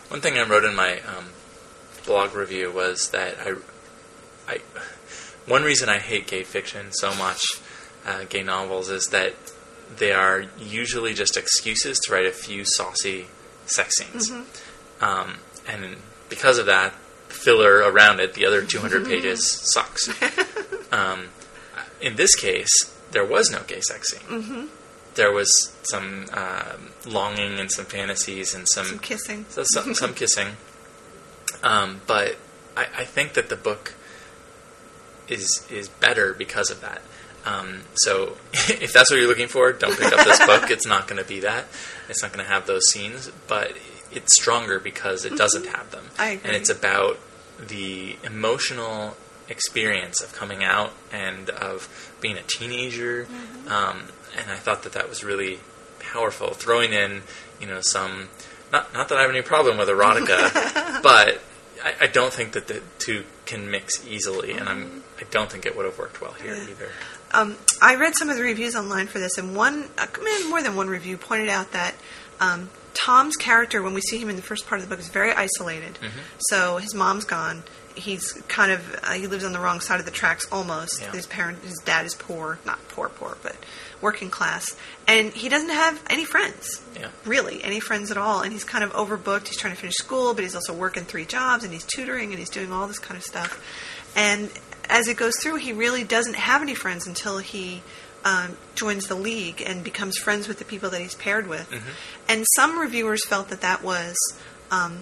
One 0.09 0.21
thing 0.21 0.39
I 0.39 0.43
wrote 0.43 0.65
in 0.65 0.75
my 0.77 1.01
um, 1.01 1.31
blog 2.07 2.35
review 2.35 2.71
was 2.71 3.09
that 3.11 3.37
I, 3.45 3.55
I, 4.53 4.59
one 5.47 5.63
reason 5.65 5.89
I 5.89 5.99
hate 5.99 6.27
gay 6.27 6.45
fiction 6.45 6.93
so 6.93 7.15
much, 7.15 7.41
uh, 8.07 8.25
gay 8.29 8.43
novels, 8.43 8.89
is 8.91 9.07
that 9.09 9.35
they 9.97 10.13
are 10.13 10.45
usually 10.59 11.15
just 11.15 11.37
excuses 11.37 11.99
to 12.01 12.13
write 12.13 12.27
a 12.27 12.33
few 12.33 12.65
saucy 12.65 13.27
sex 13.67 13.97
scenes, 13.97 14.31
um, 15.01 15.39
and 15.67 15.97
because 16.29 16.59
of 16.59 16.67
that, 16.67 16.93
filler 17.29 17.79
around 17.79 18.21
it, 18.21 18.35
the 18.35 18.47
other 18.47 18.63
200 18.65 19.07
pages 19.07 19.51
sucks. 19.73 20.09
um, 20.93 21.29
in 22.01 22.17
this 22.17 22.35
case, 22.35 22.71
there 23.11 23.25
was 23.25 23.51
no 23.51 23.63
gay 23.67 23.81
sex 23.81 24.11
scene. 24.13 24.69
There 25.15 25.33
was 25.33 25.51
some 25.83 26.27
um 26.33 26.91
longing 27.07 27.59
and 27.59 27.71
some 27.73 27.87
fantasies 27.87 28.55
and 28.55 28.69
Some 28.69 28.99
kissing. 29.01 29.47
so 29.49 29.65
some, 29.65 29.95
some 29.95 30.15
kissing. 30.15 30.49
Um, 31.63 32.03
but 32.07 32.37
I, 32.77 32.87
I 32.99 33.05
think 33.05 33.33
that 33.33 33.49
the 33.49 33.57
book 33.57 33.95
is 35.27 35.67
is 35.71 35.89
better 35.89 36.33
because 36.35 36.71
of 36.71 36.81
that. 36.83 37.03
Um, 37.49 37.81
so 37.95 38.37
if 38.53 38.93
that's 38.93 39.11
what 39.11 39.19
you're 39.19 39.29
looking 39.29 39.49
for, 39.49 39.73
don't 39.73 39.99
pick 39.99 40.13
up 40.13 40.25
this 40.25 40.45
book. 40.45 40.71
It's 40.71 40.87
not 40.87 41.09
going 41.09 41.23
to 41.23 41.29
be 41.29 41.41
that. 41.41 41.67
It's 42.09 42.23
not 42.23 42.33
going 42.33 42.45
to 42.45 42.51
have 42.51 42.67
those 42.67 42.83
scenes, 42.91 43.31
but 43.47 43.77
it's 44.13 44.35
stronger 44.41 44.79
because 44.79 45.25
it 45.25 45.37
doesn't 45.37 45.67
have 45.67 45.91
them. 45.91 46.05
I 46.19 46.31
agree. 46.31 46.49
And 46.49 46.57
it's 46.57 46.71
about 46.71 47.19
the 47.67 48.17
emotional 48.25 49.17
experience 49.49 50.21
of 50.23 50.35
coming 50.35 50.63
out 50.63 50.93
and 51.11 51.51
of 51.51 51.89
being 52.21 52.37
a 52.37 52.43
teenager. 52.43 53.25
Mm-hmm. 53.25 53.69
Um, 53.69 54.03
and 54.37 54.51
I 54.51 54.57
thought 54.57 54.83
that 54.83 54.93
that 54.93 55.09
was 55.09 55.25
really 55.25 55.61
powerful. 55.99 56.51
Throwing 56.51 56.93
in, 56.93 57.23
you 57.61 57.67
know, 57.67 57.81
some 57.81 58.29
not 58.73 58.93
not 58.93 59.09
that 59.09 59.19
I 59.19 59.23
have 59.23 59.31
any 59.31 59.43
problem 59.43 59.79
with 59.79 59.89
erotica, 59.89 61.03
but 61.03 61.41
I, 61.83 61.95
I 62.03 62.07
don't 62.07 62.33
think 62.33 62.53
that 62.53 62.69
the 62.69 62.83
two 62.99 63.25
can 63.47 63.71
mix 63.71 64.07
easily, 64.07 64.53
and 64.53 64.69
I'm 64.69 65.03
I 65.19 65.25
don't 65.31 65.51
think 65.51 65.67
it 65.67 65.77
would 65.77 65.87
have 65.87 65.99
worked 65.99 66.21
well 66.21 66.33
here 66.33 66.55
either. 66.55 66.91
Um, 67.33 67.57
I 67.81 67.97
read 67.97 68.15
some 68.15 68.31
of 68.31 68.37
the 68.37 68.43
reviews 68.43 68.75
online 68.75 69.07
for 69.07 69.19
this, 69.19 69.39
and 69.39 69.55
one, 69.55 69.89
uh, 69.99 70.07
more 70.49 70.63
than 70.63 70.77
one 70.77 70.89
review 70.89 71.17
pointed 71.17 71.49
out 71.49 71.73
that 71.73 71.95
um, 72.41 72.71
Tom's 72.95 73.37
character, 73.37 73.83
when 73.83 73.95
we 73.95 74.01
see 74.01 74.19
him 74.19 74.29
in 74.29 74.37
the 74.37 74.43
first 74.43 74.67
part 74.67 74.81
of 74.81 74.89
the 74.89 74.95
book, 74.95 75.01
is 75.01 75.09
very 75.09 75.33
isolated. 75.33 75.95
Mm-hmm. 75.95 76.19
So 76.51 76.79
his 76.79 76.95
mom's 76.95 77.25
gone. 77.25 77.63
He's 77.95 78.33
kind 78.47 78.71
of 78.71 78.95
uh, 79.03 79.13
he 79.13 79.27
lives 79.27 79.45
on 79.45 79.53
the 79.53 79.59
wrong 79.59 79.81
side 79.81 79.99
of 79.99 80.07
the 80.07 80.13
tracks 80.13 80.47
almost. 80.53 81.01
Yeah. 81.01 81.11
His 81.11 81.27
parent, 81.27 81.63
his 81.65 81.79
dad 81.85 82.07
is 82.07 82.15
poor, 82.15 82.61
not 82.65 82.79
poor, 82.89 83.09
poor, 83.09 83.37
but 83.43 83.57
working 84.01 84.31
class, 84.31 84.77
and 85.09 85.33
he 85.33 85.49
doesn't 85.49 85.71
have 85.71 86.01
any 86.09 86.25
friends. 86.25 86.81
Yeah. 86.95 87.09
Really, 87.25 87.63
any 87.65 87.81
friends 87.81 88.13
at 88.13 88.17
all, 88.17 88.43
and 88.43 88.53
he's 88.53 88.63
kind 88.63 88.85
of 88.85 88.93
overbooked. 88.93 89.49
He's 89.49 89.57
trying 89.57 89.75
to 89.75 89.81
finish 89.81 89.97
school, 89.97 90.33
but 90.33 90.45
he's 90.45 90.55
also 90.55 90.73
working 90.73 91.05
three 91.05 91.25
jobs, 91.25 91.65
and 91.65 91.73
he's 91.73 91.85
tutoring, 91.85 92.31
and 92.31 92.39
he's 92.39 92.51
doing 92.51 92.73
all 92.73 92.87
this 92.87 93.01
kind 93.01 93.19
of 93.19 93.25
stuff. 93.25 93.61
And 94.17 94.51
as 94.89 95.09
it 95.09 95.17
goes 95.17 95.35
through, 95.41 95.57
he 95.57 95.73
really 95.73 96.05
doesn't 96.05 96.37
have 96.37 96.63
any 96.63 96.75
friends 96.75 97.07
until 97.07 97.39
he 97.39 97.83
um, 98.25 98.57
joins 98.75 99.07
the 99.07 99.15
league 99.15 99.63
and 99.65 99.85
becomes 99.85 100.17
friends 100.19 100.49
with 100.49 100.59
the 100.59 100.65
people 100.65 100.91
that 100.91 101.01
he's 101.01 101.15
paired 101.15 101.47
with. 101.49 101.71
And 102.29 102.45
some 102.57 102.79
reviewers 102.79 103.25
felt 103.25 103.49
that 103.51 103.61
that 103.61 103.83
was 103.83 104.17
um, 104.71 105.01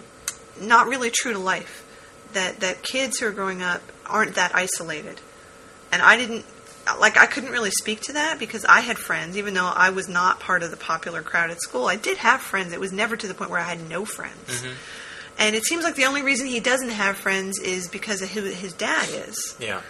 not 0.61 0.87
really 0.87 1.11
true 1.11 1.33
to 1.33 1.39
life. 1.39 1.83
That 2.33 2.61
that 2.61 2.83
kids 2.83 3.19
who 3.19 3.27
are 3.27 3.33
growing 3.33 3.63
up 3.63 3.81
aren't 4.05 4.35
that 4.35 4.55
isolated. 4.55 5.21
And 5.91 6.03
I 6.03 6.17
didn't 6.17 6.45
like 7.01 7.17
I 7.17 7.27
couldn't 7.27 7.51
really 7.51 7.71
speak 7.71 8.01
to 8.03 8.13
that 8.15 8.39
because 8.39 8.65
I 8.65 8.81
had 8.81 8.99
friends, 8.99 9.39
even 9.39 9.55
though 9.55 9.67
I 9.67 9.91
was 9.91 10.09
not 10.09 10.39
part 10.41 10.63
of 10.63 10.71
the 10.71 10.77
popular 10.77 11.23
crowd 11.23 11.51
at 11.51 11.61
school. 11.61 11.87
I 11.87 11.97
did 11.97 12.19
have 12.19 12.41
friends. 12.41 12.73
It 12.73 12.81
was 12.81 12.93
never 12.93 13.17
to 13.17 13.27
the 13.27 13.35
point 13.35 13.51
where 13.51 13.61
I 13.61 13.65
had 13.65 13.89
no 13.89 14.05
friends. 14.05 14.65
And 15.39 15.55
it 15.55 15.65
seems 15.65 15.85
like 15.85 15.97
the 15.97 16.07
only 16.07 16.23
reason 16.23 16.47
he 16.47 16.61
doesn't 16.61 16.91
have 16.91 17.17
friends 17.17 17.59
is 17.59 17.89
because 17.89 18.23
of 18.23 18.31
who 18.31 18.43
his 18.43 18.73
dad 18.73 19.09
is. 19.11 19.57
Yeah. 19.61 19.83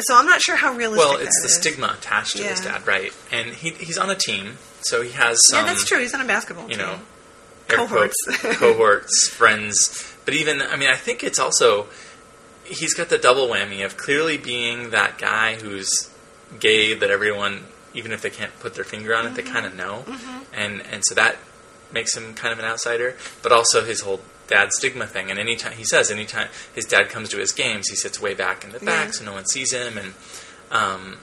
So 0.00 0.14
I'm 0.14 0.26
not 0.26 0.40
sure 0.40 0.56
how 0.56 0.74
realistic. 0.74 1.08
Well, 1.08 1.18
it's 1.18 1.40
the 1.40 1.48
is. 1.48 1.56
stigma 1.56 1.96
attached 1.98 2.36
to 2.36 2.42
his 2.42 2.60
dad, 2.60 2.86
right? 2.86 3.12
And 3.32 3.48
he 3.50 3.70
he's 3.70 3.98
on 3.98 4.10
a 4.10 4.14
team, 4.14 4.58
so 4.82 5.02
he 5.02 5.10
has 5.12 5.38
some. 5.48 5.60
yeah, 5.60 5.72
that's 5.72 5.84
true. 5.84 5.98
He's 5.98 6.14
on 6.14 6.20
a 6.20 6.26
basketball 6.26 6.68
team. 6.68 6.78
You 6.78 6.84
team. 6.84 6.94
know, 6.94 7.00
Cohorts. 7.68 8.14
quotes, 8.24 8.56
cohorts, 8.58 9.28
friends. 9.28 10.14
But 10.24 10.34
even, 10.34 10.62
I 10.62 10.76
mean, 10.76 10.88
I 10.88 10.96
think 10.96 11.24
it's 11.24 11.38
also 11.38 11.86
he's 12.64 12.94
got 12.94 13.08
the 13.08 13.18
double 13.18 13.48
whammy 13.48 13.84
of 13.84 13.96
clearly 13.96 14.36
being 14.38 14.90
that 14.90 15.18
guy 15.18 15.56
who's 15.56 16.10
gay 16.60 16.94
that 16.94 17.10
everyone, 17.10 17.64
even 17.94 18.12
if 18.12 18.22
they 18.22 18.30
can't 18.30 18.56
put 18.60 18.74
their 18.74 18.84
finger 18.84 19.14
on 19.14 19.26
it, 19.26 19.34
they 19.34 19.42
mm-hmm. 19.42 19.52
kind 19.52 19.66
of 19.66 19.74
know, 19.74 20.04
mm-hmm. 20.06 20.54
and 20.54 20.82
and 20.92 21.02
so 21.04 21.14
that 21.14 21.36
makes 21.92 22.16
him 22.16 22.34
kind 22.34 22.52
of 22.52 22.58
an 22.58 22.64
outsider. 22.64 23.16
But 23.42 23.52
also 23.52 23.84
his 23.84 24.00
whole 24.00 24.20
dad 24.48 24.72
stigma 24.72 25.06
thing, 25.06 25.30
and 25.30 25.38
anytime 25.38 25.72
he 25.72 25.84
says, 25.84 26.10
anytime 26.10 26.48
his 26.74 26.84
dad 26.84 27.08
comes 27.10 27.28
to 27.30 27.38
his 27.38 27.52
games, 27.52 27.88
he 27.88 27.96
sits 27.96 28.20
way 28.20 28.34
back 28.34 28.64
in 28.64 28.72
the 28.72 28.80
back 28.80 29.06
Yeah. 29.06 29.10
so 29.12 29.24
no 29.24 29.32
one 29.32 29.46
sees 29.46 29.72
him, 29.72 29.96
and 29.98 30.14
um, 30.70 31.18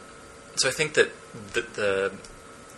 so 0.56 0.70
I 0.70 0.72
think 0.72 0.94
that 0.94 1.12
the, 1.54 1.62
the 1.62 2.12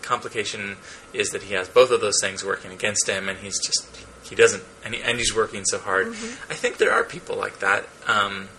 complication 0.01 0.77
is 1.13 1.29
that 1.31 1.43
he 1.43 1.53
has 1.53 1.67
both 1.69 1.91
of 1.91 2.01
those 2.01 2.19
things 2.21 2.43
working 2.43 2.71
against 2.71 3.07
him, 3.07 3.29
and 3.29 3.38
he's 3.39 3.60
just 3.63 3.88
he 4.23 4.36
doesn't, 4.36 4.63
and, 4.83 4.93
he, 4.95 5.01
and 5.01 5.17
he's 5.17 5.33
working 5.36 5.63
so 5.65 5.77
hard. 5.79 6.07
I 6.10 6.53
think 6.53 6.77
there 6.77 6.91
are 6.91 7.03
people 7.03 7.38
like 7.38 7.60
that. 7.60 7.88
Um, 8.07 8.49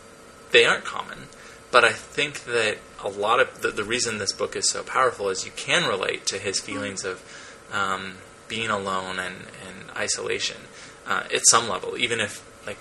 they 0.51 0.65
aren't 0.65 0.85
common, 0.85 1.25
but 1.71 1.85
I 1.85 1.93
think 1.93 2.45
that 2.45 2.79
a 3.05 3.09
lot 3.09 3.39
of 3.41 3.61
the, 3.61 3.71
the 3.71 3.85
reason 3.85 4.17
this 4.19 4.33
book 4.33 4.57
is 4.57 4.69
so 4.69 4.83
powerful 4.83 5.29
is 5.29 5.45
you 5.45 5.53
can 5.55 5.87
relate 5.87 6.25
to 6.27 6.39
his 6.39 6.59
feelings 6.59 7.05
of 7.05 7.23
um, 7.73 8.15
being 8.49 8.71
alone 8.71 9.19
and, 9.19 9.37
and 9.67 9.91
isolation 9.95 10.57
uh, 11.09 11.25
at 11.35 11.41
some 11.49 11.69
level, 11.69 11.97
even 11.97 12.21
if 12.21 12.45
like 12.67 12.79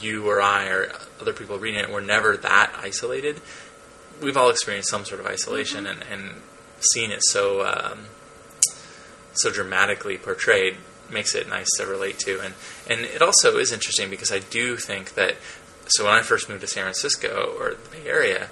you 0.00 0.28
or 0.28 0.40
I 0.40 0.68
or 0.68 0.92
other 1.20 1.32
people 1.32 1.58
reading 1.58 1.80
it 1.80 1.90
were 1.90 2.00
never 2.00 2.36
that 2.36 2.72
isolated. 2.78 3.40
We've 4.22 4.36
all 4.36 4.48
experienced 4.48 4.88
some 4.88 5.04
sort 5.04 5.20
of 5.20 5.26
isolation, 5.26 5.86
and, 5.86 6.04
and 6.10 6.40
seeing 6.78 7.10
it 7.10 7.22
so 7.24 7.66
um, 7.66 8.06
so 9.32 9.50
dramatically 9.50 10.16
portrayed 10.16 10.76
makes 11.10 11.34
it 11.34 11.48
nice 11.48 11.68
to 11.78 11.86
relate 11.86 12.18
to, 12.20 12.40
and 12.40 12.54
and 12.88 13.00
it 13.00 13.20
also 13.20 13.58
is 13.58 13.72
interesting 13.72 14.08
because 14.08 14.32
I 14.32 14.38
do 14.38 14.76
think 14.76 15.14
that. 15.14 15.36
So 15.86 16.04
when 16.04 16.14
I 16.14 16.22
first 16.22 16.48
moved 16.48 16.62
to 16.62 16.66
San 16.66 16.84
Francisco 16.84 17.54
or 17.58 17.74
the 17.74 17.90
Bay 17.90 18.08
Area, 18.08 18.48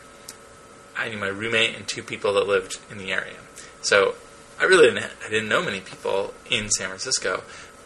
I 0.95 1.09
knew 1.09 1.17
my 1.17 1.29
roommate 1.29 1.75
and 1.75 1.89
two 1.89 2.03
people 2.03 2.35
that 2.35 2.47
lived 2.47 2.79
in 2.91 2.99
the 2.99 3.11
area. 3.11 3.39
So 3.81 4.17
I 4.61 4.65
really 4.65 4.89
didn't 4.89 5.11
I 5.25 5.31
didn't 5.31 5.49
know 5.49 5.63
many 5.63 5.81
people 5.81 6.35
in 6.51 6.69
San 6.69 6.89
Francisco, 6.89 7.43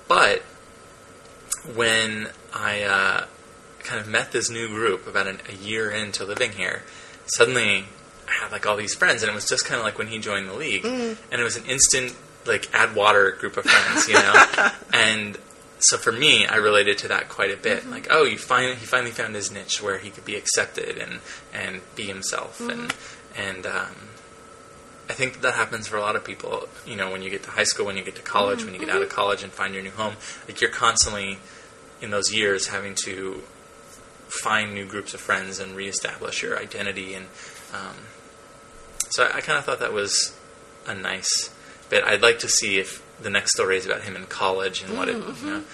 but 0.09 0.42
when 1.75 2.29
I 2.55 2.83
uh, 2.83 3.25
kind 3.81 4.01
of 4.01 4.09
met 4.09 4.33
this 4.33 4.51
new 4.51 4.69
group 4.69 5.07
about 5.07 5.27
an, 5.27 5.41
a 5.49 5.55
year 5.55 5.91
into 5.91 6.25
living 6.25 6.53
here, 6.53 6.83
suddenly 7.27 7.85
I 8.29 8.33
had 8.43 8.53
like 8.53 8.67
all 8.67 8.77
these 8.77 8.95
friends, 8.95 9.23
and 9.23 9.31
it 9.31 9.35
was 9.35 9.49
just 9.49 9.64
kind 9.64 9.79
of 9.79 9.85
like 9.85 9.99
when 9.99 10.09
he 10.09 10.19
joined 10.19 10.49
the 10.49 10.55
league, 10.55 10.83
mm. 10.83 11.17
and 11.31 11.41
it 11.41 11.45
was 11.45 11.57
an 11.57 11.64
instant 11.67 12.14
like 12.47 12.69
add 12.73 12.95
water 12.95 13.33
group 13.33 13.57
of 13.57 13.64
friends, 13.64 14.09
you 14.09 14.14
know, 14.14 14.71
and 14.93 15.39
so 15.79 15.97
for 15.97 16.12
me, 16.12 16.47
I 16.47 16.57
related 16.57 16.99
to 16.99 17.09
that 17.09 17.29
quite 17.29 17.51
a 17.51 17.57
bit. 17.57 17.81
Mm-hmm. 17.81 17.91
Like, 17.91 18.07
oh, 18.11 18.25
you 18.25 18.39
finally 18.39 18.77
he 18.77 18.87
finally 18.87 19.11
found 19.11 19.35
his 19.35 19.51
niche 19.51 19.83
where 19.83 19.99
he 19.99 20.11
could 20.11 20.25
be 20.25 20.37
accepted 20.37 20.99
and 20.99 21.21
and 21.53 21.83
be 21.95 22.05
himself, 22.05 22.61
and 22.61 22.91
mm-hmm. 22.91 23.41
and 23.41 23.67
um, 23.67 23.95
I 25.09 25.12
think 25.12 25.35
that, 25.35 25.43
that 25.43 25.55
happens 25.55 25.87
for 25.87 25.97
a 25.97 26.01
lot 26.01 26.17
of 26.17 26.25
people. 26.25 26.69
You 26.87 26.97
know, 26.97 27.11
when 27.11 27.23
you 27.23 27.31
get 27.31 27.43
to 27.45 27.51
high 27.51 27.64
school, 27.64 27.87
when 27.87 27.97
you 27.97 28.05
get 28.05 28.17
to 28.17 28.23
college, 28.23 28.59
mm-hmm. 28.59 28.73
when 28.73 28.81
you 28.81 28.87
get 28.87 28.95
out 28.95 29.03
of 29.03 29.09
college 29.09 29.43
and 29.43 29.53
find 29.53 29.75
your 29.75 29.83
new 29.83 29.91
home, 29.91 30.14
like 30.49 30.61
you're 30.61 30.71
constantly 30.71 31.39
in 32.01 32.11
those 32.11 32.32
years 32.32 32.68
having 32.68 32.94
to 33.05 33.42
find 34.28 34.74
new 34.74 34.86
groups 34.86 35.14
of 35.14 35.20
friends 35.20 35.59
and 35.59 35.76
reestablish 35.76 36.42
your 36.42 36.59
identity. 36.59 37.14
And 37.14 37.26
um, 37.72 37.97
so 39.09 39.24
I, 39.24 39.38
I 39.38 39.40
kind 39.40 39.59
of 39.59 39.64
thought 39.64 39.80
that 39.80 39.92
was 39.92 40.38
a 40.86 40.94
nice 40.94 41.51
bit. 41.88 42.05
I'd 42.05 42.22
like 42.22 42.38
to 42.40 42.49
see 42.49 42.78
if 42.78 43.03
the 43.20 43.30
next 43.30 43.53
story 43.53 43.76
is 43.76 43.86
about 43.86 44.03
him 44.03 44.16
in 44.16 44.26
college 44.26 44.82
and 44.82 44.97
what 44.97 45.09
it. 45.09 45.16
You 45.16 45.51
know, 45.51 45.64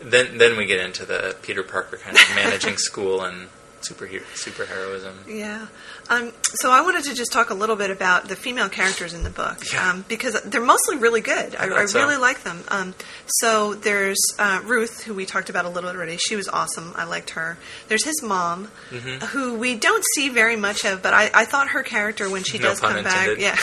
then 0.00 0.38
then 0.38 0.56
we 0.56 0.66
get 0.66 0.80
into 0.80 1.04
the 1.04 1.36
Peter 1.42 1.62
Parker 1.62 1.96
kind 1.96 2.16
of 2.16 2.22
managing 2.34 2.76
school 2.78 3.22
and 3.22 3.48
superhero 3.82 4.22
superheroism. 4.34 5.12
Yeah. 5.26 5.66
Um, 6.08 6.32
so 6.54 6.70
I 6.70 6.80
wanted 6.82 7.04
to 7.04 7.14
just 7.14 7.32
talk 7.32 7.50
a 7.50 7.54
little 7.54 7.76
bit 7.76 7.90
about 7.90 8.28
the 8.28 8.36
female 8.36 8.68
characters 8.68 9.14
in 9.14 9.22
the 9.24 9.30
book 9.30 9.58
Yeah. 9.72 9.90
um, 9.90 10.04
because 10.08 10.40
they're 10.42 10.60
mostly 10.64 10.96
really 10.96 11.20
good. 11.20 11.54
I, 11.56 11.64
I 11.64 11.66
I 11.66 11.68
thought 11.80 11.88
so. 11.90 12.00
really 12.00 12.16
like 12.16 12.42
them. 12.44 12.62
Um, 12.68 12.94
so 13.26 13.74
there's 13.74 14.18
uh, 14.38 14.60
Ruth, 14.64 15.02
who 15.04 15.14
we 15.14 15.26
talked 15.26 15.50
about 15.50 15.64
a 15.64 15.68
little 15.68 15.90
bit 15.90 15.96
already. 15.96 16.16
She 16.18 16.36
was 16.36 16.48
awesome. 16.48 16.92
I 16.96 17.04
liked 17.04 17.30
her. 17.30 17.58
There's 17.88 18.04
his 18.04 18.22
mom, 18.22 18.68
Mm-hmm. 18.90 19.26
who 19.26 19.54
we 19.54 19.74
don't 19.76 20.04
see 20.14 20.28
very 20.28 20.56
much 20.56 20.84
of, 20.84 21.02
but 21.02 21.14
I, 21.14 21.30
I 21.34 21.44
thought 21.44 21.68
her 21.68 21.82
character 21.82 22.28
when 22.30 22.42
she 22.44 22.58
No 22.58 22.64
does 22.68 22.80
come 22.80 23.02
back, 23.04 23.38
yeah. 23.38 23.56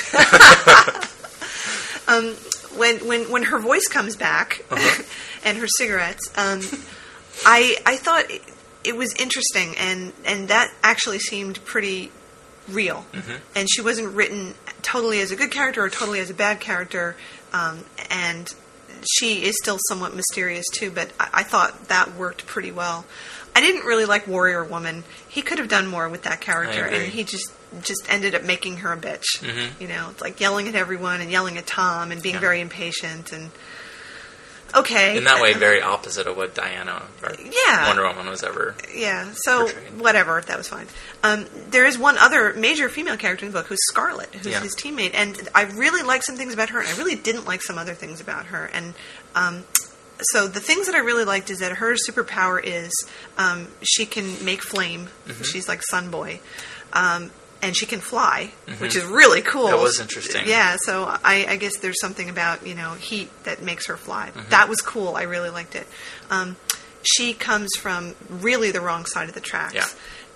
um, 2.07 2.34
when 2.78 2.97
when 3.07 3.30
when 3.32 3.43
her 3.43 3.59
voice 3.59 3.88
comes 3.89 4.15
back 4.15 4.63
Uh-huh. 4.72 5.03
and 5.45 5.57
her 5.57 5.67
cigarettes, 5.78 6.28
um, 6.38 6.61
I 7.45 7.78
I 7.86 7.95
thought 7.97 8.26
it, 8.84 8.95
was 8.95 9.13
interesting, 9.15 9.75
and 9.77 10.13
and 10.25 10.47
that 10.49 10.71
actually 10.84 11.19
seemed 11.19 11.63
pretty 11.65 12.11
real. 12.67 13.05
Mm-hmm. 13.13 13.36
And 13.55 13.67
she 13.71 13.82
wasn't 13.82 14.13
written 14.15 14.53
totally 14.82 15.19
as 15.21 15.32
a 15.32 15.36
good 15.36 15.51
character 15.51 15.84
or 15.84 15.89
totally 15.89 16.19
as 16.19 16.30
a 16.30 16.34
bad 16.34 16.59
character, 16.59 17.15
um, 17.53 17.86
and 18.09 18.53
she 19.17 19.43
is 19.45 19.55
still 19.61 19.77
somewhat 19.88 20.15
mysterious 20.15 20.65
too. 20.73 20.91
But 20.91 21.11
I, 21.19 21.30
I 21.34 21.43
thought 21.43 21.88
that 21.89 22.15
worked 22.15 22.45
pretty 22.45 22.71
well. 22.71 23.05
I 23.55 23.61
didn't 23.61 23.86
really 23.86 24.05
like 24.05 24.27
Warrior 24.27 24.63
Woman. 24.63 25.03
He 25.27 25.41
could 25.41 25.57
have 25.57 25.67
done 25.67 25.88
more 25.88 26.07
with 26.07 26.23
that 26.23 26.39
character, 26.39 26.86
and 26.86 27.11
he 27.11 27.23
just 27.23 27.51
just 27.84 28.11
ended 28.11 28.34
up 28.34 28.43
making 28.43 28.77
her 28.77 28.93
a 28.93 28.97
bitch. 28.97 29.25
You 29.80 29.88
know, 29.88 30.07
it's 30.11 30.21
like 30.21 30.39
yelling 30.39 30.67
at 30.67 30.75
everyone 30.75 31.21
and 31.21 31.30
yelling 31.32 31.57
at 31.57 31.67
Tom 31.67 32.11
and 32.11 32.21
being 32.21 32.36
Mm-hmm. 32.36 32.43
Yeah. 32.43 32.47
very 32.47 32.61
impatient 32.61 33.32
and 33.32 33.51
okay. 34.76 35.17
In 35.17 35.24
that 35.26 35.41
way, 35.41 35.53
very 35.53 35.82
opposite 35.82 36.28
of 36.28 36.38
what 36.38 36.53
Diana 36.55 37.03
or 37.24 37.34
Yeah. 37.39 37.88
Wonder 37.88 38.03
Woman 38.07 38.28
was 38.28 38.43
ever. 38.43 38.76
Yeah, 38.93 39.32
so 39.36 39.65
portrayed. 39.65 39.99
whatever, 39.99 40.41
that 40.41 40.57
was 40.57 40.67
fine. 40.67 40.88
Um, 41.24 41.45
there 41.70 41.86
is 41.86 41.97
one 41.97 42.17
other 42.17 42.53
major 42.53 42.89
female 42.89 43.17
character 43.17 43.45
in 43.45 43.51
the 43.51 43.57
book 43.57 43.67
who's 43.67 43.80
Scarlet, 43.89 44.34
who's 44.34 44.45
Yeah. 44.47 44.59
his 44.61 44.76
teammate, 44.76 45.11
and 45.13 45.47
I 45.55 45.63
really 45.63 46.03
like 46.03 46.24
some 46.24 46.36
things 46.38 46.53
about 46.53 46.70
her, 46.70 46.80
and 46.80 46.88
I 46.88 46.97
really 46.97 47.15
didn't 47.15 47.45
like 47.45 47.61
some 47.61 47.78
other 47.78 47.93
things 47.93 48.22
about 48.22 48.47
her. 48.47 48.70
And 48.74 48.93
um, 49.36 49.63
so 50.22 50.47
the 50.47 50.59
things 50.59 50.86
that 50.88 50.95
I 50.95 50.99
really 50.99 51.26
liked 51.26 51.49
is 51.49 51.59
that 51.59 51.74
her 51.78 51.95
superpower 52.07 52.61
is 52.63 52.91
um, 53.38 53.67
she 53.82 54.05
can 54.05 54.43
make 54.43 54.61
flame. 54.63 55.07
Mm-hmm. 55.28 55.43
She's 55.43 55.67
like 55.67 55.82
Sun 55.89 56.11
Boy. 56.11 56.39
Um, 56.93 57.32
and 57.62 57.76
she 57.76 57.86
can 57.86 57.99
fly, 57.99 58.51
which 58.80 58.95
is 58.95 59.03
really 59.03 59.41
cool. 59.41 59.64
Mm-hmm. 59.66 59.78
That 59.78 59.84
was 59.84 59.99
interesting. 59.99 60.43
Yeah, 60.47 60.78
so 60.80 61.03
I, 61.05 61.45
I 61.49 61.55
guess 61.57 61.78
there's 61.80 61.99
something 61.99 62.30
about 62.30 62.66
you 62.66 62.76
know 62.76 62.93
heat 62.93 63.30
that 63.43 63.62
makes 63.62 63.88
her 63.88 63.97
fly. 63.97 64.30
Mm-hmm. 64.34 64.49
That 64.49 64.70
was 64.70 64.82
cool. 64.82 65.16
I 65.16 65.24
really 65.24 65.49
liked 65.49 65.76
it. 65.76 65.88
Um, 66.30 66.55
she 67.03 67.34
comes 67.34 67.70
from 67.78 68.16
really 68.30 68.72
the 68.72 68.82
wrong 68.82 69.05
side 69.05 69.30
of 69.30 69.36
the 69.36 69.41
tracks, 69.41 69.74
Yeah. 69.74 69.88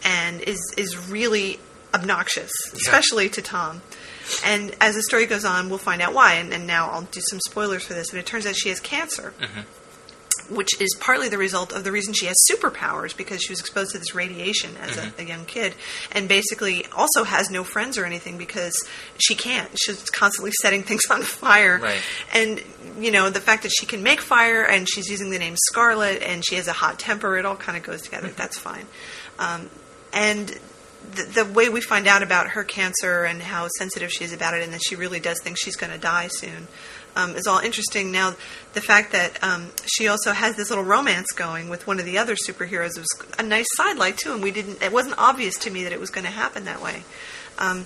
and 0.04 0.42
is 0.42 0.74
is 0.78 1.10
really 1.10 1.60
obnoxious, 1.94 2.52
especially 2.74 3.30
to 3.30 3.42
Tom. 3.42 3.82
And 4.46 4.74
as 4.80 4.96
the 4.96 5.04
story 5.04 5.26
goes 5.26 5.44
on, 5.46 5.70
we'll 5.70 5.78
find 5.78 6.02
out 6.02 6.14
why. 6.14 6.36
And, 6.36 6.54
and 6.54 6.66
now 6.66 6.90
I'll 6.90 7.02
do 7.04 7.20
some 7.30 7.40
spoilers 7.42 7.84
for 7.84 7.94
this. 7.94 8.10
And 8.10 8.18
it 8.20 8.26
turns 8.26 8.46
out 8.46 8.56
she 8.56 8.70
has 8.70 8.80
cancer, 8.80 9.34
which 10.50 10.70
is 10.82 10.96
partly 11.00 11.30
the 11.30 11.38
result 11.38 11.72
of 11.72 11.84
the 11.84 11.92
reason 11.92 12.14
she 12.14 12.26
has 12.26 12.36
superpowers 12.52 13.16
because 13.16 13.42
she 13.42 13.52
was 13.52 13.60
exposed 13.60 13.92
to 13.92 14.00
this 14.00 14.16
radiation 14.16 14.76
as 14.78 14.98
a, 14.98 15.14
a 15.20 15.24
young 15.24 15.46
kid, 15.46 15.74
and 16.12 16.28
basically 16.28 16.86
also 16.96 17.24
has 17.24 17.50
no 17.50 17.64
friends 17.64 17.98
or 17.98 18.06
anything 18.06 18.38
because 18.38 18.76
she 19.18 19.36
can't. 19.36 19.70
She's 19.84 20.10
constantly 20.10 20.52
setting 20.62 20.84
things 20.84 21.04
on 21.10 21.22
fire. 21.22 21.80
Right. 21.80 22.02
And 22.34 22.62
you 23.00 23.12
know 23.12 23.30
the 23.30 23.42
fact 23.42 23.64
that 23.64 23.72
she 23.72 23.86
can 23.86 24.04
make 24.04 24.22
fire 24.22 24.64
and 24.64 24.88
she's 24.90 25.10
using 25.10 25.30
the 25.30 25.40
name 25.40 25.56
Scarlet 25.70 26.22
and 26.22 26.46
she 26.46 26.56
has 26.56 26.68
a 26.68 26.74
hot 26.74 27.00
temper, 27.00 27.38
it 27.38 27.46
all 27.46 27.56
kind 27.56 27.78
of 27.78 27.84
goes 27.84 28.02
together. 28.02 28.30
That's 28.30 28.58
fine. 28.58 28.86
Um, 29.40 29.70
and 30.12 30.58
the, 31.16 31.24
the 31.24 31.46
way 31.46 31.70
we 31.70 31.82
find 31.82 32.08
out 32.08 32.24
about 32.24 32.50
her 32.50 32.64
cancer 32.64 33.24
and 33.24 33.42
how 33.42 33.68
sensitive 33.78 34.12
she 34.12 34.24
is 34.24 34.34
about 34.34 34.54
it, 34.54 34.64
and 34.64 34.74
that 34.74 34.82
she 34.84 34.96
really 34.96 35.20
does 35.20 35.40
think 35.42 35.58
she's 35.60 35.76
going 35.76 35.92
to 35.92 36.00
die 36.00 36.28
soon, 36.28 36.68
um, 37.16 37.36
is 37.36 37.48
all 37.48 37.60
interesting. 37.60 38.12
Now, 38.12 38.36
the 38.74 38.82
fact 38.82 39.12
that 39.12 39.44
um, 39.44 39.70
she 39.86 40.08
also 40.08 40.32
has 40.32 40.56
this 40.56 40.70
little 40.70 40.84
romance 40.84 41.32
going 41.32 41.70
with 41.70 41.86
one 41.88 42.00
of 42.00 42.06
the 42.06 42.18
other 42.18 42.36
superheroes 42.36 42.98
was 42.98 43.08
a 43.38 43.44
nice 43.44 43.68
sidelight 43.76 44.18
too, 44.18 44.34
and 44.34 44.42
we 44.44 44.52
didn't. 44.52 44.82
It 44.82 44.92
wasn't 44.92 45.16
obvious 45.18 45.58
to 45.60 45.72
me 45.72 45.84
that 45.84 45.92
it 45.94 46.00
was 46.00 46.10
going 46.10 46.26
to 46.26 46.32
happen 46.32 46.66
that 46.66 46.82
way. 46.82 47.04
Um, 47.60 47.86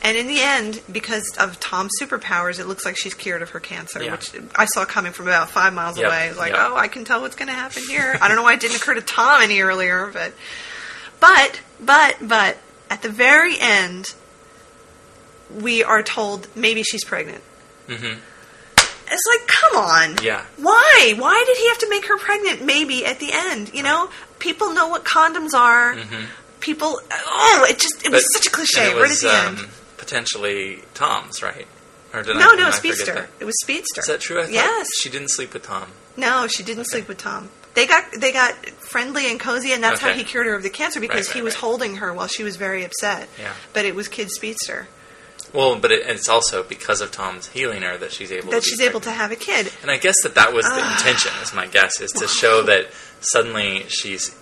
and 0.00 0.16
in 0.16 0.28
the 0.28 0.38
end, 0.40 0.80
because 0.92 1.36
of 1.40 1.58
Tom's 1.58 1.90
superpowers, 2.00 2.60
it 2.60 2.66
looks 2.66 2.84
like 2.84 2.96
she's 2.96 3.14
cured 3.14 3.42
of 3.42 3.50
her 3.50 3.58
cancer, 3.58 4.00
Yeah. 4.00 4.12
which 4.12 4.30
I 4.54 4.66
saw 4.66 4.84
coming 4.84 5.10
from 5.10 5.26
about 5.26 5.50
five 5.50 5.74
miles 5.74 5.98
Yep, 5.98 6.06
away. 6.06 6.32
Like, 6.34 6.52
yep. 6.52 6.60
oh, 6.70 6.76
I 6.76 6.86
can 6.86 7.04
tell 7.04 7.20
what's 7.20 7.34
going 7.34 7.48
to 7.48 7.54
happen 7.54 7.82
here. 7.88 8.16
I 8.20 8.28
don't 8.28 8.36
know 8.36 8.44
why 8.44 8.52
it 8.54 8.60
didn't 8.60 8.76
occur 8.76 8.94
to 8.94 9.00
Tom 9.00 9.42
any 9.42 9.60
earlier, 9.60 10.08
but 10.12 10.32
but, 11.18 11.60
but, 11.80 12.16
but, 12.22 12.58
at 12.88 13.02
the 13.02 13.08
very 13.08 13.56
end, 13.60 14.14
we 15.52 15.82
are 15.82 16.02
told 16.02 16.46
maybe 16.54 16.82
she's 16.84 17.04
pregnant. 17.04 17.42
Mm-hmm. 17.88 18.20
It's 19.10 19.22
like, 19.30 19.46
come 19.46 19.76
on. 19.76 20.16
Yeah. 20.22 20.44
Why? 20.56 21.14
Why 21.16 21.44
did 21.46 21.56
he 21.56 21.68
have 21.68 21.78
to 21.78 21.90
make 21.90 22.06
her 22.06 22.18
pregnant 22.18 22.64
maybe 22.64 23.04
at 23.04 23.20
the 23.20 23.30
end? 23.32 23.72
You 23.74 23.82
know, 23.82 24.10
people 24.38 24.72
know 24.72 24.88
what 24.88 25.04
condoms 25.04 25.54
are. 25.54 25.96
People, 26.60 27.00
oh, 27.10 27.66
it 27.68 27.78
just, 27.78 28.04
it 28.04 28.10
was 28.12 28.24
such 28.34 28.46
a 28.46 28.50
cliche 28.50 28.80
Mm-hmm. 28.80 28.90
and 28.92 29.00
right 29.00 29.10
at 29.12 29.18
the 29.18 29.28
um, 29.48 29.56
end. 29.58 29.68
Potentially 29.96 30.82
Tom's, 30.94 31.42
right? 31.42 31.66
Or 32.12 32.22
did 32.22 32.36
I, 32.36 32.40
No, 32.40 32.50
did 32.50 32.60
no, 32.60 32.66
I 32.68 32.70
Speedster. 32.70 33.28
It 33.38 33.44
was 33.44 33.54
Speedster. 33.62 34.00
Is 34.00 34.06
that 34.06 34.20
true? 34.20 34.40
I 34.40 34.44
thought 34.44 34.52
yes. 34.52 34.88
She 35.00 35.08
didn't 35.10 35.28
sleep 35.28 35.52
with 35.52 35.62
Tom. 35.62 35.88
No, 36.16 36.46
she 36.48 36.62
didn't 36.62 36.86
sleep 36.86 37.06
with 37.06 37.18
Tom. 37.18 37.50
They 37.74 37.86
got 37.86 38.04
they 38.18 38.32
got 38.32 38.54
friendly 38.70 39.30
and 39.30 39.38
cozy, 39.38 39.72
and 39.72 39.84
that's 39.84 40.00
how 40.00 40.12
he 40.12 40.24
cured 40.24 40.46
her 40.46 40.54
of 40.54 40.62
the 40.64 40.70
cancer 40.70 40.98
because 41.00 41.28
Right, 41.28 41.36
he 41.36 41.42
was 41.42 41.54
right. 41.54 41.60
holding 41.60 41.96
her 41.96 42.12
while 42.12 42.26
she 42.26 42.42
was 42.42 42.56
very 42.56 42.82
upset. 42.82 43.28
Yeah. 43.38 43.52
But 43.72 43.84
it 43.84 43.94
was 43.94 44.08
Kid 44.08 44.30
Speedster 44.30 44.88
Well, 45.52 45.78
but 45.78 45.90
it, 45.92 46.06
it's 46.06 46.28
also 46.28 46.62
because 46.62 47.00
of 47.00 47.10
Tom's 47.10 47.48
healing 47.48 47.82
her 47.82 47.96
that 47.98 48.12
she's 48.12 48.30
able 48.30 48.50
that 48.50 48.62
to 48.62 48.68
she's 48.68 48.80
able 48.80 49.00
to 49.00 49.10
have 49.10 49.30
a 49.32 49.36
kid. 49.36 49.72
And 49.82 49.90
I 49.90 49.96
guess 49.96 50.16
that 50.22 50.34
that 50.34 50.52
was 50.52 50.64
the 50.66 50.72
ah. 50.74 50.96
intention, 50.98 51.32
is 51.42 51.54
my 51.54 51.66
guess, 51.66 52.00
is 52.00 52.12
to 52.12 52.28
show 52.28 52.62
that 52.64 52.88
suddenly 53.20 53.84
she's 53.88 54.36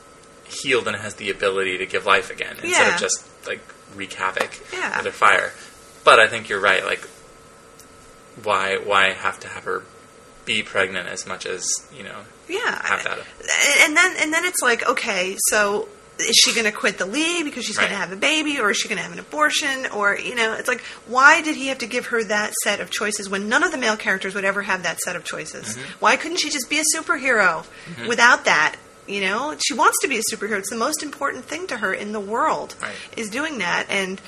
healed 0.45 0.87
and 0.89 0.97
has 0.97 1.15
the 1.15 1.31
ability 1.31 1.79
to 1.79 1.87
give 1.87 2.07
life 2.07 2.31
again 2.31 2.57
instead 2.63 2.87
Yeah. 2.87 2.95
of 2.95 3.01
just 3.01 3.25
like 3.47 3.61
wreak 3.95 4.13
havoc 4.15 4.61
Yeah. 4.73 4.97
with 4.97 5.07
her 5.07 5.13
fire. 5.13 5.53
But 6.05 6.21
I 6.21 6.29
think 6.29 6.49
you're 6.49 6.61
right. 6.61 6.85
Like, 6.85 7.07
why 8.43 8.77
why 8.77 9.13
have 9.13 9.41
to 9.41 9.49
have 9.49 9.65
her 9.65 9.83
be 10.45 10.63
pregnant 10.63 11.09
as 11.09 11.27
much 11.27 11.47
as 11.47 11.67
you 11.97 12.05
know 12.05 12.21
Yeah. 12.49 12.81
have 12.87 13.03
that? 13.05 13.19
and 13.81 13.97
then 13.97 14.15
and 14.19 14.33
then 14.33 14.45
it's 14.45 14.61
like 14.63 14.87
okay 14.89 15.37
so 15.49 15.89
is 16.19 16.35
she 16.37 16.55
going 16.55 16.64
to 16.64 16.73
quit 16.73 16.97
the 16.99 17.07
league 17.07 17.45
because 17.45 17.64
she's 17.64 17.77
going 17.77 17.91
to 17.91 17.97
have 17.97 18.11
a 18.12 18.17
baby 18.17 18.59
or 18.59 18.71
is 18.71 18.77
she 18.79 18.89
going 18.89 18.97
to 18.97 19.03
have 19.03 19.12
an 19.12 19.19
abortion 19.19 19.87
or 19.95 20.17
you 20.19 20.35
know 20.35 20.55
it's 20.55 20.69
like 20.69 20.81
why 21.07 21.43
did 21.43 21.55
he 21.57 21.67
have 21.67 21.79
to 21.79 21.87
give 21.87 22.07
her 22.07 22.25
that 22.25 22.53
set 22.64 22.81
of 22.81 22.91
choices 22.91 23.29
when 23.29 23.49
none 23.49 23.62
of 23.62 23.71
the 23.71 23.79
male 23.79 23.97
characters 23.97 24.35
would 24.35 24.45
ever 24.45 24.62
have 24.62 24.83
that 24.83 24.99
set 25.01 25.14
of 25.17 25.25
choices 25.25 25.77
Mm-hmm. 25.77 25.93
why 26.01 26.17
couldn't 26.17 26.39
she 26.39 26.49
just 26.51 26.71
be 26.71 26.79
a 26.79 26.83
superhero 26.97 27.64
without 28.09 28.45
that 28.47 28.77
you 29.07 29.21
know 29.21 29.55
she 29.64 29.75
wants 29.75 29.99
to 30.03 30.09
be 30.09 30.17
a 30.19 30.23
superhero 30.33 30.59
it's 30.59 30.71
the 30.71 30.77
most 30.77 31.03
important 31.03 31.45
thing 31.45 31.67
to 31.67 31.77
her 31.77 31.93
in 31.93 32.12
the 32.12 32.21
world 32.21 32.75
Right. 32.81 32.93
is 33.17 33.29
doing 33.31 33.59
that 33.59 33.87
and 33.91 34.21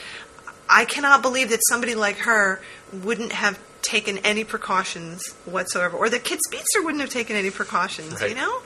I 0.69 0.85
cannot 0.85 1.23
believe 1.23 1.49
that 1.49 1.61
somebody 1.71 1.95
like 1.95 2.19
her 2.19 2.61
wouldn't 2.93 3.33
have 3.33 3.59
taken 3.81 4.19
any 4.19 4.45
precautions 4.45 5.23
whatsoever, 5.47 5.97
or 5.97 6.11
that 6.11 6.25
Kid 6.25 6.41
Speedster 6.47 6.83
wouldn't 6.83 7.01
have 7.01 7.09
taken 7.09 7.37
any 7.37 7.49
precautions. 7.51 8.21
Right. 8.21 8.31
You 8.31 8.37
know, 8.37 8.61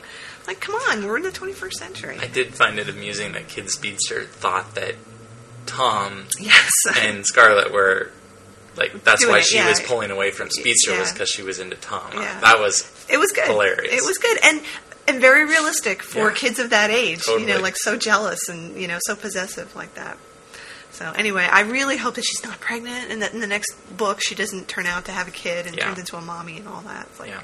like 0.46 0.60
come 0.60 0.74
on, 0.74 1.06
we're 1.06 1.16
in 1.16 1.22
the 1.22 1.30
21st 1.30 1.72
century. 1.72 2.18
I 2.20 2.26
did 2.26 2.54
find 2.54 2.78
it 2.78 2.88
amusing 2.88 3.32
that 3.32 3.48
Kid 3.48 3.70
Speedster 3.70 4.24
thought 4.24 4.74
that 4.74 4.94
Tom 5.66 6.24
yes. 6.40 6.70
and 7.00 7.24
Scarlett 7.26 7.72
were 7.72 8.10
like 8.76 9.04
that's 9.04 9.20
Doing 9.22 9.32
why 9.32 9.38
it, 9.38 9.44
she 9.44 9.56
yeah. 9.56 9.68
was 9.68 9.80
pulling 9.80 10.10
away 10.10 10.30
from 10.30 10.50
Speedster 10.50 10.98
was 10.98 11.12
because 11.12 11.28
she 11.28 11.42
was 11.42 11.58
into 11.58 11.76
Tom. 11.76 12.10
Yeah. 12.14 12.40
That 12.40 12.58
was 12.58 12.90
It 13.10 13.18
was 13.18 13.30
good. 13.32 13.46
Hilarious. 13.46 13.92
It 13.92 14.04
was 14.06 14.18
good 14.18 14.38
and 14.44 14.60
and 15.08 15.20
very 15.20 15.44
realistic 15.44 16.02
for 16.02 16.28
Yeah. 16.28 16.34
kids 16.34 16.58
of 16.58 16.70
that 16.70 16.90
age. 16.90 17.26
You 17.26 17.46
know, 17.46 17.58
like 17.60 17.76
so 17.76 17.96
jealous 17.96 18.48
and 18.48 18.80
you 18.80 18.88
know 18.88 18.98
so 19.02 19.14
possessive 19.14 19.74
like 19.76 19.94
that. 19.94 20.16
So 20.90 21.10
anyway, 21.12 21.48
I 21.50 21.62
really 21.62 21.96
hope 21.96 22.14
that 22.16 22.24
she's 22.24 22.44
not 22.44 22.60
pregnant 22.60 23.10
and 23.10 23.22
that 23.22 23.32
in 23.32 23.40
the 23.40 23.46
next 23.46 23.74
book 23.96 24.20
she 24.22 24.34
doesn't 24.34 24.68
turn 24.68 24.86
out 24.86 25.04
to 25.06 25.12
have 25.12 25.26
a 25.28 25.30
kid 25.32 25.66
and 25.66 25.76
Yeah. 25.76 25.86
turns 25.86 25.98
into 26.00 26.16
a 26.16 26.20
mommy 26.20 26.58
and 26.58 26.68
all 26.68 26.82
that. 26.82 27.06
It's 27.10 27.18
like, 27.20 27.30
yeah. 27.30 27.40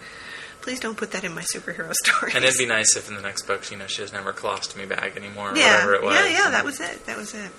Please 0.60 0.80
don't 0.80 0.96
put 0.96 1.12
that 1.12 1.24
in 1.24 1.34
my 1.34 1.42
superhero 1.54 1.92
story. 2.04 2.32
And 2.34 2.44
it'd 2.44 2.58
be 2.58 2.66
nice 2.66 2.96
if 2.96 3.08
in 3.08 3.14
the 3.14 3.22
next 3.22 3.42
book, 3.46 3.70
you 3.70 3.76
know, 3.76 3.86
she 3.86 4.02
have 4.02 4.10
her 4.12 4.32
colostomy 4.32 4.88
bag 4.88 5.16
anymore 5.16 5.52
or 5.52 5.56
yeah, 5.56 5.74
whatever 5.74 5.94
it 5.94 6.02
was. 6.02 6.14
yeah, 6.14 6.28
yeah. 6.44 6.50
That 6.50 6.64
was 6.64 6.80
it. 6.80 7.06
That 7.06 7.16
was 7.16 7.34
it. 7.34 7.50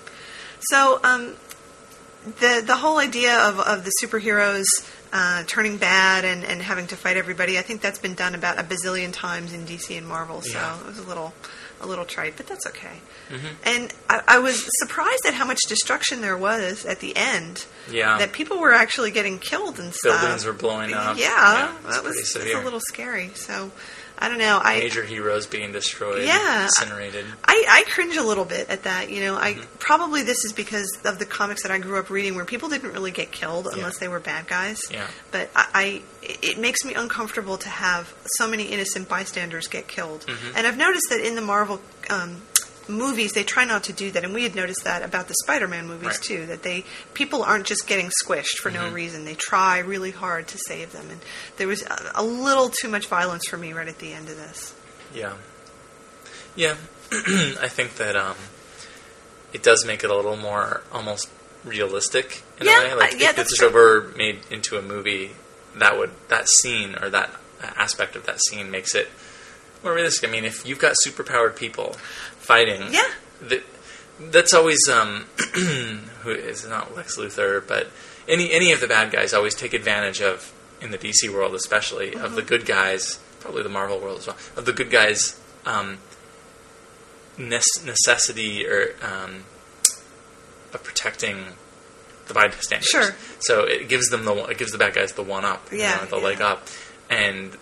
So, 0.60 1.00
um, 1.02 1.34
the 2.40 2.62
the 2.66 2.76
whole 2.76 2.98
idea 2.98 3.34
of 3.48 3.58
of 3.60 3.84
the 3.84 3.92
superheroes 4.02 4.66
uh, 5.12 5.42
turning 5.46 5.76
bad 5.78 6.24
and, 6.24 6.44
and 6.44 6.60
having 6.62 6.86
to 6.88 6.96
fight 6.96 7.16
everybody, 7.16 7.58
I 7.58 7.62
think 7.62 7.80
that's 7.80 7.98
been 7.98 8.14
done 8.14 8.34
about 8.34 8.58
a 8.58 8.62
bazillion 8.62 9.12
times 9.12 9.52
in 9.52 9.64
DC 9.66 9.96
and 9.96 10.06
Marvel. 10.06 10.40
So 10.42 10.52
Yeah. 10.58 10.78
it 10.80 10.86
was 10.86 10.98
a 10.98 11.02
little 11.02 11.32
a 11.80 11.86
little 11.86 12.04
trite, 12.04 12.34
but 12.36 12.46
that's 12.46 12.66
okay. 12.66 13.00
Mm-hmm. 13.30 13.46
And 13.64 13.94
I, 14.08 14.22
I 14.26 14.38
was 14.38 14.66
surprised 14.80 15.24
at 15.26 15.34
how 15.34 15.46
much 15.46 15.60
destruction 15.68 16.20
there 16.20 16.36
was 16.36 16.84
at 16.84 17.00
the 17.00 17.16
end. 17.16 17.64
Yeah. 17.90 18.18
That 18.18 18.32
people 18.32 18.58
were 18.60 18.72
actually 18.72 19.10
getting 19.10 19.38
killed 19.38 19.78
and 19.78 19.94
stuff. 19.94 20.20
Buildings 20.20 20.44
were 20.44 20.52
blowing 20.52 20.92
up. 20.92 21.18
Yeah, 21.18 21.74
it's 21.84 21.96
that 21.96 22.04
was 22.04 22.32
severe. 22.32 22.60
a 22.60 22.64
little 22.64 22.80
scary. 22.80 23.30
So 23.34 23.70
I 24.20 24.28
don't 24.28 24.38
know. 24.38 24.60
I 24.62 24.80
Major 24.80 25.02
heroes 25.02 25.46
being 25.46 25.72
destroyed, 25.72 26.24
Yeah. 26.24 26.64
incinerated. 26.64 27.24
I, 27.44 27.64
I 27.68 27.90
cringe 27.90 28.16
a 28.16 28.22
little 28.22 28.44
bit 28.44 28.68
at 28.68 28.82
that. 28.84 29.10
You 29.10 29.20
know, 29.20 29.36
I 29.36 29.54
Mm-hmm. 29.54 29.62
probably 29.78 30.22
this 30.22 30.44
is 30.44 30.52
because 30.52 30.98
of 31.04 31.18
the 31.18 31.24
comics 31.26 31.62
that 31.62 31.72
I 31.72 31.78
grew 31.78 31.98
up 31.98 32.10
reading, 32.10 32.34
where 32.34 32.44
people 32.44 32.68
didn't 32.68 32.92
really 32.92 33.10
get 33.12 33.32
killed 33.32 33.66
unless 33.72 33.98
they 33.98 34.08
were 34.08 34.20
bad 34.20 34.46
guys. 34.46 34.80
Yeah. 34.90 35.06
But 35.30 35.50
I, 35.56 35.66
I 35.74 36.02
it 36.22 36.58
makes 36.58 36.84
me 36.84 36.92
uncomfortable 36.94 37.56
to 37.58 37.68
have 37.68 38.14
so 38.36 38.46
many 38.46 38.64
innocent 38.64 39.08
bystanders 39.08 39.66
get 39.68 39.88
killed. 39.88 40.26
Mm-hmm. 40.26 40.56
And 40.56 40.66
I've 40.66 40.76
noticed 40.76 41.06
that 41.10 41.20
in 41.20 41.34
the 41.34 41.40
Marvel. 41.40 41.80
Um, 42.10 42.42
movies 42.90 43.32
they 43.32 43.44
try 43.44 43.64
not 43.64 43.84
to 43.84 43.92
do 43.92 44.10
that 44.10 44.24
and 44.24 44.34
we 44.34 44.42
had 44.42 44.54
noticed 44.54 44.84
that 44.84 45.02
about 45.02 45.28
the 45.28 45.34
spider-man 45.42 45.86
movies 45.86 46.08
Right. 46.08 46.22
too 46.22 46.46
that 46.46 46.62
they 46.62 46.84
people 47.14 47.42
aren't 47.42 47.66
just 47.66 47.86
getting 47.86 48.10
squished 48.24 48.58
for 48.60 48.70
Mm-hmm. 48.70 48.82
no 48.86 48.90
reason 48.92 49.24
they 49.24 49.34
try 49.34 49.78
really 49.78 50.10
hard 50.10 50.46
to 50.48 50.58
save 50.58 50.92
them 50.92 51.06
and 51.10 51.20
there 51.56 51.66
was 51.68 51.82
a, 51.82 52.12
a 52.16 52.22
little 52.24 52.68
too 52.68 52.88
much 52.88 53.06
violence 53.06 53.46
for 53.48 53.56
me 53.56 53.72
right 53.72 53.88
at 53.88 53.98
the 53.98 54.12
end 54.12 54.28
of 54.28 54.36
this 54.36 54.74
Yeah. 55.14 55.34
Yeah. 56.56 56.74
I 57.12 57.68
think 57.68 57.96
that 57.96 58.16
um, 58.16 58.36
it 59.52 59.62
does 59.62 59.84
make 59.86 60.04
it 60.04 60.10
a 60.10 60.14
little 60.16 60.36
more 60.36 60.82
almost 60.92 61.28
realistic 61.64 62.42
in 62.60 62.66
Yeah, 62.66 62.80
a 62.80 62.84
way. 62.88 62.94
Like 62.94 63.12
uh, 63.14 63.16
yeah, 63.18 63.30
if 63.30 63.36
this 63.36 63.60
were 63.60 64.12
made 64.16 64.40
into 64.50 64.76
a 64.78 64.82
movie, 64.82 65.32
that 65.76 65.98
would 65.98 66.10
that 66.28 66.48
scene 66.48 66.94
or 67.00 67.10
that 67.10 67.30
aspect 67.62 68.16
of 68.16 68.26
that 68.26 68.40
scene 68.48 68.70
makes 68.70 68.94
it 68.94 69.08
more 69.82 69.94
realistic. 69.94 70.28
I 70.28 70.32
mean, 70.32 70.44
if 70.44 70.66
you've 70.66 70.78
got 70.78 70.94
superpowered 71.06 71.56
people 71.56 71.92
fighting, 72.38 72.82
Yeah. 72.92 73.08
that, 73.42 73.62
that's 74.20 74.52
always 74.54 74.78
um, 74.88 75.26
who 76.22 76.30
is 76.30 76.66
not 76.68 76.94
Lex 76.96 77.16
Luthor, 77.16 77.66
but 77.66 77.90
any 78.28 78.52
any 78.52 78.70
of 78.72 78.80
the 78.80 78.86
bad 78.86 79.10
guys 79.10 79.32
always 79.32 79.54
take 79.54 79.72
advantage 79.74 80.20
of 80.20 80.52
in 80.80 80.90
the 80.90 80.98
DC 80.98 81.32
world, 81.32 81.54
especially 81.54 82.12
of 82.14 82.20
Mm-hmm. 82.20 82.34
the 82.36 82.42
good 82.42 82.66
guys, 82.66 83.18
probably 83.40 83.62
the 83.62 83.68
Marvel 83.68 83.98
world 83.98 84.18
as 84.20 84.26
well, 84.26 84.36
of 84.56 84.64
the 84.66 84.72
good 84.72 84.90
guys. 84.90 85.38
Um, 85.66 85.98
necessity 87.38 88.66
or 88.66 88.94
um, 89.02 89.44
of 90.74 90.82
protecting 90.84 91.44
the 92.28 92.34
bystanders. 92.34 92.86
Sure. 92.88 93.14
So 93.40 93.64
it 93.64 93.88
gives 93.88 94.08
them 94.08 94.24
the 94.24 94.34
it 94.46 94.58
gives 94.58 94.72
the 94.72 94.78
bad 94.78 94.94
guys 94.94 95.12
the 95.12 95.22
one 95.22 95.44
up, 95.44 95.70
you 95.72 95.78
Yeah, 95.78 95.96
know, 95.96 96.04
the 96.06 96.16
yeah. 96.18 96.22
leg 96.24 96.40
up, 96.40 96.66
and 97.08 97.56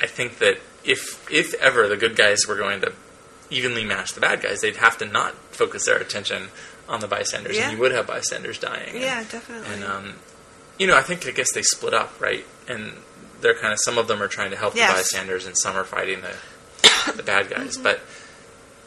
I 0.00 0.06
think 0.06 0.38
that 0.38 0.58
if 0.88 1.30
if 1.30 1.54
ever 1.54 1.86
the 1.88 1.96
good 1.96 2.16
guys 2.16 2.46
were 2.48 2.56
going 2.56 2.80
to 2.80 2.92
evenly 3.50 3.84
match 3.84 4.12
the 4.14 4.20
bad 4.20 4.42
guys, 4.42 4.60
they'd 4.60 4.76
have 4.76 4.98
to 4.98 5.06
not 5.06 5.34
focus 5.54 5.86
their 5.86 5.98
attention 5.98 6.48
on 6.88 7.00
the 7.00 7.06
bystanders, 7.08 7.56
Yeah. 7.56 7.64
and 7.68 7.72
you 7.72 7.78
would 7.78 7.92
have 7.92 8.06
bystanders 8.06 8.58
dying. 8.58 8.90
And- 8.94 9.00
yeah 9.00 9.24
definitely 9.30 9.72
and 9.74 9.84
um, 9.84 10.14
you 10.78 10.86
know, 10.86 10.96
I 10.96 11.02
think 11.02 11.26
I 11.26 11.32
guess 11.32 11.52
they 11.52 11.62
split 11.62 11.92
up, 11.94 12.20
right? 12.20 12.44
And 12.68 12.92
they're 13.40 13.54
kind 13.58 13.72
of 13.72 13.78
some 13.82 13.98
of 13.98 14.06
them 14.08 14.22
are 14.22 14.28
trying 14.28 14.50
to 14.50 14.56
help 14.56 14.74
Yes. 14.76 14.90
the 14.90 14.96
bystanders, 14.98 15.44
and 15.46 15.56
some 15.58 15.76
are 15.76 15.84
fighting 15.84 16.20
the 16.22 17.12
the 17.16 17.22
bad 17.22 17.48
guys. 17.50 17.76
But 17.76 18.00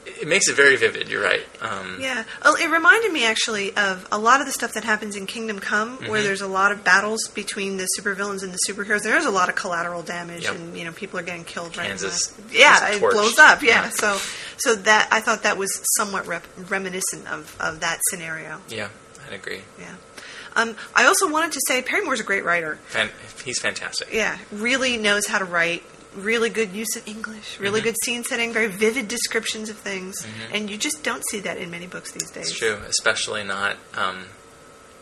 it 0.06 0.28
makes 0.28 0.48
it 0.48 0.56
very 0.56 0.76
vivid. 0.76 1.10
You're 1.10 1.24
right. 1.24 1.42
Um, 1.62 1.98
Yeah, 2.00 2.24
Oh, 2.44 2.56
it 2.56 2.70
reminded 2.70 3.12
me 3.12 3.26
actually 3.26 3.76
of 3.78 4.08
a 4.12 4.18
lot 4.18 4.40
of 4.40 4.46
the 4.48 4.52
stuff 4.52 4.74
that 4.74 4.84
happens 4.84 5.16
in 5.16 5.26
Kingdom 5.28 5.60
Come, 5.60 5.98
Mm-hmm. 5.98 6.10
where 6.10 6.22
there's 6.24 6.42
a 6.42 6.48
lot 6.48 6.72
of 6.72 6.84
battles 6.84 7.28
between 7.30 7.78
the 7.78 7.88
supervillains 7.98 8.44
and 8.44 8.54
the 8.54 8.60
superheroes. 8.68 9.04
There's 9.04 9.26
a 9.26 9.32
lot 9.32 9.50
of 9.50 9.56
collateral 9.56 10.02
damage, 10.04 10.44
Yep. 10.44 10.56
and 10.56 10.78
you 10.78 10.86
know 10.86 10.92
people 10.92 11.20
are 11.20 11.24
getting 11.24 11.44
killed 11.44 11.78
right. 11.78 11.88
Kansas 11.88 12.38
left. 12.38 12.54
yeah, 12.54 12.90
it 12.94 13.00
blows 13.00 13.38
up. 13.40 13.62
Yeah, 13.62 13.84
Yeah. 13.86 13.90
so 13.92 14.18
so 14.58 14.76
that 14.76 15.08
I 15.12 15.22
thought 15.22 15.44
that 15.44 15.58
was 15.58 15.82
somewhat 15.98 16.26
rep- 16.28 16.48
reminiscent 16.70 17.28
of 17.28 17.56
of 17.60 17.80
that 17.82 18.00
scenario. 18.10 18.62
yeah, 18.70 18.90
I'd 19.28 19.34
agree. 19.34 19.62
Yeah. 19.80 19.96
Um, 20.56 20.76
I 20.96 21.06
also 21.06 21.30
wanted 21.32 21.54
to 21.54 21.62
say 21.68 21.82
Perry 21.82 22.04
Moore's 22.04 22.20
a 22.20 22.24
great 22.24 22.44
writer. 22.44 22.78
Fan- 22.88 23.10
he's 23.46 23.60
fantastic. 23.62 24.10
Yeah, 24.12 24.38
really 24.52 24.98
knows 24.98 25.26
how 25.28 25.40
to 25.40 25.46
write. 25.46 25.84
Really 26.16 26.50
good 26.50 26.74
use 26.74 26.96
of 26.98 27.08
English. 27.08 27.58
Really 27.60 27.80
Mm-hmm. 27.80 27.88
good 27.90 27.96
scene 28.04 28.24
setting. 28.26 28.52
Very 28.52 28.68
vivid 28.68 29.08
descriptions 29.08 29.70
of 29.70 29.78
things, 29.78 30.26
and 30.54 30.70
you 30.70 30.78
just 30.78 31.04
don't 31.04 31.24
see 31.30 31.40
that 31.42 31.58
in 31.58 31.72
many 31.72 31.88
books 31.88 32.12
these 32.12 32.30
days. 32.32 32.50
It's 32.50 32.58
true, 32.60 32.80
especially 32.88 33.44
not 33.46 33.78
um, 33.96 34.26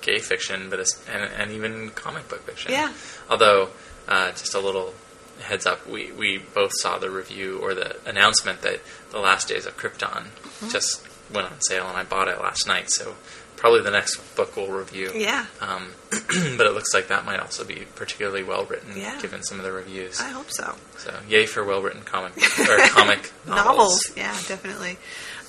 gay 0.01 0.19
fiction, 0.19 0.69
but 0.69 0.79
and, 1.11 1.23
and 1.35 1.51
even 1.51 1.89
comic 1.89 2.29
book 2.29 2.41
fiction. 2.45 2.71
Yeah. 2.71 2.93
Although, 3.29 3.69
uh, 4.07 4.31
just 4.31 4.53
a 4.53 4.59
little 4.59 4.93
heads 5.41 5.65
up, 5.65 5.87
we, 5.87 6.11
we 6.11 6.37
both 6.53 6.71
saw 6.75 6.99
the 6.99 7.09
review 7.09 7.57
or 7.59 7.73
the 7.73 7.95
announcement 8.07 8.61
that 8.61 8.81
The 9.11 9.19
Last 9.19 9.47
Days 9.47 9.65
of 9.65 9.77
Krypton 9.77 10.25
Mm-hmm. 10.59 10.69
just 10.69 11.07
went 11.33 11.47
on 11.51 11.59
sale, 11.61 11.87
and 11.87 11.95
I 11.97 12.03
bought 12.03 12.27
it 12.27 12.39
last 12.39 12.67
night. 12.67 12.91
So 12.91 13.15
probably 13.59 13.81
the 13.81 13.91
next 13.91 14.17
book 14.35 14.55
we'll 14.55 14.67
review. 14.67 15.11
Yeah. 15.13 15.45
Um, 15.61 15.89
but 16.09 16.65
it 16.65 16.73
looks 16.73 16.93
like 16.93 17.09
that 17.09 17.25
might 17.25 17.39
also 17.39 17.63
be 17.65 17.83
particularly 17.95 18.41
well 18.43 18.65
written, 18.65 18.93
Yeah. 18.97 19.19
given 19.21 19.43
some 19.43 19.59
of 19.59 19.65
the 19.65 19.71
reviews. 19.71 20.19
I 20.19 20.29
hope 20.29 20.49
so. 20.49 20.75
So 20.97 21.13
yay 21.27 21.45
for 21.45 21.63
well 21.63 21.81
written 21.81 22.01
comic 22.01 22.33
or 22.59 22.77
comic 22.87 23.31
novels. 23.45 23.65
novels. 23.67 24.01
Yeah, 24.15 24.31
definitely. 24.47 24.97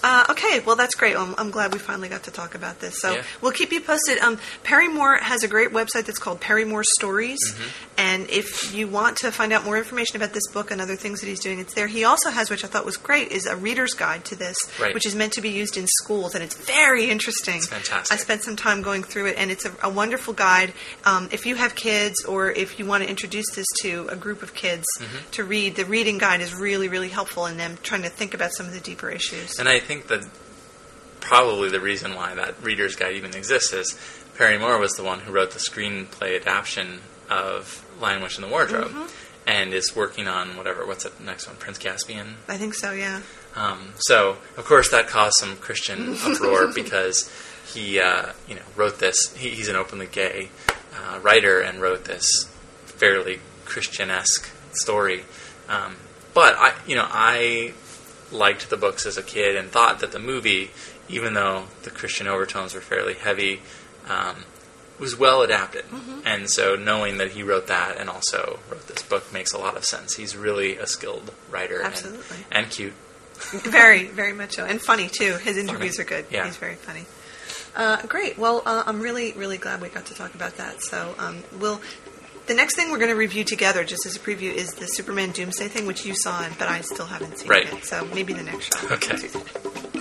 Uh, 0.03 0.25
okay, 0.31 0.61
well 0.61 0.77
that's 0.77 0.95
great. 0.95 1.15
I'm, 1.17 1.35
I'm 1.37 1.51
glad 1.51 1.73
we 1.73 1.79
finally 1.79 2.09
got 2.09 2.23
to 2.25 2.31
talk 2.31 2.55
about 2.55 2.81
this. 2.81 3.01
So 3.01 3.17
Yeah. 3.17 3.23
we'll 3.43 3.53
keep 3.53 3.71
you 3.73 3.81
posted. 3.81 4.19
Um, 4.19 4.39
Perry 4.65 4.89
Moore 4.89 5.19
has 5.19 5.43
a 5.43 5.49
great 5.49 5.71
website 5.71 6.07
that's 6.07 6.19
called 6.19 6.41
Perry 6.41 6.65
Moore 6.65 6.85
Stories, 6.85 7.39
Mm-hmm. 7.53 7.69
and 7.99 8.31
if 8.31 8.75
you 8.75 8.89
want 8.89 9.19
to 9.19 9.31
find 9.31 9.53
out 9.53 9.65
more 9.65 9.77
information 9.77 10.17
about 10.17 10.33
this 10.33 10.47
book 10.53 10.71
and 10.71 10.81
other 10.81 10.97
things 10.97 11.21
that 11.21 11.27
he's 11.27 11.41
doing, 11.41 11.59
it's 11.59 11.75
there. 11.75 11.87
He 11.87 12.05
also 12.05 12.31
has, 12.31 12.49
which 12.49 12.65
I 12.65 12.69
thought 12.69 12.87
was 12.87 12.97
great, 12.97 13.31
is 13.31 13.45
a 13.47 13.57
reader's 13.57 13.93
guide 13.93 14.25
to 14.27 14.35
this, 14.37 14.57
Right. 14.81 14.95
which 14.95 15.05
is 15.05 15.15
meant 15.15 15.35
to 15.35 15.41
be 15.43 15.51
used 15.51 15.77
in 15.77 15.87
schools, 15.87 16.35
and 16.35 16.43
it's 16.43 16.55
very 16.55 17.11
interesting. 17.11 17.57
It's 17.57 17.67
fantastic. 17.69 18.11
I 18.13 18.17
spent 18.21 18.43
some 18.43 18.57
time 18.57 18.81
going 18.83 19.03
through 19.03 19.27
it, 19.27 19.37
and 19.37 19.51
it's 19.51 19.65
a, 19.67 19.73
a 19.83 19.91
wonderful 19.91 20.33
guide. 20.33 20.73
Um, 21.05 21.29
if 21.31 21.45
you 21.45 21.57
have 21.57 21.75
kids, 21.75 22.25
or 22.25 22.51
if 22.51 22.79
you 22.79 22.87
want 22.87 23.03
to 23.05 23.09
introduce 23.11 23.51
this 23.55 23.67
to 23.83 24.07
a 24.11 24.17
group 24.17 24.43
of 24.43 24.55
kids 24.55 24.85
Mm-hmm. 24.99 25.31
to 25.33 25.45
read, 25.45 25.77
the 25.77 25.85
reading 25.85 26.17
guide 26.19 26.41
is 26.41 26.55
really, 26.55 26.89
really 26.89 27.09
helpful 27.09 27.47
in 27.47 27.57
them 27.59 27.77
trying 27.83 28.03
to 28.03 28.09
think 28.09 28.33
about 28.35 28.53
some 28.55 28.67
of 28.67 28.73
the 28.73 28.81
deeper 28.81 29.11
issues. 29.11 29.59
And 29.59 29.69
I 29.69 29.79
think 29.91 30.07
that 30.07 30.25
probably 31.21 31.69
the 31.69 31.81
reason 31.81 32.15
why 32.15 32.35
that 32.37 32.63
reader's 32.63 32.95
guide 32.97 33.15
even 33.15 33.35
exists 33.35 33.73
is 33.73 33.99
Perry 34.39 34.57
Moore 34.59 34.79
was 34.79 34.93
the 34.93 35.03
one 35.03 35.19
who 35.21 35.33
wrote 35.33 35.51
the 35.51 35.59
screenplay 35.59 36.41
adaptation 36.41 37.01
of 37.29 37.85
Lion 38.01 38.23
Witch 38.23 38.37
in 38.37 38.43
the 38.43 38.49
Wardrobe, 38.49 38.91
Mm-hmm. 38.93 39.07
and 39.49 39.75
is 39.75 39.95
working 39.97 40.29
on 40.29 40.57
whatever. 40.57 40.87
What's 40.87 41.05
the 41.05 41.13
next 41.25 41.47
one? 41.49 41.57
Prince 41.57 41.79
Caspian. 41.79 42.37
I 42.49 42.57
think 42.57 42.75
so, 42.75 42.93
yeah. 42.93 43.21
Um, 43.57 43.95
so 43.99 44.37
of 44.57 44.65
course 44.65 44.91
that 44.93 45.09
caused 45.09 45.35
some 45.39 45.57
Christian 45.57 46.15
uproar 46.25 46.69
because 46.73 47.29
he, 47.75 47.99
uh, 48.01 48.33
you 48.49 48.55
know, 48.55 48.63
wrote 48.77 48.99
this. 49.01 49.35
He, 49.37 49.51
he's 49.51 49.69
an 49.69 49.75
openly 49.77 50.07
gay 50.07 50.51
uh, 50.95 51.19
writer 51.21 51.61
and 51.61 51.81
wrote 51.81 52.05
this 52.05 52.27
fairly 52.87 53.41
Christian-esque 53.65 54.49
story. 54.73 55.25
Um, 55.69 55.97
but 56.33 56.55
I, 56.57 56.73
you 56.87 56.95
know, 56.95 57.07
I 57.09 57.75
liked 58.33 58.71
the 58.71 58.77
books 58.77 59.07
as 59.07 59.17
a 59.17 59.23
kid 59.23 59.57
and 59.57 59.71
thought 59.71 60.01
that 60.01 60.13
the 60.13 60.19
movie, 60.19 60.71
even 61.09 61.35
though 61.35 61.65
the 61.83 61.91
Christian 61.91 62.27
overtones 62.27 62.75
were 62.75 62.81
fairly 62.81 63.15
heavy, 63.15 63.61
um, 64.09 64.45
was 64.99 65.19
well 65.19 65.43
adapted. 65.43 65.85
And 66.25 66.51
so 66.51 66.77
knowing 66.77 67.19
that 67.19 67.31
he 67.33 67.43
wrote 67.43 67.67
that 67.69 67.97
and 67.97 68.11
also 68.11 68.59
wrote 68.71 68.87
this 68.87 69.03
book 69.03 69.33
makes 69.33 69.53
a 69.53 69.59
lot 69.59 69.77
of 69.77 69.85
sense. 69.85 70.15
He's 70.17 70.37
really 70.37 70.77
a 70.77 70.87
skilled 70.87 71.33
writer 71.51 71.83
Absolutely. 71.83 72.37
and, 72.51 72.65
and 72.65 72.71
cute. 72.71 72.93
very, 73.65 74.05
very 74.05 74.35
much 74.35 74.57
so. 74.57 74.67
And 74.67 74.81
funny, 74.81 75.09
too. 75.09 75.37
His 75.37 75.57
interviews 75.57 75.97
Funny. 75.97 76.07
are 76.07 76.23
good. 76.23 76.27
Yeah. 76.31 76.45
He's 76.45 76.59
very 76.59 76.75
funny. 76.75 77.07
Uh, 77.75 78.05
great. 78.07 78.37
Well, 78.37 78.63
uh, 78.67 78.83
I'm 78.85 79.01
really, 79.01 79.33
really 79.33 79.57
glad 79.57 79.81
we 79.81 79.89
got 79.89 80.07
to 80.07 80.15
talk 80.15 80.35
about 80.35 80.59
that. 80.59 80.83
So, 80.83 81.15
um, 81.19 81.43
we'll. 81.59 81.81
The 82.51 82.57
next 82.57 82.75
thing 82.75 82.91
we're 82.91 82.99
going 82.99 83.11
to 83.11 83.15
review 83.17 83.45
together, 83.45 83.85
just 83.85 84.05
as 84.07 84.17
a 84.17 84.19
preview, 84.19 84.53
is 84.53 84.73
the 84.75 84.87
Superman 84.87 85.31
Doomsday 85.31 85.69
thing, 85.69 85.87
which 85.87 86.05
you 86.05 86.17
saw, 86.17 86.45
but 86.59 86.67
I 86.67 86.81
still 86.81 87.07
haven't 87.07 87.39
seen 87.39 87.49
Right. 87.49 87.73
it. 87.73 87.85
So 87.85 88.05
maybe 88.07 88.33
the 88.33 88.43
next 88.43 88.77
show. 88.77 88.89
Okay. 88.89 89.19